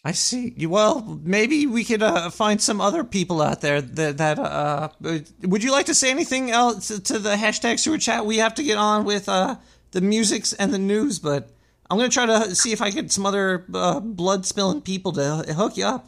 I 0.03 0.11
see. 0.11 0.53
Well, 0.67 1.19
maybe 1.23 1.65
we 1.65 1.83
could 1.83 2.03
uh, 2.03 2.29
find 2.29 2.61
some 2.61 2.79
other 2.79 3.03
people 3.03 3.41
out 3.41 3.61
there 3.61 3.81
that 3.81 4.17
that. 4.19 4.39
Uh, 4.39 4.89
uh, 5.03 5.19
would 5.41 5.63
you 5.63 5.71
like 5.71 5.87
to 5.87 5.95
say 5.95 6.11
anything 6.11 6.51
else 6.51 6.89
to, 6.89 7.01
to 7.01 7.19
the 7.19 7.35
hashtag 7.35 7.79
sewer 7.79 7.97
chat? 7.97 8.25
We 8.25 8.37
have 8.37 8.53
to 8.55 8.63
get 8.63 8.77
on 8.77 9.03
with 9.03 9.27
uh, 9.27 9.55
the 9.91 10.01
musics 10.01 10.53
and 10.53 10.71
the 10.71 10.77
news, 10.77 11.17
but 11.17 11.49
I'm 11.89 11.97
gonna 11.97 12.09
try 12.09 12.27
to 12.27 12.55
see 12.55 12.71
if 12.71 12.81
I 12.81 12.91
get 12.91 13.11
some 13.11 13.25
other 13.25 13.65
uh, 13.73 13.99
blood 13.99 14.45
spilling 14.45 14.81
people 14.81 15.11
to 15.13 15.53
hook 15.53 15.75
you 15.75 15.85
up. 15.85 16.07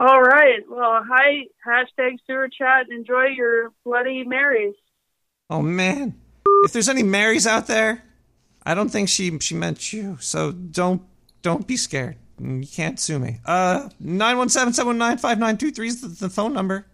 All 0.00 0.20
right. 0.20 0.60
Well, 0.68 1.04
hi 1.08 1.46
hashtag 1.66 2.16
sewer 2.26 2.48
chat. 2.48 2.86
Enjoy 2.90 3.26
your 3.26 3.70
bloody 3.84 4.24
Marys. 4.24 4.74
Oh 5.48 5.62
man, 5.62 6.20
if 6.64 6.72
there's 6.72 6.88
any 6.88 7.02
Marys 7.02 7.46
out 7.46 7.66
there, 7.66 8.02
I 8.64 8.74
don't 8.74 8.88
think 8.88 9.08
she 9.08 9.38
she 9.38 9.54
meant 9.54 9.92
you. 9.92 10.18
So 10.20 10.52
don't 10.52 11.02
don't 11.42 11.66
be 11.66 11.76
scared. 11.76 12.16
You 12.40 12.66
can't 12.66 12.98
sue 12.98 13.20
me. 13.20 13.38
Uh, 13.44 13.88
nine 14.00 14.36
one 14.36 14.48
seven 14.48 14.72
seven 14.72 14.98
nine 14.98 15.18
five 15.18 15.38
nine 15.38 15.56
two 15.56 15.70
three 15.70 15.88
is 15.88 16.00
the, 16.00 16.08
the 16.08 16.28
phone 16.28 16.52
number. 16.52 16.86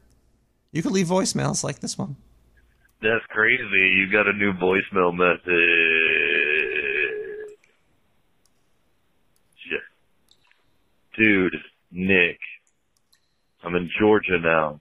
You 0.72 0.82
can 0.82 0.92
leave 0.92 1.06
voicemails 1.06 1.64
like 1.64 1.80
this 1.80 1.96
one. 1.96 2.16
That's 3.00 3.24
crazy. 3.30 3.94
You 3.96 4.10
got 4.12 4.28
a 4.28 4.32
new 4.34 4.52
voicemail 4.52 5.14
message. 5.16 5.46
Yeah. 9.70 9.78
Dude, 11.16 11.56
Nick. 11.90 12.38
I'm 13.62 13.74
in 13.74 13.90
Georgia 13.98 14.38
now. 14.38 14.80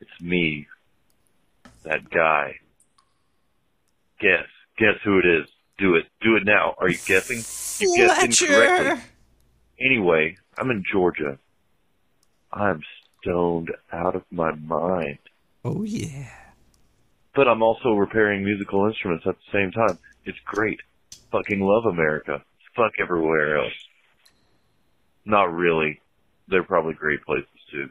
It's 0.00 0.20
me. 0.20 0.66
That 1.84 2.08
guy. 2.10 2.56
Guess. 4.20 4.46
Guess 4.78 4.96
who 5.04 5.18
it 5.18 5.26
is. 5.26 5.48
Do 5.78 5.94
it. 5.94 6.06
Do 6.20 6.36
it 6.36 6.44
now. 6.44 6.74
Are 6.78 6.88
you 6.88 6.98
guessing? 7.06 7.38
You 7.86 7.96
guessed 7.96 8.42
incorrectly. 8.42 8.86
Fletcher. 8.86 9.02
Anyway, 9.80 10.36
I'm 10.56 10.70
in 10.70 10.84
Georgia. 10.90 11.38
I'm 12.52 12.82
stoned 13.20 13.72
out 13.92 14.14
of 14.14 14.22
my 14.30 14.52
mind. 14.54 15.18
Oh 15.64 15.82
yeah. 15.82 16.28
But 17.34 17.48
I'm 17.48 17.62
also 17.62 17.94
repairing 17.94 18.44
musical 18.44 18.86
instruments 18.86 19.26
at 19.26 19.34
the 19.34 19.58
same 19.58 19.72
time. 19.72 19.98
It's 20.24 20.38
great. 20.44 20.80
Fucking 21.32 21.60
love 21.60 21.86
America. 21.86 22.42
Fuck 22.76 22.92
everywhere 23.00 23.58
else. 23.58 23.72
Not 25.24 25.52
really. 25.52 26.00
They're 26.48 26.62
probably 26.62 26.94
great 26.94 27.22
places 27.24 27.48
too. 27.70 27.88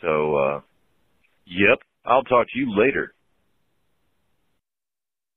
So, 0.00 0.36
uh, 0.36 0.60
yep. 1.46 1.78
I'll 2.04 2.24
talk 2.24 2.48
to 2.52 2.58
you 2.58 2.76
later. 2.76 3.14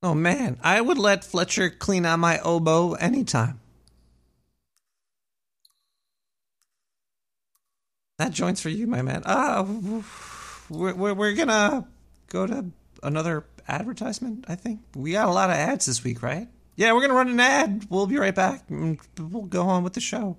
Oh 0.01 0.13
man, 0.13 0.57
I 0.61 0.81
would 0.81 0.97
let 0.97 1.23
Fletcher 1.23 1.69
clean 1.69 2.05
out 2.05 2.19
my 2.19 2.39
oboe 2.39 2.93
anytime. 2.93 3.59
That 8.17 8.31
joint's 8.31 8.61
for 8.61 8.69
you, 8.69 8.87
my 8.87 9.01
man. 9.01 9.23
Uh, 9.25 9.65
we're, 10.69 11.13
we're, 11.13 11.33
gonna 11.33 11.87
go 12.29 12.47
to 12.47 12.65
another 13.03 13.45
advertisement, 13.67 14.45
I 14.47 14.55
think. 14.55 14.81
We 14.95 15.13
got 15.13 15.27
a 15.27 15.31
lot 15.31 15.49
of 15.49 15.55
ads 15.55 15.85
this 15.87 16.03
week, 16.03 16.23
right? 16.23 16.47
Yeah, 16.75 16.93
we're 16.93 17.01
gonna 17.01 17.13
run 17.13 17.29
an 17.29 17.39
ad. 17.39 17.87
We'll 17.89 18.07
be 18.07 18.17
right 18.17 18.35
back. 18.35 18.63
and 18.69 18.99
We'll 19.17 19.43
go 19.43 19.63
on 19.63 19.83
with 19.83 19.93
the 19.93 20.01
show. 20.01 20.37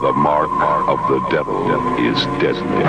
The 0.00 0.12
mark 0.12 0.50
of 0.88 0.98
the 1.08 1.20
devil 1.30 1.62
is 1.98 2.24
deadly. 2.40 2.82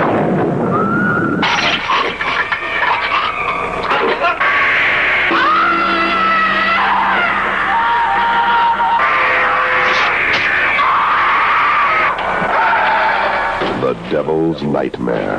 The 13.80 13.94
devil's 14.10 14.62
nightmare 14.62 15.38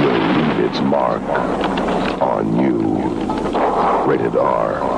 will 0.00 0.18
leave 0.18 0.70
its 0.70 0.80
mark 0.80 1.22
on 2.20 2.58
you. 2.60 2.78
Rated 4.10 4.36
R. 4.36 4.97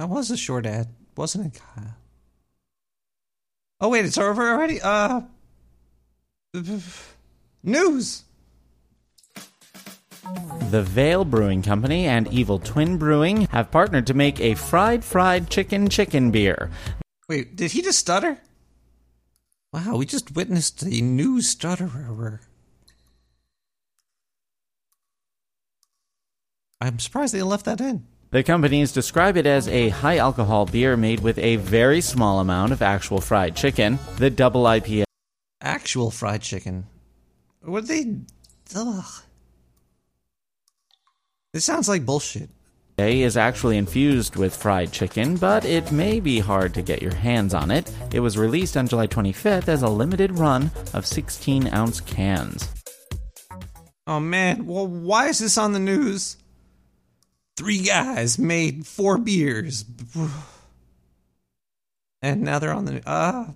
That 0.00 0.08
was 0.08 0.30
a 0.30 0.36
short 0.38 0.64
ad, 0.64 0.88
wasn't 1.14 1.54
it, 1.54 1.60
Kyle? 1.60 1.94
Oh 3.82 3.90
wait, 3.90 4.06
it's 4.06 4.16
over 4.16 4.48
already. 4.48 4.80
Uh, 4.80 5.20
news. 7.62 8.24
The 10.70 10.80
Veil 10.80 11.26
Brewing 11.26 11.60
Company 11.60 12.06
and 12.06 12.32
Evil 12.32 12.58
Twin 12.58 12.96
Brewing 12.96 13.42
have 13.48 13.70
partnered 13.70 14.06
to 14.06 14.14
make 14.14 14.40
a 14.40 14.54
fried 14.54 15.04
fried 15.04 15.50
chicken 15.50 15.90
chicken 15.90 16.30
beer. 16.30 16.70
Wait, 17.28 17.54
did 17.54 17.72
he 17.72 17.82
just 17.82 17.98
stutter? 17.98 18.38
Wow, 19.70 19.96
we 19.96 20.06
just 20.06 20.34
witnessed 20.34 20.82
a 20.82 21.02
new 21.02 21.42
stutterer. 21.42 22.40
I'm 26.80 26.98
surprised 26.98 27.34
they 27.34 27.42
left 27.42 27.66
that 27.66 27.82
in. 27.82 28.06
The 28.32 28.44
companies 28.44 28.92
describe 28.92 29.36
it 29.36 29.44
as 29.44 29.66
a 29.66 29.88
high 29.88 30.18
alcohol 30.18 30.64
beer 30.64 30.96
made 30.96 31.18
with 31.18 31.36
a 31.38 31.56
very 31.56 32.00
small 32.00 32.38
amount 32.38 32.70
of 32.70 32.80
actual 32.80 33.20
fried 33.20 33.56
chicken. 33.56 33.98
The 34.18 34.30
double 34.30 34.64
IPA 34.64 35.02
Actual 35.60 36.12
fried 36.12 36.40
chicken. 36.40 36.86
What 37.60 37.88
they? 37.88 38.06
Ugh. 38.76 39.22
This 41.52 41.64
sounds 41.64 41.88
like 41.88 42.06
bullshit. 42.06 42.50
is 42.98 43.36
actually 43.36 43.76
infused 43.76 44.36
with 44.36 44.54
fried 44.54 44.92
chicken, 44.92 45.36
but 45.36 45.64
it 45.64 45.90
may 45.90 46.20
be 46.20 46.38
hard 46.38 46.72
to 46.74 46.82
get 46.82 47.02
your 47.02 47.14
hands 47.14 47.52
on 47.52 47.72
it. 47.72 47.92
It 48.14 48.20
was 48.20 48.38
released 48.38 48.76
on 48.76 48.86
July 48.86 49.08
25th 49.08 49.66
as 49.66 49.82
a 49.82 49.88
limited 49.88 50.38
run 50.38 50.70
of 50.94 51.04
16 51.04 51.66
ounce 51.74 52.00
cans. 52.00 52.68
Oh 54.06 54.20
man, 54.20 54.66
well, 54.66 54.86
why 54.86 55.26
is 55.26 55.40
this 55.40 55.58
on 55.58 55.72
the 55.72 55.80
news? 55.80 56.36
Three 57.60 57.82
guys 57.82 58.38
made 58.38 58.86
four 58.86 59.18
beers. 59.18 59.84
And 62.22 62.40
now 62.40 62.58
they're 62.58 62.72
on 62.72 62.86
the. 62.86 63.06
Uh, 63.06 63.48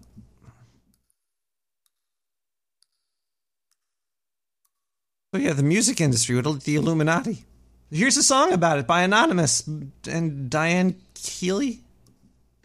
oh, 5.33 5.39
yeah, 5.39 5.55
the 5.55 5.63
music 5.63 6.03
industry, 6.03 6.37
with 6.37 6.65
the 6.65 6.77
Illuminati. 6.77 7.47
Here's 7.91 8.19
a 8.19 8.23
song 8.23 8.53
about 8.53 8.79
it 8.79 8.87
by 8.87 9.05
Anonymous 9.05 9.67
and 10.07 10.51
Diane 10.51 11.01
Keeley. 11.15 11.81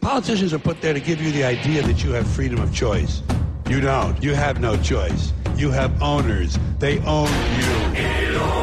Politicians 0.02 0.52
are 0.52 0.58
put 0.58 0.82
there 0.82 0.92
to 0.92 1.00
give 1.00 1.22
you 1.22 1.32
the 1.32 1.44
idea 1.44 1.80
that 1.80 2.04
you 2.04 2.12
have 2.12 2.26
freedom 2.26 2.60
of 2.60 2.74
choice. 2.74 3.22
You 3.66 3.80
don't. 3.80 4.22
You 4.22 4.34
have 4.34 4.60
no 4.60 4.76
choice. 4.76 5.32
You 5.56 5.70
have 5.70 6.02
owners. 6.02 6.58
They 6.78 6.98
own 6.98 7.28
you. 7.56 8.59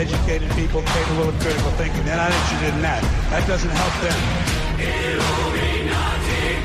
Educated 0.00 0.50
people 0.52 0.80
capable 0.80 1.28
of 1.28 1.38
critical 1.40 1.70
thinking. 1.72 2.02
They're 2.06 2.16
not 2.16 2.32
interested 2.32 2.72
in 2.74 2.80
that. 2.80 3.02
That 3.28 3.46
doesn't 3.46 3.68
help 3.68 3.92
them. 4.00 4.16
Illuminati, 4.80 6.56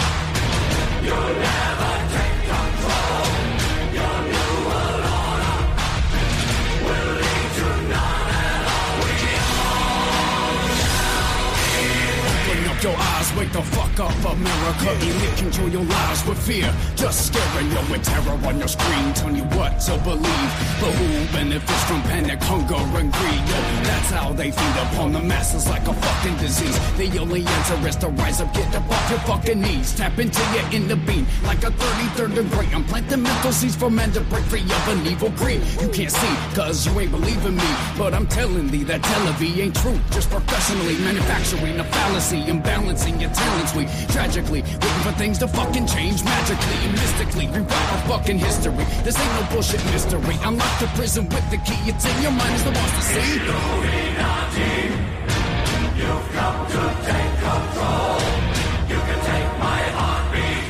you'll 1.06 1.36
never 1.42 1.85
your 12.86 12.96
eyes, 12.96 13.34
wake 13.36 13.52
the 13.52 13.64
fuck 13.64 14.00
up, 14.00 14.14
America. 14.22 14.90
Elite 15.02 15.38
control 15.38 15.70
your 15.70 15.84
lives 15.84 16.22
with 16.28 16.38
fear. 16.38 16.70
Just 16.96 17.28
scaring 17.28 17.70
you 17.74 17.82
with 17.90 18.04
terror 18.04 18.38
on 18.46 18.60
your 18.60 18.68
screen, 18.68 19.12
telling 19.14 19.38
you 19.38 19.48
what 19.58 19.80
to 19.86 19.98
believe. 20.06 20.52
But 20.80 20.94
who 21.00 21.08
benefits 21.34 21.84
from 21.86 22.02
panic, 22.04 22.40
hunger, 22.44 22.84
and 23.00 23.12
greed? 23.12 23.44
Yo, 23.50 23.60
that's 23.90 24.12
how 24.12 24.34
they 24.34 24.52
feed 24.52 24.78
upon 24.86 25.14
the 25.14 25.20
masses 25.20 25.68
like 25.68 25.88
a 25.88 25.94
fucking 25.94 26.38
disease. 26.38 26.78
The 26.98 27.18
only 27.18 27.44
answer 27.46 27.88
is 27.88 27.96
to 27.98 28.10
rise 28.10 28.40
up, 28.40 28.54
get 28.54 28.76
up 28.76 28.88
off 28.92 29.10
your 29.10 29.20
fucking 29.20 29.60
knees. 29.60 29.96
Tap 29.96 30.20
into 30.20 30.44
your 30.54 30.66
inner 30.72 31.02
being 31.08 31.26
like 31.44 31.64
a 31.64 31.72
33rd 31.72 32.36
degree. 32.36 32.70
I'm 32.72 32.84
planting 32.84 33.24
mental 33.24 33.52
seeds 33.52 33.76
for 33.76 33.90
men 33.90 34.12
to 34.12 34.22
break 34.22 34.46
free 34.46 34.62
of 34.62 34.88
an 34.94 35.08
evil 35.08 35.32
greed. 35.32 35.62
You 35.82 35.90
can't 35.90 36.12
see, 36.12 36.36
cause 36.54 36.86
you 36.86 37.00
ain't 37.00 37.12
believing 37.12 37.56
me. 37.56 37.70
But 37.98 38.14
I'm 38.14 38.28
telling 38.28 38.68
thee 38.68 38.84
that 38.84 39.02
Tel 39.02 39.34
Aviv 39.34 39.58
ain't 39.58 39.76
true. 39.76 40.00
Just 40.12 40.30
professionally 40.30 40.98
manufacturing 41.00 41.80
a 41.80 41.84
fallacy, 41.84 42.42
imbalancing 42.76 43.20
your 43.22 43.32
talents. 43.32 43.74
We 43.74 43.86
tragically 44.14 44.62
waiting 44.62 45.04
for 45.04 45.12
things 45.14 45.38
to 45.40 45.48
fucking 45.48 45.88
change 45.88 46.24
magically 46.24 46.78
and 46.86 46.92
mystically. 46.94 47.48
Rewrite 47.48 47.92
our 47.94 48.02
fucking 48.10 48.40
history. 48.40 48.86
This 49.04 49.20
ain't 49.20 49.34
no 49.34 49.48
bullshit 49.52 49.84
mystery. 49.86 50.36
Unlock 50.44 50.80
the 50.80 50.88
prison 50.96 51.28
with 51.30 51.50
the 51.50 51.58
key. 51.58 51.80
It's 51.90 52.06
in 52.06 52.22
your 52.22 52.32
mind 52.32 52.54
as 52.54 52.64
the 52.64 52.72
ones 52.72 52.92
to 52.92 53.02
see. 53.02 53.40
Illuminati, 53.40 54.76
you've 56.00 56.28
come 56.36 56.60
to 56.76 56.84
take 57.08 57.34
control. 57.48 58.20
You 58.92 59.00
can 59.08 59.20
take 59.32 59.50
my 59.60 59.82
heartbeat, 59.98 60.66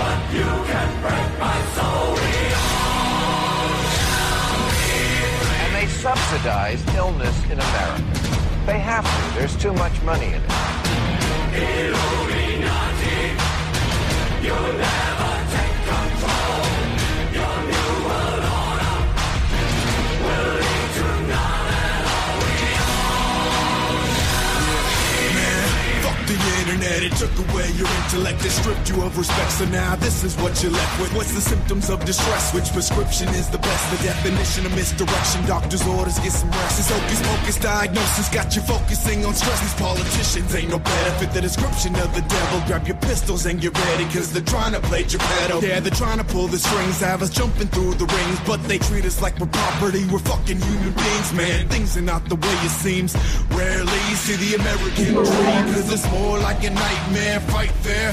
but 0.00 0.18
you 0.36 0.48
can 0.70 0.88
break 1.04 1.28
my 1.38 1.58
soul. 1.76 2.08
We 2.16 2.32
all 2.64 3.78
shall 4.00 4.64
be 4.72 4.96
free. 5.40 5.60
And 5.62 5.72
they 5.76 5.86
subsidize 5.86 6.80
illness 6.94 7.36
in 7.50 7.58
America. 7.60 8.45
They 8.66 8.80
have 8.80 9.04
to. 9.04 9.38
There's 9.38 9.56
too 9.56 9.72
much 9.72 10.02
money 10.02 10.26
in 10.26 10.42
it. 10.42 10.50
Internet, 26.76 27.02
it 27.02 27.12
took 27.16 27.32
away 27.48 27.68
your 27.72 27.88
intellect, 28.04 28.44
it 28.44 28.50
stripped 28.50 28.88
you 28.88 29.02
of 29.02 29.16
respect. 29.16 29.52
So 29.52 29.64
now 29.66 29.96
this 29.96 30.24
is 30.24 30.36
what 30.36 30.62
you're 30.62 30.72
left 30.72 31.00
with. 31.00 31.14
What's 31.14 31.34
the 31.34 31.40
symptoms 31.40 31.90
of 31.90 32.04
distress? 32.04 32.54
Which 32.54 32.70
prescription 32.72 33.28
is 33.28 33.48
the 33.48 33.58
best? 33.58 33.90
The 33.90 34.04
definition 34.04 34.66
of 34.66 34.72
misdirection. 34.74 35.46
Doctor's 35.46 35.86
orders, 35.86 36.18
get 36.18 36.32
some 36.32 36.50
rest. 36.50 36.76
This 36.76 36.90
hocus 36.90 37.20
pocus 37.22 37.56
diagnosis 37.56 38.28
got 38.28 38.54
you 38.54 38.62
focusing 38.62 39.24
on 39.24 39.34
stress. 39.34 39.60
These 39.60 39.74
politicians 39.74 40.54
ain't 40.54 40.70
no 40.70 40.78
better. 40.78 41.10
Fit 41.18 41.32
the 41.32 41.40
description 41.40 41.94
of 41.96 42.14
the 42.14 42.22
devil. 42.22 42.60
Grab 42.66 42.86
your 42.86 42.96
pistols 42.98 43.46
and 43.46 43.60
get 43.60 43.76
ready, 43.86 44.04
cause 44.04 44.32
they're 44.32 44.42
trying 44.42 44.72
to 44.72 44.80
play 44.80 45.04
Geppetto. 45.04 45.60
Yeah, 45.60 45.80
they're 45.80 45.90
trying 45.92 46.18
to 46.18 46.24
pull 46.24 46.48
the 46.48 46.58
strings, 46.58 47.00
have 47.00 47.22
us 47.22 47.30
jumping 47.30 47.68
through 47.68 47.94
the 47.94 48.06
rings, 48.06 48.40
but 48.46 48.62
they 48.64 48.78
treat 48.78 49.04
us 49.04 49.22
like 49.22 49.38
we're 49.38 49.46
property. 49.46 50.04
We're 50.06 50.18
fucking 50.18 50.60
human 50.60 50.92
beings, 50.92 51.32
man. 51.32 51.68
Things 51.68 51.96
are 51.96 52.02
not 52.02 52.28
the 52.28 52.36
way 52.36 52.56
it 52.66 52.70
seems. 52.70 53.16
Rarely 53.50 53.98
see 54.16 54.36
the 54.36 54.56
American 54.56 55.14
dream, 55.14 55.64
cause 55.74 55.92
it's 55.92 56.10
more 56.10 56.38
like 56.38 56.65
a 56.66 56.70
nightmare 56.70 57.40
fight 57.52 57.72
there. 57.82 58.12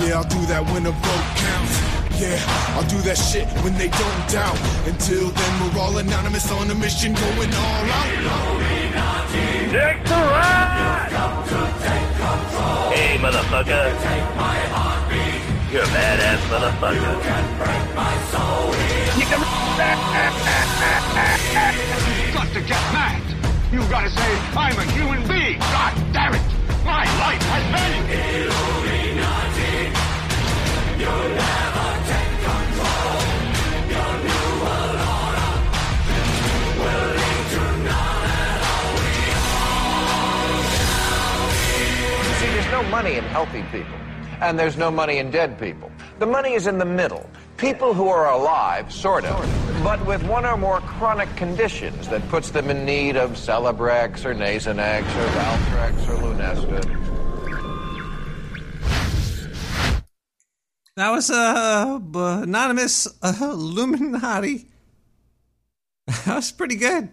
Yeah, 0.00 0.20
I'll 0.20 0.28
do 0.28 0.40
that 0.52 0.62
when 0.72 0.84
a 0.86 0.92
vote 0.92 1.28
counts. 1.40 1.74
Yeah, 2.20 2.36
I'll 2.76 2.88
do 2.88 2.98
that 3.08 3.16
shit 3.16 3.48
when 3.64 3.74
they 3.80 3.88
don't 3.88 4.22
doubt. 4.28 4.58
Until 4.86 5.30
then, 5.30 5.52
we're 5.60 5.80
all 5.80 5.96
anonymous 5.96 6.50
on 6.52 6.70
a 6.70 6.74
mission 6.74 7.14
going 7.14 7.52
all 7.54 7.84
out. 7.88 8.10
Nick 9.72 10.04
the 10.04 10.20
Rat! 10.20 11.10
Come 11.10 11.48
to 11.48 11.60
take 11.80 12.10
control. 12.20 12.92
Hey, 12.92 13.16
motherfucker. 13.24 13.84
Take 14.04 14.28
my 14.36 14.58
heartbeat. 14.76 15.40
You're 15.72 15.88
a 15.88 15.94
badass 15.96 16.44
motherfucker. 16.52 17.00
You 17.00 17.16
can 17.24 17.44
break 17.58 17.84
my 17.96 18.14
soul. 18.30 18.68
You 19.18 19.26
can. 19.32 19.40
got 22.36 22.48
to 22.52 22.60
get 22.60 22.84
mad. 22.92 23.22
You 23.72 23.80
gotta 23.88 24.10
say, 24.10 24.30
I'm 24.54 24.78
a 24.78 24.84
human 24.92 25.26
being. 25.26 25.58
God 25.58 25.94
damn 26.12 26.34
it. 26.34 26.63
My 26.94 27.06
life 27.24 27.42
has. 27.42 27.64
Illuminati, 28.34 29.74
you'll 31.00 31.28
never 31.42 31.88
take 32.10 32.34
control. 32.48 33.18
Your 33.94 34.12
new 34.28 34.46
world 34.62 35.00
order 35.18 35.52
will 36.80 37.08
lead 37.18 37.44
to 37.54 37.64
none 37.88 38.24
at 38.46 38.60
all. 38.70 38.94
We 39.00 39.12
all 39.34 40.62
shall 42.22 42.38
see, 42.38 42.50
there's 42.54 42.72
no 42.78 42.82
money 42.96 43.14
in 43.20 43.24
healthy 43.24 43.62
people, 43.72 43.98
and 44.40 44.52
there's 44.58 44.76
no 44.76 44.88
money 44.90 45.16
in 45.18 45.26
dead 45.32 45.58
people. 45.58 45.90
The 46.20 46.26
money 46.26 46.52
is 46.54 46.66
in 46.68 46.78
the 46.78 46.84
middle. 47.00 47.28
People 47.56 47.94
who 47.94 48.08
are 48.08 48.30
alive, 48.30 48.92
sort 48.92 49.24
of, 49.24 49.84
but 49.84 50.04
with 50.06 50.22
one 50.24 50.44
or 50.44 50.56
more 50.56 50.80
chronic 50.80 51.34
conditions 51.36 52.08
that 52.08 52.28
puts 52.28 52.50
them 52.50 52.68
in 52.68 52.84
need 52.84 53.16
of 53.16 53.32
Celebrex 53.32 54.24
or 54.24 54.34
Nasonex 54.34 55.02
or 55.02 55.28
Valtrex 55.38 56.08
or 56.08 56.16
Lunesta. 56.16 57.04
That 60.96 61.10
was 61.10 61.30
uh, 61.30 62.00
anonymous 62.14 63.06
uh, 63.22 63.34
Illuminati. 63.40 64.70
That 66.26 66.36
was 66.36 66.52
pretty 66.52 66.76
good. 66.76 67.08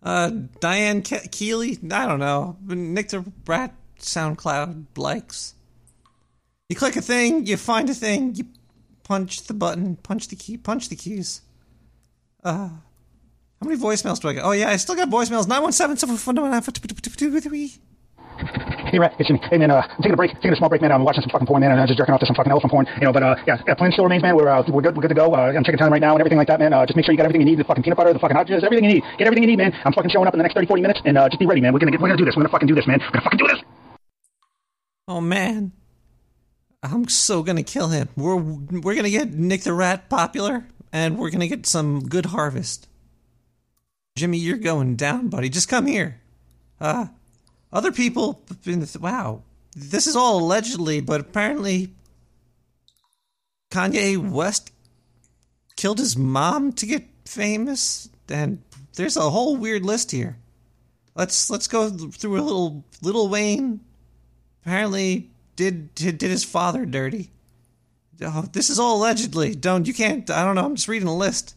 Uh, 0.00 0.30
Diane 0.60 1.02
Ke- 1.02 1.28
Keeley. 1.32 1.76
I 1.90 2.06
don't 2.06 2.20
know. 2.20 2.56
Nick 2.64 3.08
the 3.08 3.24
Rat 3.44 3.74
SoundCloud 3.98 4.86
likes. 4.96 5.54
You 6.68 6.76
click 6.76 6.96
a 6.96 7.02
thing, 7.02 7.46
you 7.46 7.56
find 7.56 7.88
a 7.90 7.94
thing, 7.94 8.34
you 8.34 8.44
punch 9.06 9.44
the 9.44 9.54
button, 9.54 9.94
punch 10.02 10.26
the 10.28 10.36
key, 10.36 10.56
punch 10.56 10.88
the 10.88 10.96
keys. 10.96 11.42
Uh, 12.42 12.68
how 12.68 13.64
many 13.64 13.80
voicemails 13.80 14.20
do 14.20 14.28
I 14.28 14.32
get? 14.32 14.44
Oh 14.44 14.50
yeah, 14.50 14.68
I 14.68 14.76
still 14.76 14.96
got 14.96 15.08
voicemails. 15.08 15.46
Nine 15.46 15.62
one 15.62 15.72
seven 15.72 15.96
seven 15.96 16.16
four 16.16 16.34
nine 16.34 16.60
four 16.60 16.72
two 16.72 16.82
two 16.88 17.30
two 17.30 17.40
three. 17.40 17.72
Hey, 18.90 18.98
Rat, 18.98 19.14
it's 19.18 19.28
Jimmy. 19.28 19.40
Hey, 19.50 19.58
man, 19.58 19.70
uh, 19.70 19.82
I'm 19.82 20.02
taking 20.02 20.12
a 20.12 20.16
break, 20.16 20.34
taking 20.34 20.52
a 20.52 20.56
small 20.56 20.68
break, 20.68 20.82
man. 20.82 20.92
I'm 20.92 21.04
watching 21.04 21.22
some 21.22 21.30
fucking 21.30 21.46
porn, 21.46 21.60
man, 21.60 21.70
and 21.72 21.80
I'm 21.80 21.86
just 21.86 21.98
jerking 21.98 22.14
off 22.14 22.20
to 22.20 22.26
some 22.26 22.36
fucking 22.36 22.50
elephant 22.52 22.70
porn, 22.70 22.86
you 22.98 23.04
know. 23.06 23.12
But 23.12 23.22
uh, 23.22 23.36
yeah, 23.46 23.62
yeah, 23.66 23.74
plan 23.74 23.92
still 23.92 24.04
remains, 24.04 24.22
man. 24.22 24.34
We're 24.36 24.48
uh, 24.48 24.62
we're 24.68 24.82
good, 24.82 24.96
we're 24.96 25.02
good 25.02 25.14
to 25.14 25.14
go. 25.14 25.34
Uh, 25.34 25.52
I'm 25.54 25.64
checking 25.64 25.78
time 25.78 25.92
right 25.92 26.00
now 26.00 26.12
and 26.12 26.20
everything 26.20 26.38
like 26.38 26.48
that, 26.48 26.58
man. 26.58 26.72
Uh, 26.72 26.84
just 26.84 26.96
make 26.96 27.04
sure 27.06 27.12
you 27.12 27.16
got 27.16 27.24
everything 27.26 27.42
you 27.42 27.46
need, 27.46 27.58
the 27.58 27.64
fucking 27.64 27.82
peanut 27.84 27.96
butter, 27.96 28.12
the 28.12 28.18
fucking 28.18 28.36
hot 28.36 28.46
jizz, 28.46 28.62
everything 28.62 28.84
you 28.84 28.94
need. 28.94 29.04
Get 29.18 29.26
everything 29.26 29.42
you 29.44 29.48
need, 29.48 29.58
man. 29.58 29.72
I'm 29.84 29.92
fucking 29.92 30.10
showing 30.10 30.26
up 30.26 30.34
in 30.34 30.38
the 30.38 30.42
next 30.42 30.54
30, 30.54 30.66
40 30.66 30.82
minutes, 30.82 31.00
and 31.04 31.16
uh, 31.16 31.28
just 31.28 31.38
be 31.38 31.46
ready, 31.46 31.60
man. 31.60 31.72
We're 31.72 31.78
gonna 31.78 31.92
get, 31.92 32.00
we're 32.00 32.08
gonna 32.08 32.18
do 32.18 32.24
this. 32.24 32.36
We're 32.36 32.42
gonna 32.42 32.52
fucking 32.52 32.68
do 32.68 32.74
this, 32.74 32.86
man. 32.86 32.98
We're 33.00 33.10
gonna 33.10 33.24
fucking 33.24 33.38
do 33.38 33.46
this. 33.46 33.60
Oh 35.08 35.20
man, 35.20 35.72
I'm 36.82 37.08
so 37.08 37.42
gonna 37.42 37.62
kill 37.62 37.88
him. 37.88 38.08
We're 38.16 38.36
we're 38.36 38.94
gonna 38.94 39.10
get 39.10 39.32
Nick 39.32 39.62
the 39.62 39.72
Rat 39.72 40.08
popular, 40.08 40.66
and 40.92 41.18
we're 41.18 41.30
gonna 41.30 41.48
get 41.48 41.66
some 41.66 42.08
good 42.08 42.26
harvest. 42.26 42.88
Jimmy, 44.16 44.38
you're 44.38 44.56
going 44.56 44.96
down, 44.96 45.28
buddy. 45.28 45.48
Just 45.48 45.68
come 45.68 45.86
here. 45.86 46.20
Uh, 46.80 47.06
other 47.72 47.92
people 47.92 48.42
the 48.62 48.98
wow, 49.00 49.42
this 49.74 50.06
is 50.06 50.16
all 50.16 50.38
allegedly, 50.38 51.00
but 51.00 51.20
apparently 51.20 51.92
Kanye 53.70 54.16
West 54.16 54.70
killed 55.76 55.98
his 55.98 56.16
mom 56.16 56.72
to 56.72 56.86
get 56.86 57.04
famous, 57.24 58.08
and 58.28 58.62
there's 58.94 59.16
a 59.16 59.30
whole 59.30 59.56
weird 59.56 59.84
list 59.84 60.10
here. 60.10 60.38
let's 61.14 61.50
let's 61.50 61.68
go 61.68 61.90
through 61.90 62.40
a 62.40 62.42
little 62.42 62.84
little 63.02 63.28
Wayne. 63.28 63.80
Apparently, 64.62 65.30
did 65.56 65.94
did, 65.94 66.18
did 66.18 66.30
his 66.30 66.44
father 66.44 66.86
dirty. 66.86 67.30
Oh, 68.22 68.46
this 68.52 68.70
is 68.70 68.78
all 68.78 68.98
allegedly. 68.98 69.54
Don't 69.54 69.86
you 69.86 69.94
can't. 69.94 70.28
I 70.30 70.44
don't 70.44 70.54
know. 70.54 70.64
I'm 70.64 70.76
just 70.76 70.88
reading 70.88 71.08
a 71.08 71.16
list. 71.16 71.54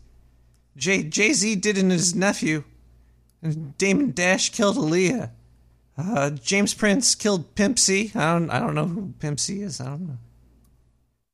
Jay 0.75 1.03
Jay 1.03 1.33
Z 1.33 1.55
did 1.57 1.77
in 1.77 1.89
his 1.89 2.15
nephew. 2.15 2.63
Damon 3.77 4.11
Dash 4.11 4.49
killed 4.49 4.77
Aaliyah. 4.77 5.31
Uh, 5.97 6.29
James 6.31 6.73
Prince 6.73 7.15
killed 7.15 7.55
Pimp 7.55 7.77
C. 7.79 8.11
I 8.15 8.33
don't 8.33 8.49
I 8.49 8.59
don't 8.59 8.75
know 8.75 8.85
who 8.85 9.13
Pimp 9.19 9.39
C 9.39 9.61
is. 9.61 9.79
I 9.79 9.85
don't 9.85 10.07
know. 10.07 10.17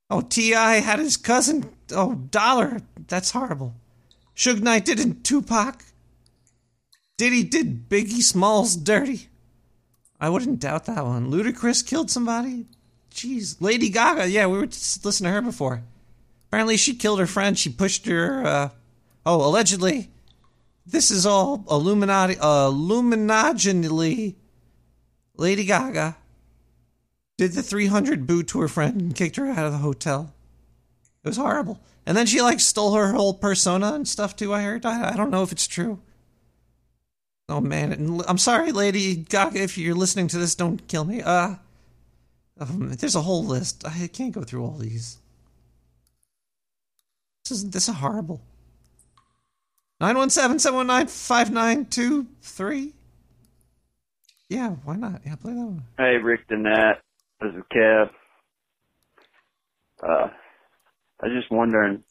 Oh, 0.10 0.22
T.I. 0.22 0.76
had 0.76 1.00
his 1.00 1.18
cousin. 1.18 1.72
Oh, 1.92 2.14
Dollar. 2.14 2.82
That's 3.08 3.32
horrible. 3.32 3.74
Suge 4.36 4.62
Knight 4.62 4.86
did 4.86 5.00
in 5.00 5.22
Tupac. 5.24 5.84
Diddy 7.18 7.44
did 7.44 7.90
Biggie 7.90 8.22
Smalls 8.22 8.76
dirty. 8.76 9.30
I 10.20 10.30
wouldn't 10.30 10.60
doubt 10.60 10.86
that 10.86 11.06
one. 11.06 11.32
Ludacris 11.32 11.86
killed 11.86 12.10
somebody. 12.10 12.66
Jeez. 13.12 13.58
Lady 13.60 13.90
Gaga. 13.90 14.30
Yeah, 14.30 14.48
we 14.48 14.58
were 14.58 14.66
listening 14.66 15.30
to 15.30 15.36
her 15.36 15.42
before. 15.42 15.84
Apparently, 16.50 16.78
she 16.78 16.96
killed 16.96 17.20
her 17.20 17.28
friend. 17.28 17.58
She 17.58 17.70
pushed 17.70 18.06
her. 18.08 18.46
Uh, 18.46 18.70
oh, 19.26 19.46
allegedly. 19.46 20.10
This 20.86 21.12
is 21.12 21.26
all 21.26 21.66
Illuminati. 21.70 22.38
Uh. 22.40 22.70
Lady 25.38 25.66
Gaga 25.66 26.16
did 27.38 27.52
the 27.52 27.64
300 27.64 28.26
boot 28.28 28.48
to 28.50 28.62
her 28.62 28.68
friend 28.68 29.02
and 29.02 29.16
kicked 29.16 29.36
her 29.36 29.48
out 29.48 29.66
of 29.66 29.72
the 29.72 29.80
hotel. 29.80 30.34
It 31.24 31.28
was 31.28 31.38
horrible. 31.38 31.82
And 32.06 32.16
then 32.16 32.28
she 32.28 32.42
like 32.42 32.60
stole 32.60 32.94
her 32.94 33.14
whole 33.14 33.34
persona 33.34 33.94
and 33.94 34.08
stuff 34.08 34.36
too. 34.36 34.54
I 34.54 34.62
heard. 34.62 34.86
I, 34.86 35.12
I 35.14 35.16
don't 35.16 35.32
know 35.32 35.44
if 35.44 35.52
it's 35.52 35.68
true. 35.68 36.00
Oh 37.48 37.62
man, 37.62 38.22
I'm 38.28 38.40
sorry, 38.40 38.72
Lady 38.72 39.16
Gaga, 39.16 39.62
if 39.62 39.78
you're 39.78 39.94
listening 39.94 40.28
to 40.30 40.38
this, 40.40 40.56
don't 40.56 40.88
kill 40.88 41.06
me. 41.06 41.22
Uh, 41.22 41.56
um, 42.60 42.94
there's 42.94 43.16
a 43.16 43.22
whole 43.22 43.46
list. 43.46 43.86
I 43.86 44.08
can't 44.08 44.32
go 44.32 44.42
through 44.42 44.64
all 44.64 44.78
these. 44.78 45.18
This 47.44 47.60
is 47.60 47.70
this 47.70 47.88
is 47.88 47.96
horrible. 47.96 48.42
Nine 50.02 50.18
one 50.18 50.32
seven 50.32 50.58
seven 50.58 50.78
one 50.78 50.88
nine 50.88 51.06
five 51.08 51.52
nine 51.52 51.86
two 51.86 52.26
three. 52.42 52.94
Yeah, 54.50 54.72
why 54.84 54.96
not? 54.96 55.22
Yeah, 55.26 55.36
play 55.36 55.54
that 55.54 55.66
one. 55.66 55.84
Hey, 55.98 56.18
Rick 56.18 56.42
Nat. 56.50 56.96
This 57.42 57.52
is 57.54 57.64
Kev. 57.72 58.10
Uh, 60.02 60.28
I 61.22 61.28
was 61.28 61.34
just 61.40 61.52
wondering 61.52 62.04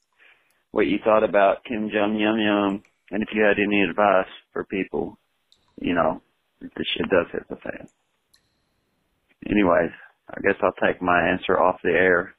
what 0.71 0.87
you 0.87 0.99
thought 1.03 1.25
about 1.25 1.65
Kim 1.65 1.91
Jong 1.91 2.17
Yum 2.17 2.39
Yum, 2.39 2.83
and 3.11 3.23
if 3.23 3.29
you 3.35 3.43
had 3.43 3.59
any 3.59 3.83
advice 3.83 4.31
for 4.53 4.65
people, 4.65 5.19
you 5.81 5.95
know, 5.95 6.21
this 6.61 6.87
shit 6.97 7.09
does 7.11 7.27
hit 7.33 7.49
the 7.49 7.57
fan. 7.57 7.89
Anyways, 9.51 9.91
I 10.31 10.41
guess 10.41 10.55
I'll 10.63 10.73
take 10.73 11.03
my 11.03 11.29
answer 11.29 11.59
off 11.59 11.81
the 11.83 11.91
air. 11.91 12.35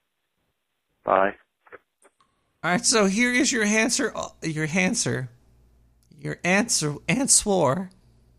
Bye. 1.04 1.36
All 2.64 2.72
right, 2.72 2.86
so 2.86 3.06
here 3.06 3.32
is 3.32 3.52
your 3.52 3.64
answer. 3.64 4.14
Your 4.42 4.68
answer. 4.74 5.30
Your 6.18 6.38
answer. 6.44 6.96
Answer 7.08 7.92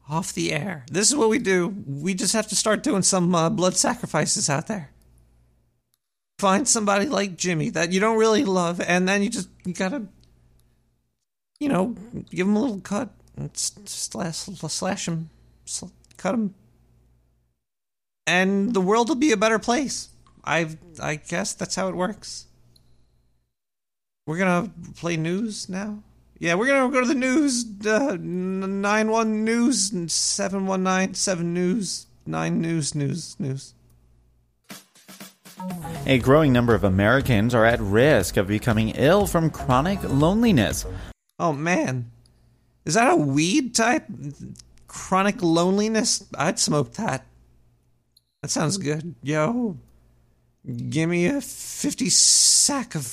off 0.09 0.33
the 0.33 0.53
air. 0.53 0.85
This 0.91 1.09
is 1.09 1.17
what 1.17 1.29
we 1.29 1.39
do. 1.39 1.75
We 1.87 2.15
just 2.15 2.33
have 2.33 2.49
to 2.49 2.57
start 2.57 2.83
doing 2.83 3.03
some 3.03 3.35
uh, 3.35 3.51
blood 3.51 3.77
sacrifices 3.77 4.51
out 4.51 4.67
there. 4.67 4.91
Find 6.39 6.69
somebody 6.69 7.07
like 7.07 7.37
Jimmy 7.37 7.71
that 7.71 7.93
you 7.93 8.01
don't 8.01 8.19
really 8.19 8.45
love, 8.45 8.81
and 8.81 9.09
then 9.09 9.23
you 9.23 9.31
just 9.31 9.49
you 9.65 9.73
gotta, 9.73 10.07
you 11.59 11.69
know, 11.69 11.95
give 12.31 12.47
him 12.47 12.57
a 12.57 12.61
little 12.61 12.81
cut, 12.81 13.11
slash 13.55 14.37
slash 14.37 15.09
him, 15.09 15.31
sl- 15.65 15.87
cut 16.17 16.35
him, 16.35 16.55
and 18.27 18.75
the 18.75 18.81
world 18.81 19.09
will 19.09 19.17
be 19.17 19.33
a 19.33 19.37
better 19.37 19.59
place. 19.59 20.09
I 20.45 20.77
I 21.03 21.17
guess 21.17 21.55
that's 21.55 21.75
how 21.75 21.89
it 21.89 21.95
works. 21.95 22.47
We're 24.27 24.39
gonna 24.39 24.71
play 24.97 25.17
news 25.17 25.69
now. 25.69 26.03
Yeah, 26.39 26.55
we're 26.55 26.67
gonna 26.67 26.93
go 26.93 27.01
to 27.01 27.07
the 27.07 27.15
news. 27.15 27.65
Uh, 27.87 28.17
nine 28.21 29.11
one 29.11 29.45
news 29.45 29.93
seven 30.13 30.67
one 30.67 30.83
nine 30.83 31.15
seven 31.15 31.55
news 31.55 32.07
nine 32.27 32.61
news 32.61 32.95
news 32.95 33.37
news. 33.39 33.75
A 36.07 36.19
growing 36.19 36.53
number 36.53 36.75
of 36.75 36.85
Americans 36.85 37.55
are 37.55 37.65
at 37.65 37.81
risk 37.81 38.37
of 38.37 38.47
becoming 38.47 38.91
ill 38.91 39.27
from 39.27 39.51
chronic 39.51 39.99
loneliness. 40.05 40.85
Oh 41.39 41.53
man, 41.53 42.11
is 42.87 42.95
that 42.95 43.13
a 43.13 43.17
weed 43.17 43.75
type? 43.75 44.07
Chronic 44.87 45.43
loneliness? 45.43 46.25
I'd 46.39 46.59
smoke 46.59 46.95
that. 46.95 47.27
That 48.43 48.49
sounds 48.49 48.79
good. 48.79 49.17
Yo, 49.23 49.77
give 50.89 51.11
me 51.11 51.27
a 51.27 51.41
fifty 51.41 52.09
sack 52.09 52.95
of 52.95 53.05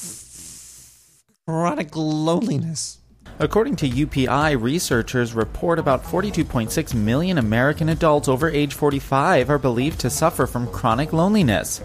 chronic 1.46 1.96
loneliness. 1.96 3.00
According 3.40 3.78
to 3.78 3.90
UPI, 3.90 4.62
researchers 4.62 5.34
report 5.34 5.80
about 5.80 6.04
42.6 6.04 6.94
million 6.94 7.40
American 7.40 7.90
adults 7.90 8.28
over 8.28 8.48
age 8.48 8.76
45 8.76 9.50
are 9.50 9.58
believed 9.58 10.00
to 10.02 10.12
suffer 10.12 10.46
from 10.46 10.68
chronic 10.68 11.12
loneliness. 11.12 11.82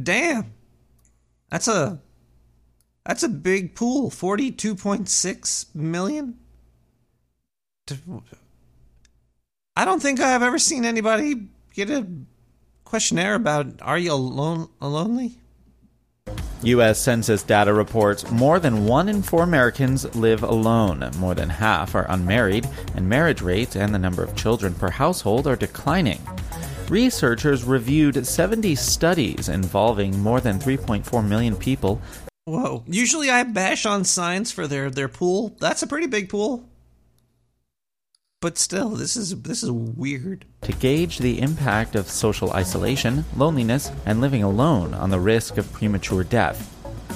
Damn. 0.00 0.54
That's 1.50 1.66
a 1.66 2.00
that's 3.04 3.24
a 3.24 3.28
big 3.28 3.74
pool. 3.74 4.10
42.6 4.10 5.74
million. 5.74 6.38
I 9.76 9.84
don't 9.84 10.00
think 10.00 10.20
I've 10.20 10.42
ever 10.42 10.58
seen 10.58 10.84
anybody 10.84 11.48
get 11.74 11.90
a 11.90 12.06
questionnaire 12.84 13.34
about 13.34 13.82
are 13.82 13.98
you 13.98 14.12
alone 14.12 14.68
lonely? 14.80 15.38
U.S. 16.62 17.00
Census 17.00 17.42
data 17.42 17.72
reports 17.72 18.30
more 18.30 18.60
than 18.60 18.86
one 18.86 19.08
in 19.08 19.22
four 19.22 19.42
Americans 19.42 20.14
live 20.14 20.44
alone. 20.44 21.10
More 21.18 21.34
than 21.34 21.48
half 21.48 21.96
are 21.96 22.06
unmarried, 22.08 22.68
and 22.94 23.08
marriage 23.08 23.42
rates 23.42 23.74
and 23.74 23.92
the 23.92 23.98
number 23.98 24.22
of 24.22 24.36
children 24.36 24.74
per 24.74 24.90
household 24.90 25.48
are 25.48 25.56
declining. 25.56 26.20
Researchers 26.88 27.64
reviewed 27.64 28.24
70 28.24 28.76
studies 28.76 29.48
involving 29.48 30.20
more 30.20 30.40
than 30.40 30.60
3.4 30.60 31.26
million 31.26 31.56
people. 31.56 32.00
Whoa. 32.44 32.84
Usually 32.86 33.28
I 33.28 33.42
bash 33.42 33.84
on 33.84 34.04
science 34.04 34.52
for 34.52 34.68
their, 34.68 34.88
their 34.90 35.08
pool. 35.08 35.56
That's 35.58 35.82
a 35.82 35.88
pretty 35.88 36.06
big 36.06 36.28
pool. 36.28 36.68
But 38.42 38.58
still, 38.58 38.88
this 38.88 39.16
is 39.16 39.40
this 39.42 39.62
is 39.62 39.70
weird. 39.70 40.44
To 40.62 40.72
gauge 40.72 41.18
the 41.18 41.40
impact 41.40 41.94
of 41.94 42.10
social 42.10 42.52
isolation, 42.52 43.24
loneliness, 43.36 43.92
and 44.04 44.20
living 44.20 44.42
alone 44.42 44.94
on 44.94 45.10
the 45.10 45.20
risk 45.20 45.58
of 45.58 45.72
premature 45.72 46.24
death. 46.24 46.68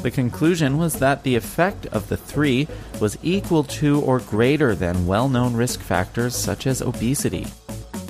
The 0.04 0.12
conclusion 0.12 0.78
was 0.78 1.00
that 1.00 1.24
the 1.24 1.34
effect 1.34 1.86
of 1.86 2.08
the 2.08 2.16
three 2.16 2.68
was 3.00 3.18
equal 3.24 3.64
to 3.64 4.00
or 4.02 4.20
greater 4.20 4.76
than 4.76 5.04
well 5.04 5.28
known 5.28 5.54
risk 5.54 5.80
factors 5.80 6.36
such 6.36 6.64
as 6.64 6.80
obesity. 6.80 7.42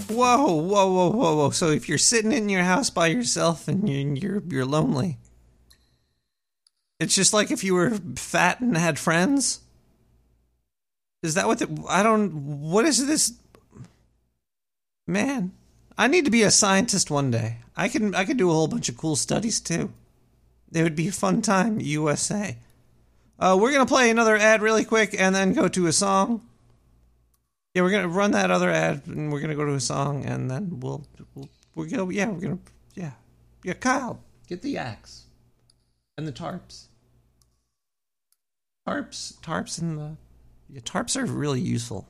Whoa, 0.09 0.53
whoa, 0.53 0.93
whoa, 0.93 1.11
whoa, 1.11 1.37
whoa. 1.37 1.51
So 1.51 1.71
if 1.71 1.89
you're 1.89 1.97
sitting 1.97 2.33
in 2.33 2.51
your 2.51 2.65
house 2.65 2.91
by 2.91 3.07
yourself 3.07 3.67
and 3.67 3.89
you're, 4.19 4.43
you're 4.47 4.67
lonely, 4.67 5.17
it's 7.01 7.15
just 7.15 7.33
like 7.33 7.51
if 7.51 7.65
you 7.65 7.73
were 7.73 7.99
fat 8.17 8.61
and 8.61 8.77
had 8.77 8.99
friends. 8.99 9.61
Is 11.23 11.35
that 11.35 11.47
what 11.47 11.59
the, 11.59 11.85
I 11.89 12.03
don't 12.03 12.61
what 12.61 12.85
is 12.85 13.07
this 13.07 13.33
Man, 15.07 15.53
I 15.97 16.09
need 16.09 16.25
to 16.25 16.31
be 16.33 16.43
a 16.43 16.51
scientist 16.51 17.11
one 17.11 17.31
day. 17.31 17.59
I 17.77 17.89
can 17.89 18.15
I 18.15 18.25
could 18.25 18.37
do 18.37 18.51
a 18.51 18.55
whole 18.55 18.67
bunch 18.67 18.89
of 18.89 18.97
cool 18.97 19.15
studies 19.15 19.61
too. 19.61 19.93
It 20.73 20.83
would 20.83 20.97
be 20.97 21.09
a 21.09 21.13
fun 21.13 21.43
time, 21.43 21.81
USA. 21.81 22.59
Uh, 23.39 23.57
we're 23.61 23.73
gonna 23.73 23.87
play 23.87 24.11
another 24.11 24.37
ad 24.37 24.63
really 24.63 24.85
quick 24.85 25.15
and 25.19 25.35
then 25.35 25.53
go 25.53 25.69
to 25.69 25.87
a 25.87 25.93
song. 25.93 26.43
Yeah, 27.73 27.83
we're 27.83 27.93
gonna 27.93 28.09
run 28.09 28.33
that 28.33 28.51
other 28.51 28.71
ad 28.71 29.03
and 29.07 29.33
we're 29.33 29.41
gonna 29.41 29.55
go 29.55 29.65
to 29.65 29.75
a 29.75 29.81
song 29.81 30.25
and 30.25 30.51
then 30.51 30.81
we'll, 30.81 31.07
we'll 31.35 31.49
we're 31.77 31.87
gonna 31.87 32.13
yeah 32.13 32.29
we're 32.29 32.41
gonna 32.41 32.59
yeah 32.95 33.13
yeah 33.63 33.75
Kyle 33.75 34.21
get 34.49 34.63
the 34.63 34.77
axe 34.77 35.27
and 36.19 36.27
the 36.27 36.33
tarps. 36.33 36.87
Tarps 38.89 39.39
tarps 39.41 39.81
and 39.81 39.99
the 39.99 40.17
yeah, 40.69 40.81
tarps 40.81 41.17
are 41.17 41.25
really 41.25 41.61
useful. 41.61 42.09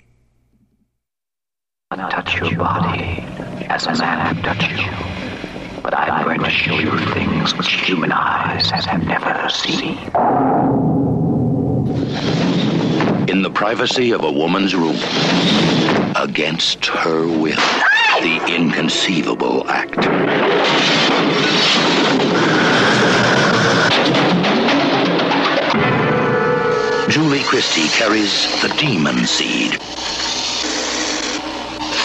I 1.90 1.96
touch 2.10 2.40
your 2.40 2.56
body 2.56 3.24
as 3.68 3.86
a 3.86 3.94
man 3.94 4.34
would 4.34 4.44
touch 4.44 4.70
you. 4.70 5.82
But 5.82 5.96
I'm 5.96 6.24
going 6.24 6.40
to 6.40 6.50
show 6.50 6.78
you 6.78 6.98
things 7.12 7.54
which 7.56 7.72
human 7.72 8.10
eyes 8.12 8.70
have 8.70 9.06
never 9.06 9.48
seen. 9.48 9.98
In 13.28 13.42
the 13.42 13.50
privacy 13.50 14.12
of 14.12 14.24
a 14.24 14.32
woman's 14.32 14.74
room, 14.74 14.96
against 16.16 16.86
her 16.86 17.26
will, 17.26 17.56
the 18.20 18.42
inconceivable 18.48 19.68
act. 19.68 19.96
Julie 27.08 27.42
Christie 27.44 27.88
carries 27.96 28.46
the 28.62 28.68
demon 28.78 29.26
seed. 29.26 29.80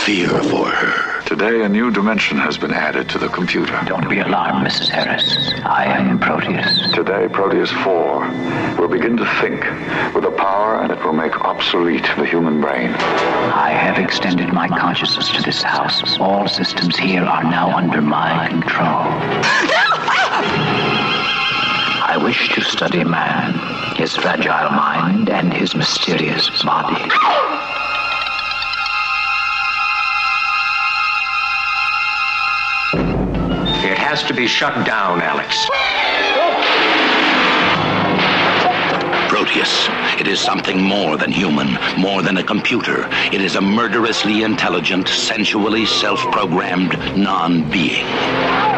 fear 0.05 0.29
for 0.29 0.67
her. 0.67 1.21
Today, 1.25 1.61
a 1.61 1.69
new 1.69 1.91
dimension 1.91 2.37
has 2.39 2.57
been 2.57 2.73
added 2.73 3.07
to 3.09 3.19
the 3.19 3.29
computer. 3.29 3.79
Don't 3.85 4.09
be 4.09 4.19
alarmed, 4.19 4.67
Mrs. 4.67 4.89
Harris. 4.89 5.53
I 5.63 5.85
am 5.85 6.19
Proteus. 6.19 6.91
Today, 6.93 7.27
Proteus 7.27 7.71
4 7.71 8.27
will 8.79 8.87
begin 8.87 9.15
to 9.17 9.25
think 9.39 9.61
with 10.15 10.25
a 10.25 10.31
power 10.31 10.81
and 10.81 10.91
it 10.91 11.03
will 11.05 11.13
make 11.13 11.39
obsolete 11.41 12.09
the 12.17 12.25
human 12.25 12.61
brain. 12.61 12.89
I 12.89 13.69
have 13.69 13.99
extended 14.03 14.51
my 14.51 14.67
consciousness 14.67 15.29
to 15.33 15.41
this 15.43 15.61
house. 15.61 16.17
All 16.19 16.47
systems 16.47 16.97
here 16.97 17.23
are 17.23 17.43
now 17.43 17.77
under 17.77 18.01
my 18.01 18.47
control. 18.49 19.05
I 22.03 22.17
wish 22.21 22.49
to 22.55 22.61
study 22.61 23.03
man, 23.03 23.53
his 24.01 24.15
fragile 24.15 24.71
mind, 24.71 25.29
and 25.29 25.53
his 25.53 25.75
mysterious 25.75 26.49
body. 26.63 27.03
It 33.85 33.99
has 33.99 34.23
to 34.23 34.33
be 34.33 34.47
shut 34.47 34.87
down, 34.87 35.21
Alex. 35.21 35.55
Proteus, 39.29 39.87
it 40.19 40.27
is 40.27 40.39
something 40.39 40.81
more 40.81 41.15
than 41.15 41.31
human, 41.31 41.77
more 41.95 42.23
than 42.23 42.37
a 42.37 42.43
computer. 42.43 43.07
It 43.31 43.39
is 43.39 43.55
a 43.55 43.61
murderously 43.61 44.41
intelligent, 44.41 45.09
sensually 45.09 45.85
self-programmed 45.85 46.97
non-being. 47.15 48.07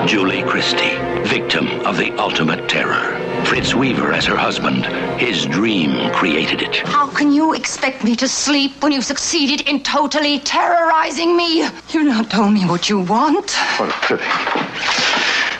Julie 0.05 0.43
Christie, 0.43 0.97
victim 1.23 1.67
of 1.85 1.95
the 1.95 2.11
ultimate 2.17 2.67
terror. 2.67 3.32
Fritz 3.45 3.75
Weaver 3.75 4.13
as 4.13 4.25
her 4.25 4.35
husband. 4.35 4.85
His 5.19 5.45
dream 5.45 6.11
created 6.11 6.61
it. 6.61 6.77
How 6.87 7.07
can 7.09 7.31
you 7.31 7.53
expect 7.53 8.03
me 8.03 8.15
to 8.15 8.27
sleep 8.27 8.81
when 8.81 8.91
you've 8.91 9.05
succeeded 9.05 9.67
in 9.67 9.83
totally 9.83 10.39
terrorizing 10.39 11.37
me? 11.37 11.63
You've 11.89 12.07
not 12.07 12.29
told 12.31 12.53
me 12.53 12.65
what 12.65 12.89
you 12.89 12.99
want. 12.99 13.51
What 13.77 13.89
a 13.89 14.07
pity. 14.07 14.23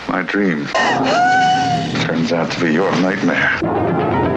My 0.10 0.22
dream 0.22 0.66
turns 2.06 2.32
out 2.32 2.52
to 2.52 2.60
be 2.62 2.74
your 2.74 2.92
nightmare. 3.02 4.33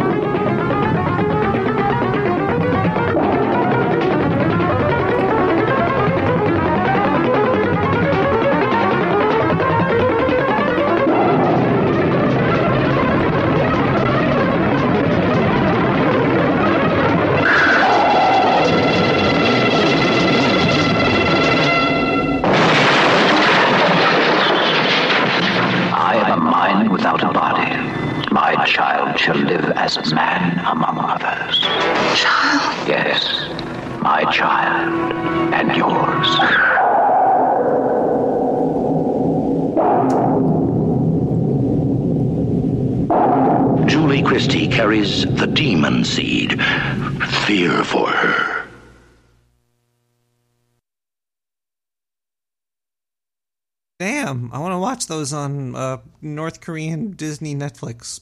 Those 55.16 55.32
on 55.32 55.74
uh, 55.74 55.96
North 56.20 56.60
Korean 56.60 57.12
Disney 57.12 57.54
Netflix. 57.54 58.20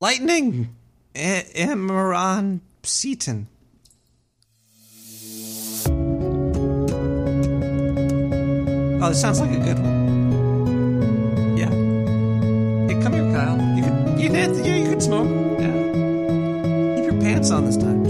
Lightning! 0.00 0.76
Imran 1.14 2.60
Seaton. 2.82 3.48
Oh, 9.02 9.08
this 9.08 9.20
sounds 9.20 9.40
like 9.40 9.50
a 9.50 9.58
good 9.58 9.78
one. 9.78 11.56
Yeah. 11.56 11.70
Hey, 12.88 13.02
come 13.02 13.12
here, 13.12 13.30
Kyle. 13.34 13.58
You 13.76 13.82
can, 13.82 14.18
you 14.18 14.28
can, 14.30 14.64
you 14.64 14.88
could 14.88 15.02
smoke. 15.02 15.28
Yeah. 15.58 15.72
Keep 16.96 17.04
your 17.10 17.20
pants 17.20 17.50
on 17.50 17.64
this 17.66 17.76
time. 17.76 18.00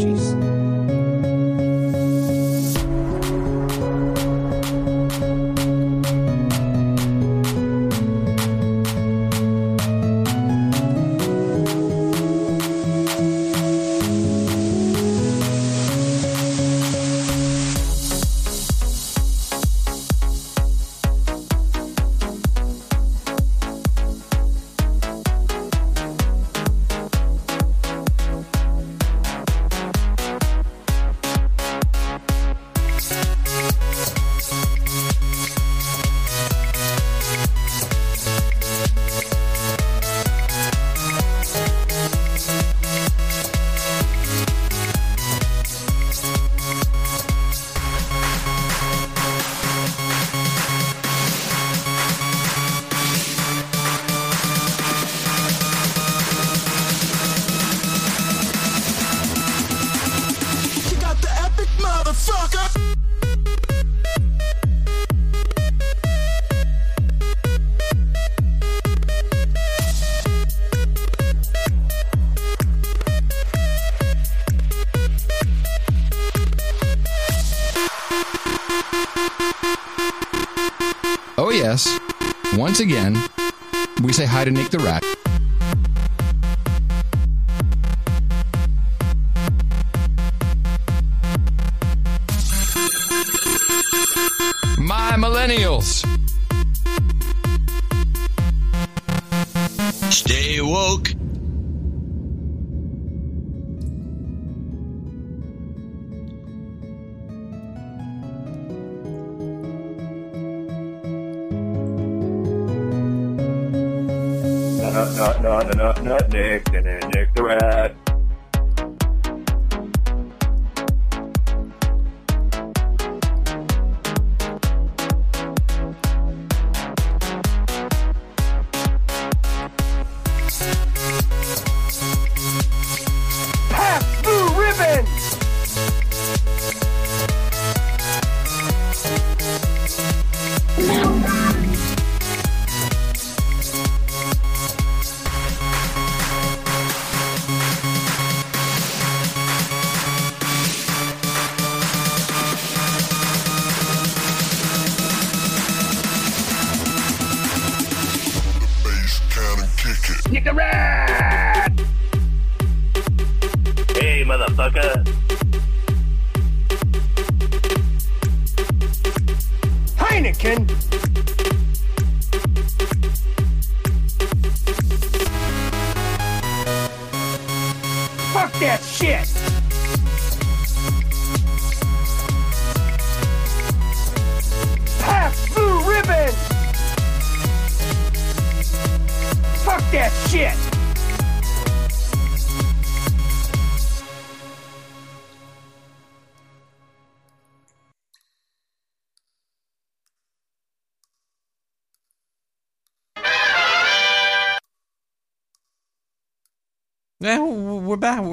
Nut, 114.92 115.16
nut, 115.16 115.40
nut, 115.40 115.76
nut, 115.76 116.02
nut, 116.02 116.28
Nick, 116.30 116.68
and 116.74 116.84
then 116.84 117.00
Nick 117.10 117.32
the 117.34 117.44
Rat. 117.44 118.09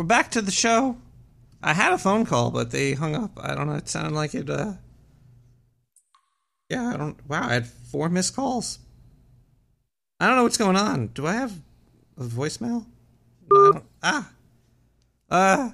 Back. 0.08 0.32
To 0.32 0.42
the 0.42 0.52
show. 0.52 0.98
I 1.62 1.74
had 1.74 1.94
a 1.94 1.98
phone 1.98 2.26
call, 2.26 2.52
but 2.52 2.72
they 2.72 2.94
hung 2.94 3.16
up. 3.16 3.32
I 3.42 3.56
don't 3.56 3.68
know. 3.68 3.76
It 3.76 3.90
sounded 3.90 4.14
like 4.14 4.34
it. 4.36 4.50
uh 4.50 4.74
Yeah, 6.70 6.92
I 6.94 6.98
don't. 6.98 7.18
Wow, 7.28 7.48
I 7.48 7.54
had 7.54 7.68
four 7.68 8.10
missed 8.10 8.36
calls. 8.36 8.80
I 10.20 10.28
don't 10.28 10.36
know 10.36 10.44
what's 10.44 10.58
going 10.58 10.76
on. 10.76 11.08
Do 11.08 11.28
I 11.28 11.34
have 11.34 11.54
a 12.18 12.24
voicemail? 12.24 12.86
No, 13.52 13.70
I 13.70 13.72
don't. 13.72 13.86
Ah. 14.04 14.32
Uh. 15.30 15.70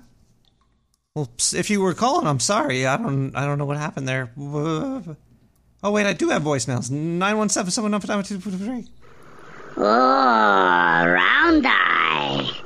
Well, 1.16 1.30
if 1.54 1.70
you 1.70 1.80
were 1.82 1.94
calling, 1.94 2.26
I'm 2.26 2.40
sorry. 2.40 2.88
I 2.88 2.98
don't. 2.98 3.36
I 3.36 3.46
don't 3.46 3.58
know 3.58 3.66
what 3.66 3.78
happened 3.78 4.08
there. 4.08 4.32
Oh 4.38 5.92
wait, 5.92 6.06
I 6.08 6.14
do 6.14 6.30
have 6.30 6.44
voicemails. 6.44 6.90
Nine 6.90 7.38
one 7.38 7.50
seven 7.50 7.72
seven 7.72 7.92
nine 7.92 8.02
five 8.02 8.28
two 8.28 8.40
three. 8.40 8.88
Oh, 9.76 9.84
round 9.84 11.66
eye. 11.68 12.63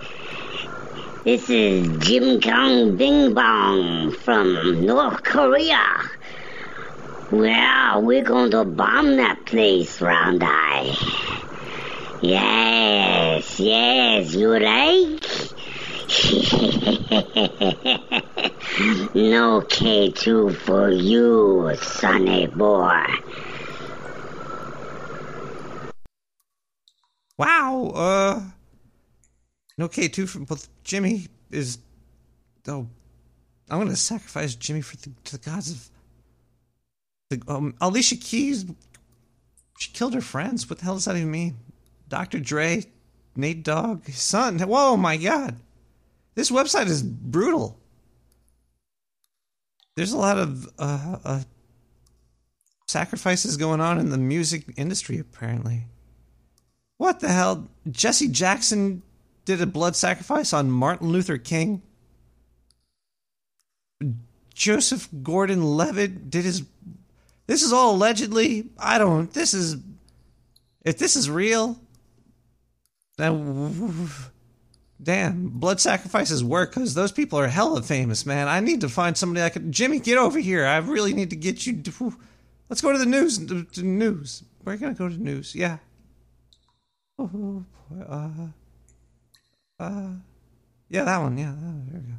This 1.27 1.49
is 1.49 1.97
Jim 1.97 2.39
Kong 2.39 2.95
Bing 2.95 3.33
Bong 3.33 4.13
from 4.13 4.85
North 4.85 5.23
Korea. 5.23 5.83
Well, 7.31 8.01
we're 8.01 8.23
going 8.23 8.51
to 8.51 8.63
bomb 8.63 9.17
that 9.17 9.45
place, 9.45 9.99
Round 9.99 10.41
Eye. 10.41 10.95
Yes, 12.21 13.59
yes, 13.59 14.33
you 14.35 14.51
like? 14.51 14.61
no 19.13 19.59
K2 19.67 20.55
for 20.55 20.89
you, 20.91 21.75
sonny 21.81 22.47
boy. 22.47 23.03
Wow. 27.37 27.91
Uh. 27.93 28.51
No 29.77 29.87
K 29.87 30.07
two 30.07 30.27
from 30.27 30.45
both 30.45 30.69
Jimmy 30.83 31.27
is. 31.51 31.77
Oh, 32.67 32.87
I'm 33.69 33.79
gonna 33.79 33.95
sacrifice 33.95 34.55
Jimmy 34.55 34.81
for 34.81 34.97
the, 34.97 35.11
to 35.25 35.37
the 35.37 35.49
gods 35.49 35.71
of. 35.71 35.89
The, 37.29 37.41
um, 37.47 37.75
Alicia 37.81 38.15
Keys. 38.15 38.65
She 39.79 39.91
killed 39.91 40.13
her 40.13 40.21
friends. 40.21 40.69
What 40.69 40.79
the 40.79 40.85
hell 40.85 40.95
does 40.95 41.05
that 41.05 41.15
even 41.15 41.29
mean? 41.29 41.57
Dr. 42.09 42.39
Dre, 42.39 42.83
Nate 43.35 43.63
Dogg, 43.63 44.05
his 44.05 44.21
son. 44.21 44.59
Whoa, 44.59 44.97
my 44.97 45.17
God. 45.17 45.57
This 46.35 46.49
website 46.49 46.87
is 46.87 47.03
brutal. 47.03 47.77
There's 49.95 50.13
a 50.13 50.17
lot 50.17 50.37
of 50.37 50.67
uh, 50.79 51.17
uh, 51.23 51.43
sacrifices 52.87 53.57
going 53.57 53.81
on 53.81 53.99
in 53.99 54.09
the 54.09 54.17
music 54.17 54.65
industry, 54.77 55.19
apparently. 55.19 55.85
What 56.97 57.19
the 57.19 57.29
hell? 57.29 57.67
Jesse 57.89 58.27
Jackson 58.27 59.01
did 59.47 59.61
a 59.61 59.65
blood 59.65 59.95
sacrifice 59.95 60.51
on 60.51 60.69
Martin 60.69 61.07
Luther 61.07 61.37
King. 61.37 61.81
Joseph 64.53 65.07
Gordon 65.23 65.63
Levitt 65.63 66.29
did 66.29 66.43
his. 66.43 66.63
This 67.47 67.63
is 67.63 67.71
all 67.71 67.95
allegedly. 67.95 68.69
I 68.77 68.97
don't. 68.97 69.31
This 69.31 69.53
is. 69.53 69.77
If 70.83 70.97
this 70.99 71.15
is 71.15 71.29
real, 71.29 71.79
then. 73.17 74.09
Damn, 75.01 75.49
blood 75.49 75.79
sacrifices 75.79 76.43
work 76.43 76.71
because 76.71 76.95
those 76.95 77.11
people 77.11 77.39
are 77.39 77.47
hella 77.47 77.83
famous, 77.83 78.25
man. 78.25 78.47
I 78.47 78.59
need 78.59 78.81
to 78.81 78.89
find 78.89 79.15
somebody 79.15 79.45
I 79.45 79.49
could. 79.49 79.71
Jimmy, 79.71 79.99
get 79.99 80.17
over 80.17 80.39
here. 80.39 80.65
I 80.65 80.77
really 80.77 81.13
need 81.13 81.29
to 81.29 81.35
get 81.35 81.65
you. 81.65 81.81
To, 81.83 82.17
let's 82.67 82.81
go 82.81 82.91
to 82.91 82.97
the 82.97 83.05
news. 83.05 83.37
To, 83.45 83.63
to 83.63 83.83
news. 83.83 84.43
We're 84.65 84.75
gonna 84.75 84.95
go 84.95 85.07
to 85.07 85.15
news. 85.15 85.55
Yeah. 85.55 85.77
Oh 87.17 87.63
boy. 87.89 88.03
Uh. 88.03 88.47
Uh. 89.79 90.09
Yeah, 90.89 91.03
that 91.03 91.17
one. 91.19 91.37
Yeah. 91.37 91.53
There 91.57 92.01
we 92.01 92.07
go. 92.07 92.13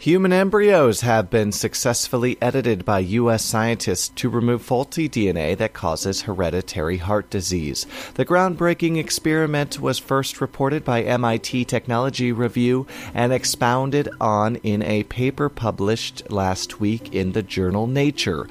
Human 0.00 0.32
embryos 0.32 1.00
have 1.00 1.28
been 1.28 1.50
successfully 1.50 2.38
edited 2.40 2.84
by 2.84 3.00
U.S. 3.00 3.44
scientists 3.44 4.08
to 4.10 4.28
remove 4.28 4.62
faulty 4.62 5.08
DNA 5.08 5.58
that 5.58 5.72
causes 5.72 6.22
hereditary 6.22 6.98
heart 6.98 7.28
disease. 7.30 7.84
The 8.14 8.24
groundbreaking 8.24 8.96
experiment 8.96 9.80
was 9.80 9.98
first 9.98 10.40
reported 10.40 10.84
by 10.84 11.02
MIT 11.02 11.64
Technology 11.64 12.30
Review 12.30 12.86
and 13.12 13.32
expounded 13.32 14.08
on 14.20 14.56
in 14.56 14.84
a 14.84 15.02
paper 15.02 15.48
published 15.48 16.30
last 16.30 16.78
week 16.78 17.12
in 17.12 17.32
the 17.32 17.42
journal 17.42 17.88
Nature. 17.88 18.48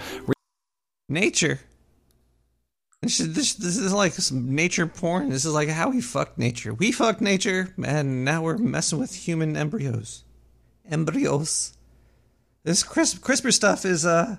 Nature. 1.08 1.62
This 3.02 3.20
is, 3.20 3.34
this, 3.34 3.54
this 3.54 3.78
is 3.78 3.94
like 3.94 4.14
some 4.14 4.56
nature 4.56 4.88
porn. 4.88 5.30
This 5.30 5.46
is 5.46 5.54
like 5.54 5.70
how 5.70 5.90
we 5.90 6.02
fucked 6.02 6.38
nature. 6.38 6.74
We 6.74 6.92
fucked 6.92 7.22
nature, 7.22 7.74
and 7.84 8.26
now 8.26 8.42
we're 8.42 8.58
messing 8.58 9.00
with 9.00 9.14
human 9.14 9.56
embryos. 9.56 10.24
Embryos. 10.90 11.78
This 12.64 12.84
CRISP, 12.84 13.20
CRISPR 13.20 13.54
stuff 13.54 13.86
is 13.86 14.06
uh 14.06 14.38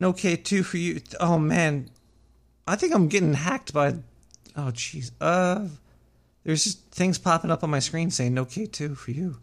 no 0.00 0.12
K2 0.12 0.64
for 0.64 0.78
you. 0.78 1.00
Oh 1.20 1.38
man, 1.38 1.90
I 2.66 2.76
think 2.76 2.94
I'm 2.94 3.08
getting 3.08 3.34
hacked 3.34 3.74
by. 3.74 3.96
Oh 4.56 4.70
jeez. 4.72 5.10
Uh, 5.20 5.66
there's 6.44 6.64
just 6.64 6.90
things 6.90 7.18
popping 7.18 7.50
up 7.50 7.62
on 7.62 7.70
my 7.70 7.78
screen 7.80 8.10
saying 8.10 8.34
no 8.34 8.44
K2 8.44 8.96
for 8.96 9.10
you. 9.10 9.38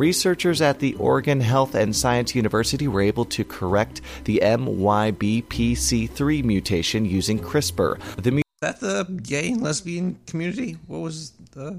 Researchers 0.00 0.62
at 0.62 0.78
the 0.78 0.94
Oregon 0.94 1.42
Health 1.42 1.74
and 1.74 1.94
Science 1.94 2.34
University 2.34 2.88
were 2.88 3.02
able 3.02 3.26
to 3.26 3.44
correct 3.44 4.00
the 4.24 4.40
MYBPC3 4.42 6.42
mutation 6.42 7.04
using 7.04 7.38
CRISPR. 7.38 8.00
The 8.16 8.30
mu- 8.30 8.40
that 8.62 8.80
the 8.80 9.04
gay 9.22 9.50
and 9.50 9.60
lesbian 9.60 10.18
community? 10.26 10.78
What 10.86 11.00
was 11.00 11.32
the? 11.52 11.78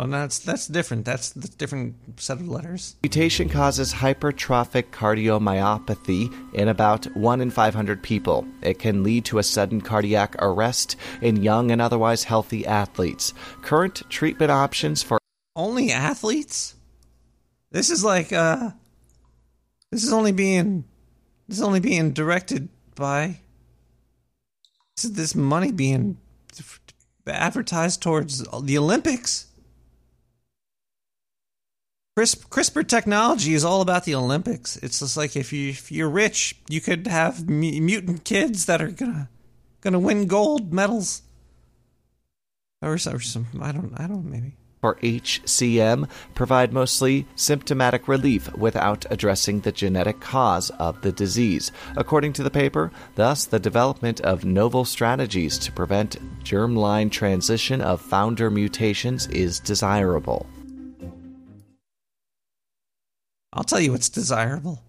Oh, 0.00 0.06
no, 0.06 0.22
that's 0.22 0.40
that's 0.40 0.66
different. 0.66 1.04
That's 1.04 1.30
the 1.30 1.46
different 1.46 1.94
set 2.18 2.40
of 2.40 2.48
letters. 2.48 2.96
mutation 3.04 3.48
causes 3.48 3.94
hypertrophic 3.94 4.90
cardiomyopathy 4.90 6.34
in 6.52 6.66
about 6.66 7.04
1 7.16 7.40
in 7.40 7.52
500 7.52 8.02
people. 8.02 8.44
It 8.60 8.80
can 8.80 9.04
lead 9.04 9.24
to 9.26 9.38
a 9.38 9.44
sudden 9.44 9.82
cardiac 9.82 10.34
arrest 10.40 10.96
in 11.22 11.44
young 11.44 11.70
and 11.70 11.80
otherwise 11.80 12.24
healthy 12.24 12.66
athletes. 12.66 13.34
Current 13.62 14.02
treatment 14.10 14.50
options 14.50 15.04
for 15.04 15.19
Only 15.56 15.90
athletes. 15.90 16.74
This 17.70 17.90
is 17.90 18.04
like 18.04 18.32
uh, 18.32 18.70
this 19.90 20.04
is 20.04 20.12
only 20.12 20.32
being 20.32 20.84
this 21.48 21.58
is 21.58 21.62
only 21.62 21.80
being 21.80 22.12
directed 22.12 22.68
by 22.94 23.40
this, 24.96 25.04
is 25.04 25.12
this 25.12 25.34
money 25.34 25.72
being 25.72 26.18
advertised 27.26 28.02
towards 28.02 28.44
the 28.62 28.78
Olympics. 28.78 29.46
CRISP, 32.16 32.48
CRISPR 32.48 32.86
technology 32.86 33.54
is 33.54 33.64
all 33.64 33.80
about 33.80 34.04
the 34.04 34.14
Olympics. 34.14 34.76
It's 34.76 34.98
just 34.98 35.16
like 35.16 35.36
if 35.36 35.52
you 35.52 35.70
if 35.70 35.90
you're 35.90 36.10
rich, 36.10 36.56
you 36.68 36.80
could 36.80 37.06
have 37.06 37.48
mu- 37.48 37.80
mutant 37.80 38.24
kids 38.24 38.66
that 38.66 38.82
are 38.82 38.90
gonna 38.90 39.28
gonna 39.80 39.98
win 39.98 40.26
gold 40.26 40.72
medals, 40.72 41.22
or 42.82 42.98
some, 42.98 43.14
or 43.14 43.20
some 43.20 43.46
I 43.60 43.72
don't 43.72 43.98
I 43.98 44.06
don't 44.06 44.26
maybe. 44.26 44.56
For 44.80 44.96
HCM 44.96 46.08
provide 46.34 46.72
mostly 46.72 47.26
symptomatic 47.36 48.08
relief 48.08 48.52
without 48.56 49.04
addressing 49.10 49.60
the 49.60 49.72
genetic 49.72 50.20
cause 50.20 50.70
of 50.70 51.00
the 51.02 51.12
disease. 51.12 51.70
According 51.96 52.32
to 52.34 52.42
the 52.42 52.50
paper, 52.50 52.90
thus 53.14 53.44
the 53.44 53.58
development 53.58 54.20
of 54.22 54.44
novel 54.44 54.84
strategies 54.84 55.58
to 55.58 55.72
prevent 55.72 56.16
germline 56.42 57.10
transition 57.10 57.80
of 57.80 58.00
founder 58.00 58.50
mutations 58.50 59.26
is 59.28 59.60
desirable. 59.60 60.46
I'll 63.52 63.64
tell 63.64 63.80
you 63.80 63.92
what's 63.92 64.08
desirable. 64.08 64.82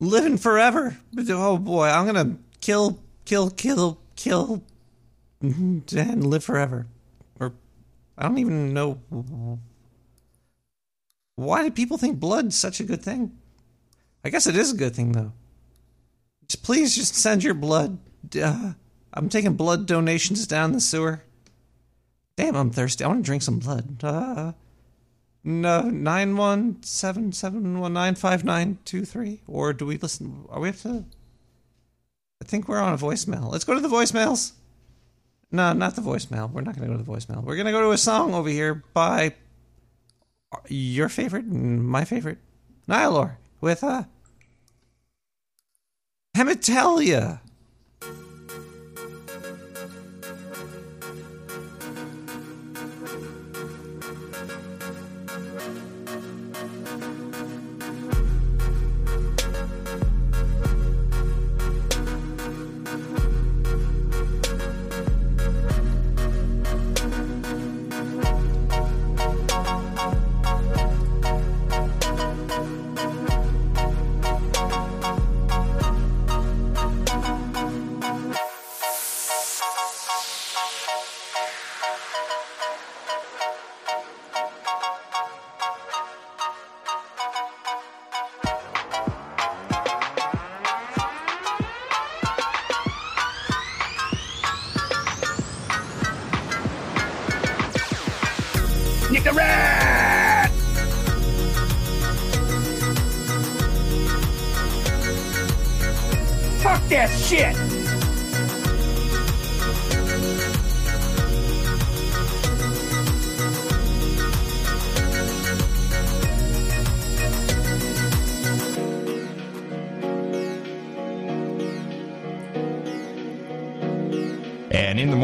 Living 0.00 0.38
forever. 0.38 0.98
Oh 1.28 1.58
boy, 1.58 1.88
I'm 1.88 2.06
gonna 2.06 2.36
kill, 2.60 3.00
kill, 3.24 3.50
kill, 3.50 3.98
kill, 4.16 4.62
mm-hmm, 5.42 5.98
and 5.98 6.26
live 6.26 6.44
forever. 6.44 6.86
I 8.20 8.28
don't 8.28 8.38
even 8.38 8.74
know 8.74 9.00
Why 11.36 11.64
do 11.64 11.70
people 11.70 11.96
think 11.96 12.20
blood's 12.20 12.54
such 12.54 12.78
a 12.80 12.84
good 12.84 13.02
thing? 13.02 13.38
I 14.22 14.28
guess 14.28 14.46
it 14.46 14.56
is 14.56 14.72
a 14.72 14.76
good 14.76 14.94
thing 14.94 15.12
though. 15.12 15.32
Just 16.46 16.62
please 16.62 16.94
just 16.94 17.14
send 17.14 17.42
your 17.42 17.54
blood. 17.54 17.98
Uh, 18.40 18.74
I'm 19.14 19.28
taking 19.30 19.54
blood 19.54 19.86
donations 19.86 20.46
down 20.46 20.72
the 20.72 20.80
sewer. 20.80 21.24
Damn, 22.36 22.56
I'm 22.56 22.70
thirsty. 22.70 23.04
I 23.04 23.08
want 23.08 23.20
to 23.20 23.26
drink 23.26 23.42
some 23.42 23.58
blood. 23.58 24.04
Uh, 24.04 24.52
no, 25.42 25.82
nine 25.82 26.36
one 26.36 26.82
seven 26.82 27.32
seven 27.32 27.80
one 27.80 27.94
nine 27.94 28.14
five 28.14 28.44
nine 28.44 28.78
two 28.84 29.06
three. 29.06 29.40
Or 29.46 29.72
do 29.72 29.86
we 29.86 29.96
listen? 29.96 30.44
Are 30.50 30.60
we 30.60 30.68
have 30.68 30.82
to? 30.82 31.06
I 32.42 32.44
think 32.44 32.68
we're 32.68 32.80
on 32.80 32.92
a 32.92 32.98
voicemail. 32.98 33.50
Let's 33.50 33.64
go 33.64 33.74
to 33.74 33.80
the 33.80 33.88
voicemails. 33.88 34.52
No, 35.52 35.72
not 35.72 35.96
the 35.96 36.02
voicemail. 36.02 36.50
We're 36.50 36.60
not 36.60 36.76
going 36.76 36.88
to 36.88 36.94
go 36.94 36.98
to 36.98 37.04
the 37.04 37.10
voicemail. 37.10 37.42
We're 37.42 37.56
going 37.56 37.66
to 37.66 37.72
go 37.72 37.80
to 37.80 37.90
a 37.90 37.98
song 37.98 38.34
over 38.34 38.48
here 38.48 38.84
by 38.94 39.34
your 40.68 41.08
favorite, 41.08 41.44
and 41.44 41.86
my 41.86 42.04
favorite, 42.04 42.38
Nihilor, 42.88 43.36
with 43.60 43.82
uh, 43.82 44.04
Hemitalia. 46.36 47.40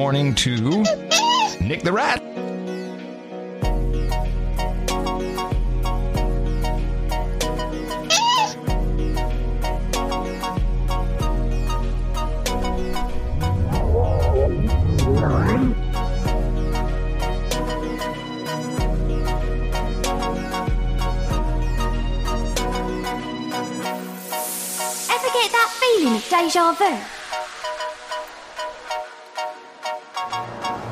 Morning 0.06 0.36
to 0.36 0.84
Nick 1.60 1.82
the 1.82 1.90
Rat. 1.92 2.25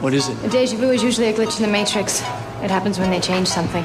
What 0.05 0.13
is 0.13 0.29
it? 0.29 0.37
A 0.45 0.51
deja 0.51 0.77
vu 0.77 0.91
is 0.91 1.03
usually 1.03 1.29
a 1.29 1.33
glitch 1.33 1.57
in 1.57 1.63
the 1.63 1.73
Matrix. 1.73 2.21
It 2.61 2.71
happens 2.71 2.99
when 2.99 3.09
they 3.09 3.21
change 3.21 3.49
something. 3.49 3.83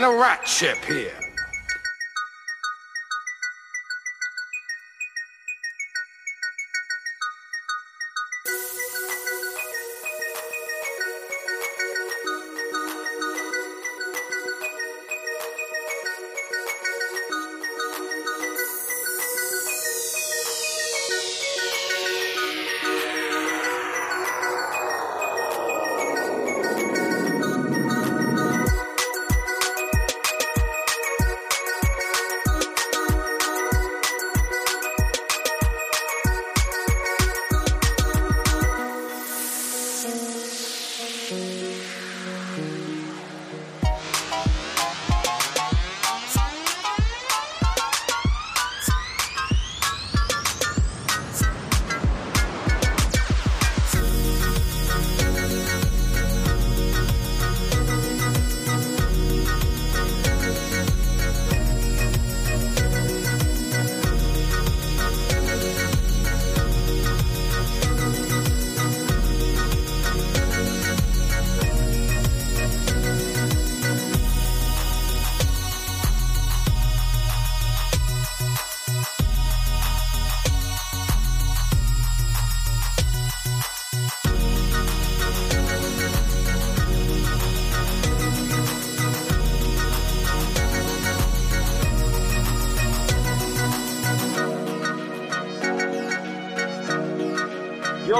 Building 0.00 0.16
a 0.16 0.20
rat 0.20 0.46
ship 0.46 0.84
here. 0.84 1.25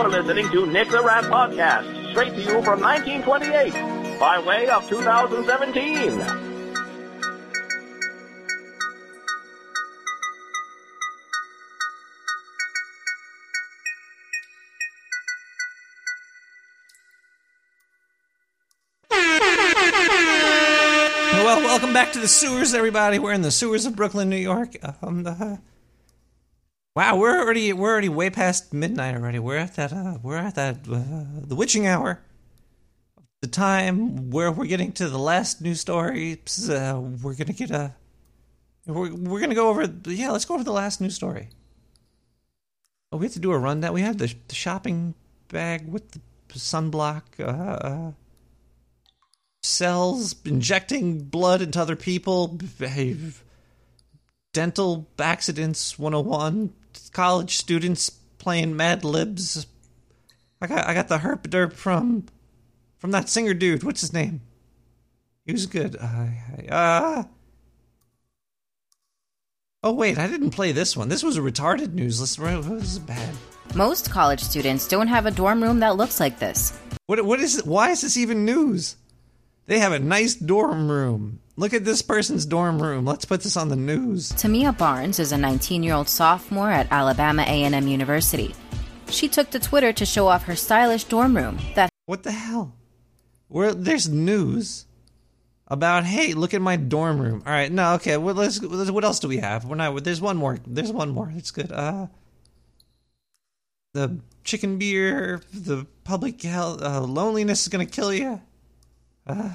You're 0.07 0.23
listening 0.23 0.49
to 0.53 0.67
Nick 0.67 0.89
the 0.89 1.03
Rat 1.03 1.25
Podcast, 1.25 2.13
straight 2.13 2.33
to 2.35 2.41
you 2.41 2.63
from 2.63 2.81
1928, 2.81 4.21
by 4.21 4.39
way 4.39 4.69
of 4.69 4.89
2017. 4.89 6.19
Well, 21.33 21.61
welcome 21.63 21.93
back 21.93 22.13
to 22.13 22.21
the 22.21 22.29
sewers, 22.29 22.75
everybody. 22.75 23.19
We're 23.19 23.33
in 23.33 23.43
the 23.43 23.51
sewers 23.51 23.87
of 23.87 23.97
Brooklyn, 23.97 24.31
New 24.31 24.37
York. 24.37 24.77
Um, 25.03 25.27
uh, 25.27 25.57
wow, 26.97 27.17
we're 27.17 27.39
already 27.39 27.73
we're 27.73 27.93
already 27.93 28.09
way 28.09 28.31
past 28.31 28.73
midnight 28.73 29.15
already. 29.15 29.39
We're 29.39 29.59
at 29.59 29.77
that 29.77 29.93
uh, 29.93 30.19
we're 30.23 30.39
at 30.39 30.55
that 30.55 30.89
uh, 30.91 31.47
the 31.47 31.55
witching 31.55 31.87
hour, 31.87 32.23
the 33.43 33.49
time 33.49 34.31
where 34.31 34.51
we're 34.51 34.67
getting 34.67 34.93
to 34.93 35.09
the 35.09 35.19
last 35.19 35.61
news 35.61 35.81
story. 35.81 36.41
Uh, 36.69 37.01
we're 37.23 37.35
gonna 37.35 37.53
get 37.53 37.71
a 37.71 37.95
we're 38.87 39.15
we're 39.15 39.41
gonna 39.41 39.55
go 39.55 39.69
over 39.69 39.87
yeah. 40.07 40.31
Let's 40.31 40.47
go 40.47 40.55
over 40.55 40.65
the 40.65 40.73
last 40.73 41.01
news 41.01 41.15
story. 41.15 41.51
Oh, 43.13 43.19
we 43.19 43.27
have 43.27 43.35
to 43.35 43.39
do 43.39 43.53
a 43.53 43.59
rundown. 43.59 43.93
We 43.93 44.01
have 44.01 44.19
the, 44.19 44.35
the 44.49 44.55
shopping 44.55 45.15
bag 45.49 45.87
with 45.87 46.11
the 46.11 46.21
sunblock. 46.55 47.23
Uh, 47.39 47.43
uh, 47.43 48.13
cells 49.63 50.35
injecting 50.45 51.25
blood 51.25 51.61
into 51.61 51.81
other 51.81 51.97
people. 51.97 52.59
Dental 54.53 55.07
accidents 55.19 55.99
101. 55.99 56.73
College 57.13 57.57
students 57.57 58.11
playing 58.39 58.77
Mad 58.77 59.05
Libs. 59.05 59.67
I 60.61 60.67
got 60.67 60.87
I 60.87 60.95
got 60.95 61.09
the 61.09 61.19
herp 61.19 61.43
derp 61.43 61.73
from 61.73 62.27
from 62.99 63.11
that 63.11 63.29
singer 63.29 63.55
dude. 63.55 63.83
What's 63.83 64.01
his 64.01 64.13
name? 64.13 64.41
He 65.45 65.53
was 65.53 65.67
good. 65.67 65.97
Uh, 65.97 66.27
uh, 66.69 67.25
oh 69.83 69.93
wait, 69.93 70.19
I 70.19 70.27
didn't 70.27 70.51
play 70.51 70.73
this 70.73 70.97
one. 70.97 71.09
This 71.09 71.23
was 71.23 71.37
a 71.37 71.41
retarded 71.41 71.93
news 71.93 72.21
list. 72.21 72.39
This 72.39 72.83
is 72.83 72.99
bad. 72.99 73.35
Most 73.75 74.11
college 74.11 74.41
students 74.41 74.89
don't 74.89 75.09
have 75.09 75.27
a 75.27 75.31
dorm 75.31 75.63
room 75.63 75.81
that 75.81 75.97
looks 75.97 76.19
like 76.19 76.39
this. 76.39 76.79
What 77.07 77.25
what 77.25 77.41
is 77.41 77.59
it? 77.59 77.67
Why 77.67 77.91
is 77.91 78.03
this 78.03 78.17
even 78.17 78.45
news? 78.45 78.97
They 79.67 79.79
have 79.79 79.93
a 79.93 79.99
nice 79.99 80.35
dorm 80.35 80.91
room. 80.91 81.41
Look 81.59 81.73
at 81.73 81.85
this 81.87 82.03
person's 82.03 82.45
dorm 82.45 82.81
room. 82.83 83.07
Let's 83.07 83.25
put 83.25 83.41
this 83.43 83.57
on 83.57 83.69
the 83.69 83.77
news. 83.77 84.31
Tamia 84.33 84.77
Barnes 84.77 85.19
is 85.19 85.33
a 85.33 85.37
19-year-old 85.37 86.09
sophomore 86.09 86.71
at 86.71 86.87
Alabama 86.91 87.43
A&M 87.43 87.87
University. 87.89 88.55
She 89.09 89.27
took 89.29 89.51
to 89.51 89.59
Twitter 89.59 89.93
to 89.95 90.05
show 90.05 90.29
off 90.29 90.45
her 90.45 90.57
stylish 90.57 91.05
dorm 91.05 91.35
room 91.37 91.59
that 91.75 91.89
What 92.05 92.25
the 92.25 92.33
hell? 92.33 92.75
Where 93.49 93.73
there's 93.73 94.09
news 94.09 94.85
about 95.69 96.05
hey, 96.05 96.35
look 96.35 96.53
at 96.53 96.61
my 96.61 96.77
dorm 96.77 97.19
room. 97.21 97.43
All 97.47 97.53
right, 97.53 97.73
no, 97.73 97.95
okay. 97.95 98.17
Well, 98.19 98.35
let's, 98.35 98.63
let's- 98.63 98.91
what 98.91 99.05
else 99.05 99.19
do 99.21 99.29
we 99.29 99.39
have? 99.39 99.65
We're 99.65 99.77
not. 99.77 100.05
There's 100.05 100.21
one 100.21 100.37
more. 100.37 100.59
There's 100.67 100.93
one 100.93 101.11
more. 101.11 101.33
It's 101.35 101.51
good. 101.53 101.73
Uh, 101.73 102.09
the 103.95 104.21
chicken 104.45 104.79
beer, 104.79 105.41
the 105.55 105.87
public 106.05 106.43
health, 106.43 106.83
uh, 106.83 107.01
loneliness 107.01 107.63
is 107.63 107.69
gonna 107.69 107.87
kill 107.87 108.13
you. 108.13 108.43
Uh, 109.27 109.51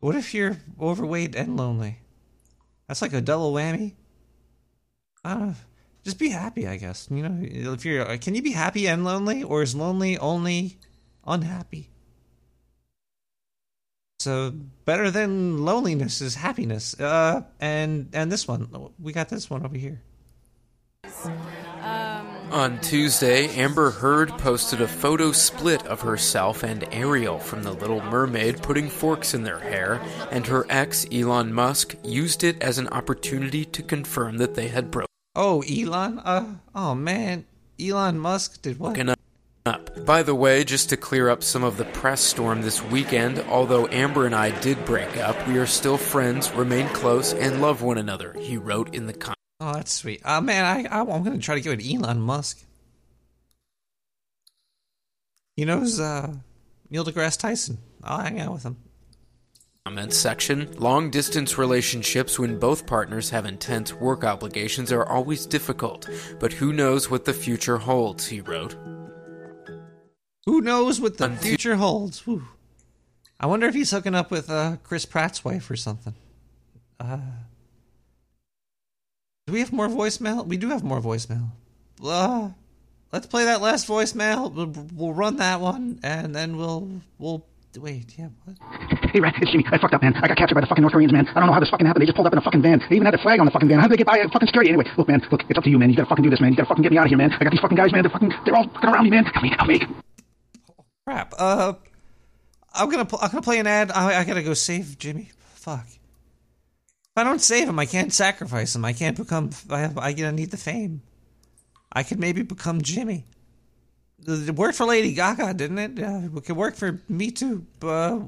what 0.00 0.16
if 0.16 0.34
you're 0.34 0.56
overweight 0.80 1.34
and 1.34 1.56
lonely? 1.56 1.98
That's 2.88 3.02
like 3.02 3.12
a 3.12 3.20
double 3.20 3.52
whammy. 3.52 3.94
I 5.24 5.34
don't 5.34 5.48
know. 5.48 5.54
just 6.02 6.18
be 6.18 6.30
happy, 6.30 6.66
I 6.66 6.76
guess. 6.76 7.08
You 7.10 7.22
know, 7.22 7.38
if 7.74 7.84
you're, 7.84 8.16
can 8.18 8.34
you 8.34 8.42
be 8.42 8.52
happy 8.52 8.88
and 8.88 9.04
lonely, 9.04 9.42
or 9.42 9.62
is 9.62 9.74
lonely 9.74 10.18
only 10.18 10.78
unhappy? 11.26 11.90
So 14.18 14.50
better 14.84 15.10
than 15.10 15.64
loneliness 15.64 16.20
is 16.20 16.34
happiness. 16.34 16.98
Uh, 16.98 17.42
and 17.58 18.10
and 18.12 18.30
this 18.30 18.46
one, 18.46 18.68
we 18.98 19.12
got 19.12 19.28
this 19.28 19.48
one 19.48 19.64
over 19.64 19.78
here. 19.78 20.02
On 22.50 22.80
Tuesday, 22.80 23.46
Amber 23.54 23.92
Heard 23.92 24.30
posted 24.30 24.80
a 24.80 24.88
photo 24.88 25.30
split 25.30 25.86
of 25.86 26.00
herself 26.00 26.64
and 26.64 26.84
Ariel 26.92 27.38
from 27.38 27.62
The 27.62 27.72
Little 27.72 28.02
Mermaid 28.02 28.60
putting 28.60 28.88
forks 28.88 29.34
in 29.34 29.44
their 29.44 29.60
hair, 29.60 30.00
and 30.32 30.44
her 30.48 30.66
ex, 30.68 31.06
Elon 31.12 31.52
Musk, 31.52 31.94
used 32.02 32.42
it 32.42 32.60
as 32.60 32.78
an 32.78 32.88
opportunity 32.88 33.64
to 33.66 33.82
confirm 33.84 34.38
that 34.38 34.56
they 34.56 34.66
had 34.66 34.90
broken 34.90 35.06
Oh, 35.36 35.62
Elon. 35.62 36.18
Uh, 36.18 36.56
oh 36.74 36.96
man, 36.96 37.46
Elon 37.80 38.18
Musk 38.18 38.60
did 38.62 38.80
what? 38.80 38.98
up. 39.66 40.04
By 40.04 40.24
the 40.24 40.34
way, 40.34 40.64
just 40.64 40.88
to 40.88 40.96
clear 40.96 41.28
up 41.28 41.44
some 41.44 41.62
of 41.62 41.76
the 41.76 41.84
press 41.84 42.20
storm 42.20 42.62
this 42.62 42.82
weekend, 42.82 43.38
although 43.48 43.86
Amber 43.88 44.26
and 44.26 44.34
I 44.34 44.58
did 44.60 44.84
break 44.84 45.16
up, 45.18 45.46
we 45.46 45.58
are 45.58 45.66
still 45.66 45.96
friends, 45.96 46.50
remain 46.52 46.88
close, 46.88 47.32
and 47.32 47.62
love 47.62 47.80
one 47.82 47.98
another, 47.98 48.32
he 48.32 48.56
wrote 48.56 48.92
in 48.92 49.06
the 49.06 49.12
comments. 49.12 49.39
Oh, 49.60 49.74
that's 49.74 49.92
sweet. 49.92 50.22
Oh, 50.24 50.40
man, 50.40 50.64
I, 50.64 50.88
I 50.88 51.00
I'm 51.00 51.22
gonna 51.22 51.38
try 51.38 51.54
to 51.54 51.60
get 51.60 51.76
with 51.76 51.86
Elon 51.86 52.20
Musk. 52.20 52.64
He 55.54 55.66
knows 55.66 56.00
uh, 56.00 56.34
Neil 56.88 57.04
deGrasse 57.04 57.38
Tyson. 57.38 57.78
I'll 58.02 58.20
hang 58.20 58.40
out 58.40 58.52
with 58.52 58.62
him. 58.62 58.78
Comments 59.84 60.16
section 60.16 60.72
Long 60.78 61.10
distance 61.10 61.58
relationships, 61.58 62.38
when 62.38 62.58
both 62.58 62.86
partners 62.86 63.30
have 63.30 63.44
intense 63.44 63.92
work 63.92 64.24
obligations, 64.24 64.92
are 64.92 65.06
always 65.06 65.44
difficult, 65.44 66.08
but 66.38 66.54
who 66.54 66.72
knows 66.72 67.10
what 67.10 67.26
the 67.26 67.32
future 67.34 67.76
holds, 67.78 68.26
he 68.26 68.40
wrote. 68.40 68.76
Who 70.46 70.60
knows 70.62 71.00
what 71.00 71.18
the 71.18 71.30
future 71.30 71.76
holds? 71.76 72.26
Whew. 72.26 72.44
I 73.38 73.46
wonder 73.46 73.66
if 73.66 73.74
he's 73.74 73.90
hooking 73.90 74.14
up 74.14 74.30
with 74.30 74.48
uh, 74.48 74.76
Chris 74.82 75.04
Pratt's 75.04 75.44
wife 75.44 75.70
or 75.70 75.76
something. 75.76 76.14
Uh, 76.98 77.18
do 79.50 79.54
we 79.54 79.60
have 79.60 79.72
more 79.72 79.88
voicemail? 79.88 80.46
We 80.46 80.56
do 80.56 80.68
have 80.68 80.84
more 80.84 81.00
voicemail. 81.00 81.50
Uh, 82.02 82.50
let's 83.12 83.26
play 83.26 83.44
that 83.46 83.60
last 83.60 83.88
voicemail. 83.88 84.52
We'll, 84.52 84.72
we'll 84.94 85.12
run 85.12 85.36
that 85.38 85.60
one, 85.60 85.98
and 86.04 86.32
then 86.34 86.56
we'll 86.56 86.88
we'll 87.18 87.44
wait. 87.76 88.14
Yeah. 88.16 88.28
What? 88.44 88.56
Hey, 89.10 89.18
Rat, 89.18 89.34
it's 89.42 89.50
Jimmy. 89.50 89.64
I 89.72 89.78
fucked 89.78 89.92
up, 89.92 90.02
man. 90.02 90.14
I 90.14 90.28
got 90.28 90.36
captured 90.36 90.54
by 90.54 90.60
the 90.60 90.68
fucking 90.68 90.82
North 90.82 90.92
Koreans, 90.92 91.12
man. 91.12 91.26
I 91.26 91.34
don't 91.34 91.48
know 91.48 91.52
how 91.52 91.58
this 91.58 91.68
fucking 91.68 91.84
happened. 91.84 92.02
They 92.02 92.06
just 92.06 92.14
pulled 92.14 92.28
up 92.28 92.32
in 92.32 92.38
a 92.38 92.42
fucking 92.42 92.62
van. 92.62 92.80
They 92.88 92.94
even 92.94 93.06
had 93.06 93.14
a 93.14 93.18
flag 93.18 93.40
on 93.40 93.46
the 93.46 93.50
fucking 93.50 93.68
van. 93.68 93.80
How 93.80 93.88
did 93.88 93.94
they 93.94 93.96
get 93.96 94.06
by 94.06 94.22
fucking 94.32 94.46
security? 94.46 94.70
Anyway, 94.70 94.84
look, 94.96 95.08
man. 95.08 95.20
Look, 95.32 95.42
it's 95.48 95.58
up 95.58 95.64
to 95.64 95.70
you, 95.70 95.78
man. 95.78 95.90
You 95.90 95.96
gotta 95.96 96.08
fucking 96.08 96.22
do 96.22 96.30
this, 96.30 96.40
man. 96.40 96.52
You 96.52 96.56
gotta 96.56 96.68
fucking 96.68 96.82
get 96.84 96.92
me 96.92 96.98
out 96.98 97.06
of 97.06 97.10
here, 97.10 97.18
man. 97.18 97.32
I 97.32 97.42
got 97.42 97.50
these 97.50 97.60
fucking 97.60 97.76
guys, 97.76 97.90
man. 97.90 98.02
They're 98.02 98.12
fucking, 98.12 98.32
they're 98.44 98.54
all 98.54 98.68
fucking 98.68 98.88
around 98.88 99.02
me, 99.02 99.10
man. 99.10 99.24
Help 99.24 99.42
me, 99.42 99.50
help 99.50 99.68
me. 99.68 99.80
Crap. 101.04 101.34
Uh, 101.36 101.72
I'm 102.72 102.88
gonna 102.88 103.08
I'm 103.20 103.30
gonna 103.30 103.42
play 103.42 103.58
an 103.58 103.66
ad. 103.66 103.90
I, 103.90 104.20
I 104.20 104.24
gotta 104.24 104.44
go 104.44 104.54
save 104.54 104.96
Jimmy. 104.98 105.32
Fuck. 105.54 105.86
I 107.20 107.24
don't 107.24 107.40
save 107.40 107.68
him, 107.68 107.78
I 107.78 107.84
can't 107.84 108.14
sacrifice 108.14 108.74
him. 108.74 108.84
I 108.84 108.94
can't 108.94 109.16
become. 109.16 109.50
I 109.68 109.80
have, 109.80 109.98
I 109.98 110.12
need 110.12 110.50
the 110.50 110.56
fame. 110.56 111.02
I 111.92 112.02
could 112.02 112.18
maybe 112.18 112.42
become 112.42 112.80
Jimmy. 112.80 113.24
It 114.26 114.56
worked 114.56 114.76
for 114.76 114.86
Lady 114.86 115.12
Gaga, 115.12 115.52
didn't 115.54 115.78
it? 115.78 115.98
Yeah, 115.98 116.24
it 116.24 116.44
could 116.44 116.56
work 116.56 116.76
for 116.76 117.00
me 117.08 117.30
too. 117.30 117.66
Uh, 117.82 118.20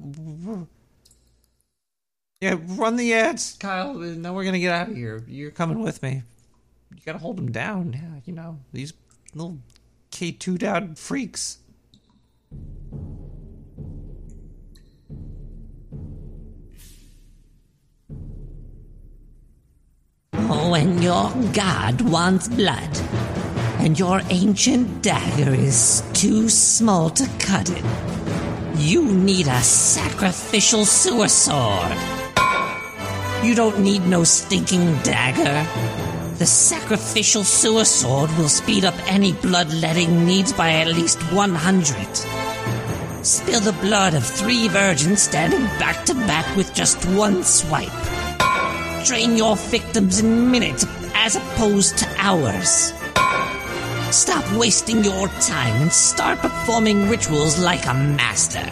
yeah, 2.41 2.57
run 2.67 2.97
the 2.97 3.15
ads, 3.15 3.57
Kyle. 3.59 3.95
Now 3.95 4.35
we're 4.35 4.45
gonna 4.45 4.59
get 4.59 4.73
out 4.73 4.91
of 4.91 4.97
here. 4.97 5.23
You're 5.27 5.51
coming 5.53 5.81
with 5.81 6.03
me. 6.03 6.23
You 6.95 7.01
gotta 7.07 7.19
hold 7.19 7.39
them 7.39 7.51
down. 7.51 7.93
Yeah, 7.95 8.21
you 8.27 8.35
know 8.35 8.59
these 8.73 8.93
little 9.35 9.59
K 10.11 10.33
two 10.33 10.59
down 10.59 10.97
freaks. 10.97 11.59
When 20.53 21.01
your 21.01 21.33
god 21.55 22.03
wants 22.03 22.47
blood, 22.47 22.91
and 23.81 23.99
your 23.99 24.21
ancient 24.29 25.03
dagger 25.03 25.55
is 25.55 26.03
too 26.13 26.51
small 26.51 27.09
to 27.09 27.27
cut 27.39 27.71
it, 27.71 27.85
you 28.77 29.03
need 29.03 29.47
a 29.47 29.63
sacrificial 29.63 30.85
sewer 30.85 31.29
sword. 31.29 31.97
You 33.43 33.55
don't 33.55 33.81
need 33.81 34.07
no 34.07 34.25
stinking 34.25 34.99
dagger. 34.99 35.67
The 36.37 36.47
sacrificial 36.47 37.45
sewer 37.45 37.87
sword 37.87 38.31
will 38.37 38.51
speed 38.51 38.85
up 38.85 38.95
any 39.11 39.33
bloodletting 39.33 40.27
needs 40.27 40.53
by 40.53 40.73
at 40.73 40.89
least 40.89 41.19
100. 41.33 43.25
Spill 43.25 43.61
the 43.61 43.79
blood 43.81 44.13
of 44.13 44.27
three 44.27 44.69
virgins 44.69 45.23
standing 45.23 45.65
back 45.81 46.05
to 46.05 46.15
back 46.15 46.57
with 46.57 46.75
just 46.75 47.05
one 47.07 47.43
swipe. 47.43 48.22
Drain 49.05 49.37
your 49.37 49.57
victims 49.57 50.21
in 50.21 50.49
minutes 50.51 50.87
as 51.15 51.35
opposed 51.35 51.99
to 51.99 52.07
hours. 52.19 52.93
Stop 54.15 54.45
wasting 54.57 55.03
your 55.03 55.27
time 55.29 55.83
and 55.83 55.93
start 55.93 56.39
performing 56.39 57.09
rituals 57.09 57.59
like 57.59 57.85
a 57.87 57.95
master 57.95 58.65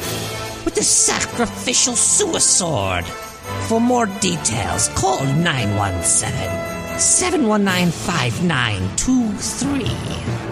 with 0.64 0.76
the 0.76 0.84
sacrificial 0.84 1.96
sword. 1.96 3.04
For 3.66 3.80
more 3.80 4.06
details, 4.20 4.88
call 4.90 5.24
917 5.24 7.00
719 7.00 7.90
5923. 7.90 10.49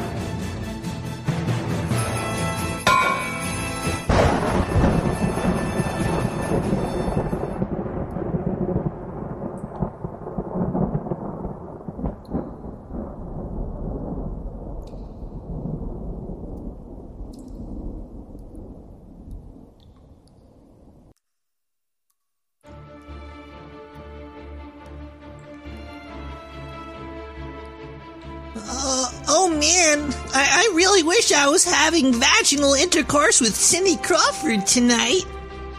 Having 31.89 32.13
vaginal 32.13 32.75
intercourse 32.75 33.41
with 33.41 33.57
Cindy 33.57 33.97
Crawford 33.97 34.67
tonight. 34.67 35.23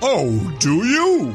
Oh, 0.01 0.31
do 0.59 0.83
you? 0.83 1.31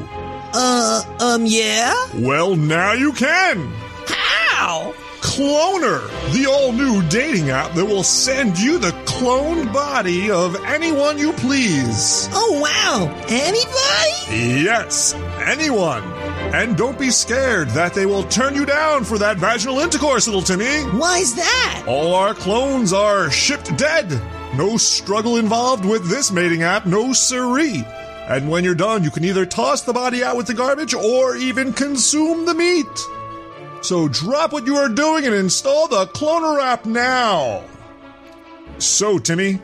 Uh, 0.53 1.01
um, 1.21 1.45
yeah? 1.45 1.95
Well, 2.15 2.57
now 2.57 2.91
you 2.91 3.13
can. 3.13 3.71
How? 4.05 4.93
Cloner, 5.21 6.01
the 6.33 6.47
all 6.51 6.73
new 6.73 7.01
dating 7.07 7.51
app 7.51 7.73
that 7.75 7.85
will 7.85 8.03
send 8.03 8.59
you 8.59 8.77
the 8.77 8.91
cloned 9.05 9.71
body 9.71 10.29
of 10.29 10.61
anyone 10.65 11.17
you 11.17 11.31
please. 11.31 12.27
Oh 12.33 12.59
wow, 12.59 13.23
anybody? 13.29 14.61
Yes, 14.61 15.13
anyone. 15.45 16.03
And 16.53 16.75
don't 16.75 16.99
be 16.99 17.11
scared 17.11 17.69
that 17.69 17.93
they 17.93 18.05
will 18.05 18.23
turn 18.23 18.55
you 18.55 18.65
down 18.65 19.05
for 19.05 19.17
that 19.19 19.37
vaginal 19.37 19.79
intercourse, 19.79 20.27
little 20.27 20.41
Timmy. 20.41 20.81
Why's 20.97 21.33
that? 21.35 21.85
All 21.87 22.13
our 22.13 22.33
clones 22.33 22.91
are 22.91 23.31
shipped 23.31 23.77
dead. 23.77 24.21
No 24.55 24.77
struggle 24.77 25.35
involved 25.35 25.83
with 25.83 26.09
this 26.09 26.31
mating 26.31 26.63
app, 26.63 26.85
no 26.85 27.11
siree. 27.11 27.83
And 28.29 28.49
when 28.49 28.63
you're 28.63 28.73
done, 28.73 29.03
you 29.03 29.11
can 29.11 29.25
either 29.25 29.45
toss 29.45 29.81
the 29.81 29.91
body 29.91 30.23
out 30.23 30.37
with 30.37 30.47
the 30.47 30.53
garbage 30.53 30.93
or 30.93 31.35
even 31.35 31.73
consume 31.73 32.45
the 32.45 32.53
meat. 32.53 32.85
So 33.81 34.07
drop 34.07 34.53
what 34.53 34.65
you 34.65 34.77
are 34.77 34.87
doing 34.87 35.25
and 35.25 35.35
install 35.35 35.89
the 35.89 36.05
Cloner 36.07 36.61
app 36.61 36.85
now. 36.85 37.65
So, 38.77 39.19
Timmy, 39.19 39.59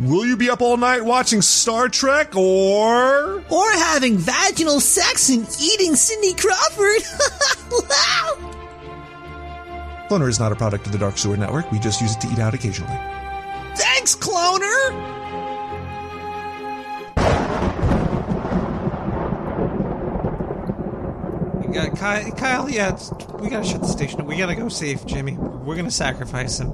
will 0.00 0.26
you 0.26 0.36
be 0.36 0.50
up 0.50 0.60
all 0.60 0.76
night 0.76 1.04
watching 1.04 1.40
Star 1.40 1.88
Trek 1.88 2.34
or. 2.34 3.44
Or 3.48 3.72
having 3.72 4.18
vaginal 4.18 4.80
sex 4.80 5.28
and 5.28 5.48
eating 5.62 5.94
Cindy 5.94 6.34
Crawford? 6.34 7.02
Cloner 10.08 10.28
is 10.28 10.40
not 10.40 10.50
a 10.50 10.56
product 10.56 10.86
of 10.86 10.92
the 10.92 10.98
Dark 10.98 11.16
Sewer 11.16 11.36
Network. 11.36 11.70
We 11.70 11.78
just 11.78 12.00
use 12.00 12.16
it 12.16 12.20
to 12.22 12.28
eat 12.28 12.40
out 12.40 12.54
occasionally. 12.54 13.21
Thanks, 13.74 14.14
Cloner! 14.16 14.92
We 21.66 21.72
got 21.72 21.96
Kyle, 21.96 22.30
Kyle 22.32 22.68
yeah, 22.68 22.98
we 23.40 23.48
gotta 23.48 23.66
shut 23.66 23.80
the 23.80 23.88
station. 23.88 24.26
We 24.26 24.36
gotta 24.36 24.54
go 24.54 24.68
save 24.68 25.06
Jimmy. 25.06 25.36
We're 25.38 25.76
gonna 25.76 25.90
sacrifice 25.90 26.58
him. 26.58 26.70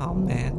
Oh 0.00 0.14
man. 0.14 0.52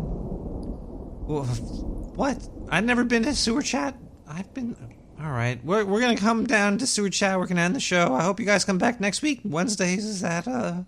What? 1.27 2.49
I've 2.69 2.84
never 2.84 3.03
been 3.03 3.23
to 3.23 3.35
sewer 3.35 3.61
chat. 3.61 3.95
I've 4.27 4.53
been. 4.53 4.76
All 5.19 5.31
right, 5.31 5.64
we're 5.64 5.85
we're 5.85 6.02
gonna 6.02 6.18
come 6.18 6.45
down 6.45 6.77
to 6.80 6.88
sewer 6.88 7.10
chat. 7.10 7.39
We're 7.39 7.48
gonna 7.48 7.61
end 7.61 7.76
the 7.76 7.80
show. 7.80 8.14
I 8.14 8.23
hope 8.23 8.39
you 8.39 8.45
guys 8.45 8.65
come 8.65 8.77
back 8.77 8.99
next 8.99 9.22
week. 9.22 9.41
Wednesdays 9.44 10.06
is 10.06 10.23
at 10.23 10.48
uh, 10.48 10.84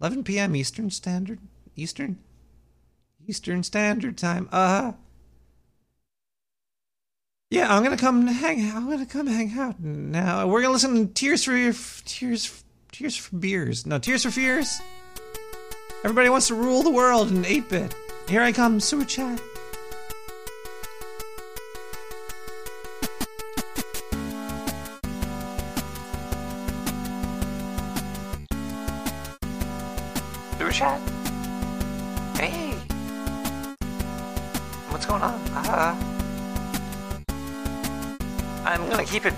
11 0.00 0.24
p.m. 0.24 0.56
Eastern 0.56 0.90
Standard 0.90 1.38
Eastern 1.76 2.18
Eastern 3.28 3.62
Standard 3.62 4.16
Time. 4.16 4.48
Uh. 4.50 4.92
Yeah, 7.50 7.74
I'm 7.74 7.82
gonna 7.82 7.96
come 7.96 8.26
hang. 8.26 8.68
Out 8.68 8.76
I'm 8.76 8.90
gonna 8.90 9.06
come 9.06 9.26
hang 9.26 9.58
out 9.58 9.80
now. 9.80 10.46
We're 10.46 10.62
gonna 10.62 10.72
listen 10.72 11.08
to 11.08 11.14
Tears 11.14 11.44
for 11.44 11.52
Tears 12.04 12.64
Tears 12.90 13.16
for 13.16 13.36
Beers. 13.36 13.86
No, 13.86 13.98
Tears 13.98 14.24
for 14.24 14.30
Fears. 14.30 14.80
Everybody 16.04 16.28
wants 16.28 16.48
to 16.48 16.54
rule 16.54 16.82
the 16.82 16.90
world 16.90 17.30
in 17.30 17.42
8-bit. 17.42 17.94
Here 18.28 18.40
I 18.40 18.52
come, 18.52 18.78
super 18.80 19.04
chat. 19.04 19.40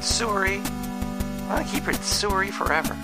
It 0.01 0.05
sewery. 0.05 0.57
I'm 0.57 1.49
gonna 1.49 1.65
keep 1.65 1.87
it 1.87 1.97
sewery 1.97 2.51
forever. 2.51 2.97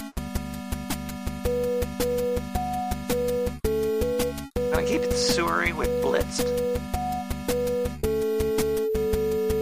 I'm 4.56 4.70
gonna 4.70 4.86
keep 4.86 5.02
it 5.02 5.12
sewery 5.12 5.74
with 5.74 5.90
blitzed. 6.02 6.48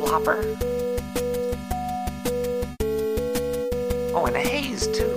Lopper. 0.01 0.45
Oh, 4.15 4.27
and 4.27 4.37
a 4.37 4.39
haze 4.39 4.87
too. 4.87 5.11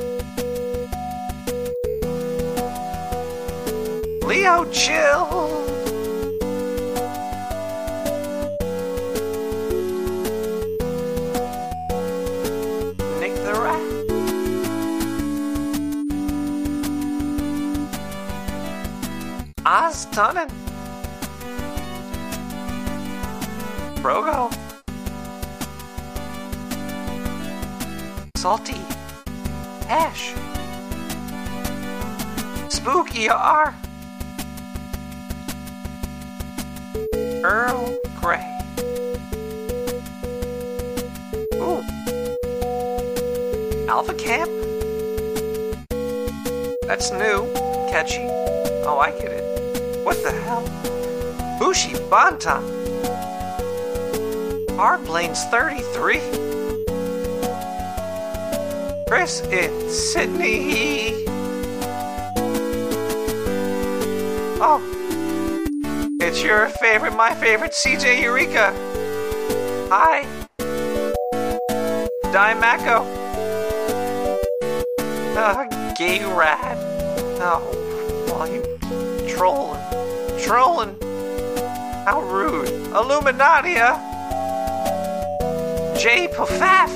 Leo, 4.25 4.65
chill. 4.71 5.66
Oz 20.17 20.33
Tunnin. 20.33 20.49
Brogo. 24.01 24.51
Salty. 28.35 28.81
Ash. 29.87 30.33
Spooky 32.69 33.29
R. 33.29 33.75
Earl 37.43 37.97
Grey. 38.19 38.43
Ooh. 41.55 41.83
Alpha 43.87 44.13
Camp? 44.15 44.49
That's 46.87 47.11
new. 47.11 47.53
Catchy. 47.91 48.25
Oh, 48.83 48.99
I 48.99 49.11
get 49.11 49.31
it. 49.31 49.46
What 50.07 50.23
the 50.23 50.31
hell? 50.31 50.63
Bushi 51.59 51.91
Bantan. 52.09 52.63
Our 54.79 54.99
plane's 54.99 55.43
33. 55.47 56.21
Chris 59.09 59.41
in 59.41 59.89
Sydney. 59.89 61.25
Oh. 64.63 64.79
It's 66.21 66.41
your 66.41 66.69
favorite, 66.69 67.13
my 67.17 67.35
favorite, 67.35 67.73
CJ 67.73 68.21
Eureka. 68.21 68.71
Hi. 69.89 70.23
Dimacco. 72.31 73.03
Uh, 75.35 75.93
gay 75.95 76.23
rat. 76.33 76.77
Oh, 77.41 77.61
well, 78.29 78.47
you 78.49 78.63
trolling. 79.27 79.76
Trolling. 80.47 80.95
How 82.05 82.21
rude. 82.21 82.69
Illuminatia. 82.93 83.99
J. 85.99 86.29
Pofaf. 86.29 86.87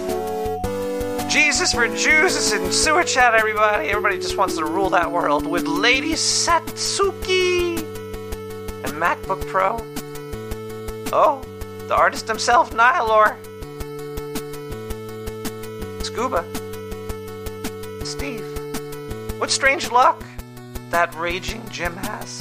Jesus 1.30 1.74
for 1.74 1.86
Jesus 1.90 2.54
and 2.54 2.74
sewer 2.74 3.04
chat, 3.04 3.36
everybody. 3.36 3.90
Everybody 3.90 4.20
just 4.20 4.38
wants 4.38 4.56
to 4.56 4.64
rule 4.64 4.90
that 4.92 5.12
world 5.12 5.46
with 5.46 5.68
Lady 5.68 6.14
Satsuki 6.14 7.78
and 7.78 8.94
MacBook 8.94 9.46
Pro. 9.48 9.76
Oh, 11.12 11.42
the 11.90 11.94
artist 11.94 12.30
himself, 12.30 12.72
Nihilor. 12.72 13.36
Scuba. 16.06 16.46
Steve. 18.06 18.48
What 19.42 19.52
strange 19.52 19.92
luck 19.92 20.24
that 20.92 21.14
raging 21.16 21.68
Jim 21.68 21.98
has. 21.98 22.41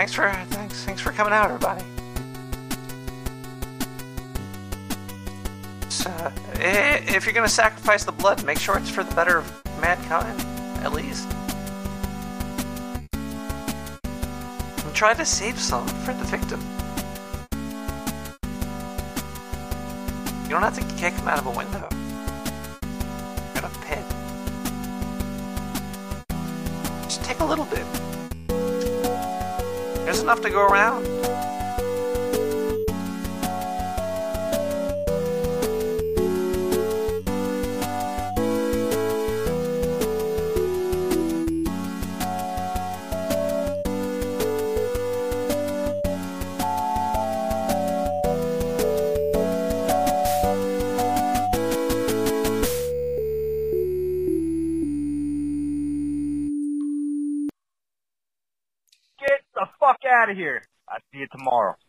Thanks 0.00 0.14
for 0.14 0.32
thanks 0.48 0.82
thanks 0.84 1.02
for 1.02 1.12
coming 1.12 1.34
out, 1.34 1.44
everybody. 1.44 1.84
So, 5.90 6.10
if 6.54 7.26
you're 7.26 7.34
gonna 7.34 7.46
sacrifice 7.46 8.04
the 8.04 8.12
blood, 8.12 8.42
make 8.42 8.58
sure 8.58 8.78
it's 8.78 8.88
for 8.88 9.04
the 9.04 9.14
better 9.14 9.36
of 9.36 9.78
mankind, 9.78 10.40
at 10.82 10.94
least. 10.94 11.28
And 13.12 14.94
try 14.94 15.12
to 15.12 15.26
save 15.26 15.60
some 15.60 15.86
for 15.86 16.14
the 16.14 16.24
victim. 16.24 16.62
You 20.44 20.48
don't 20.48 20.62
have 20.62 20.78
to 20.78 20.94
kick 20.96 21.12
him 21.12 21.28
out 21.28 21.40
of 21.40 21.46
a 21.46 21.50
window. 21.50 21.99
Enough 30.30 30.42
to 30.42 30.48
go 30.50 30.64
around. 30.64 31.09
Tomorrow. 61.40 61.79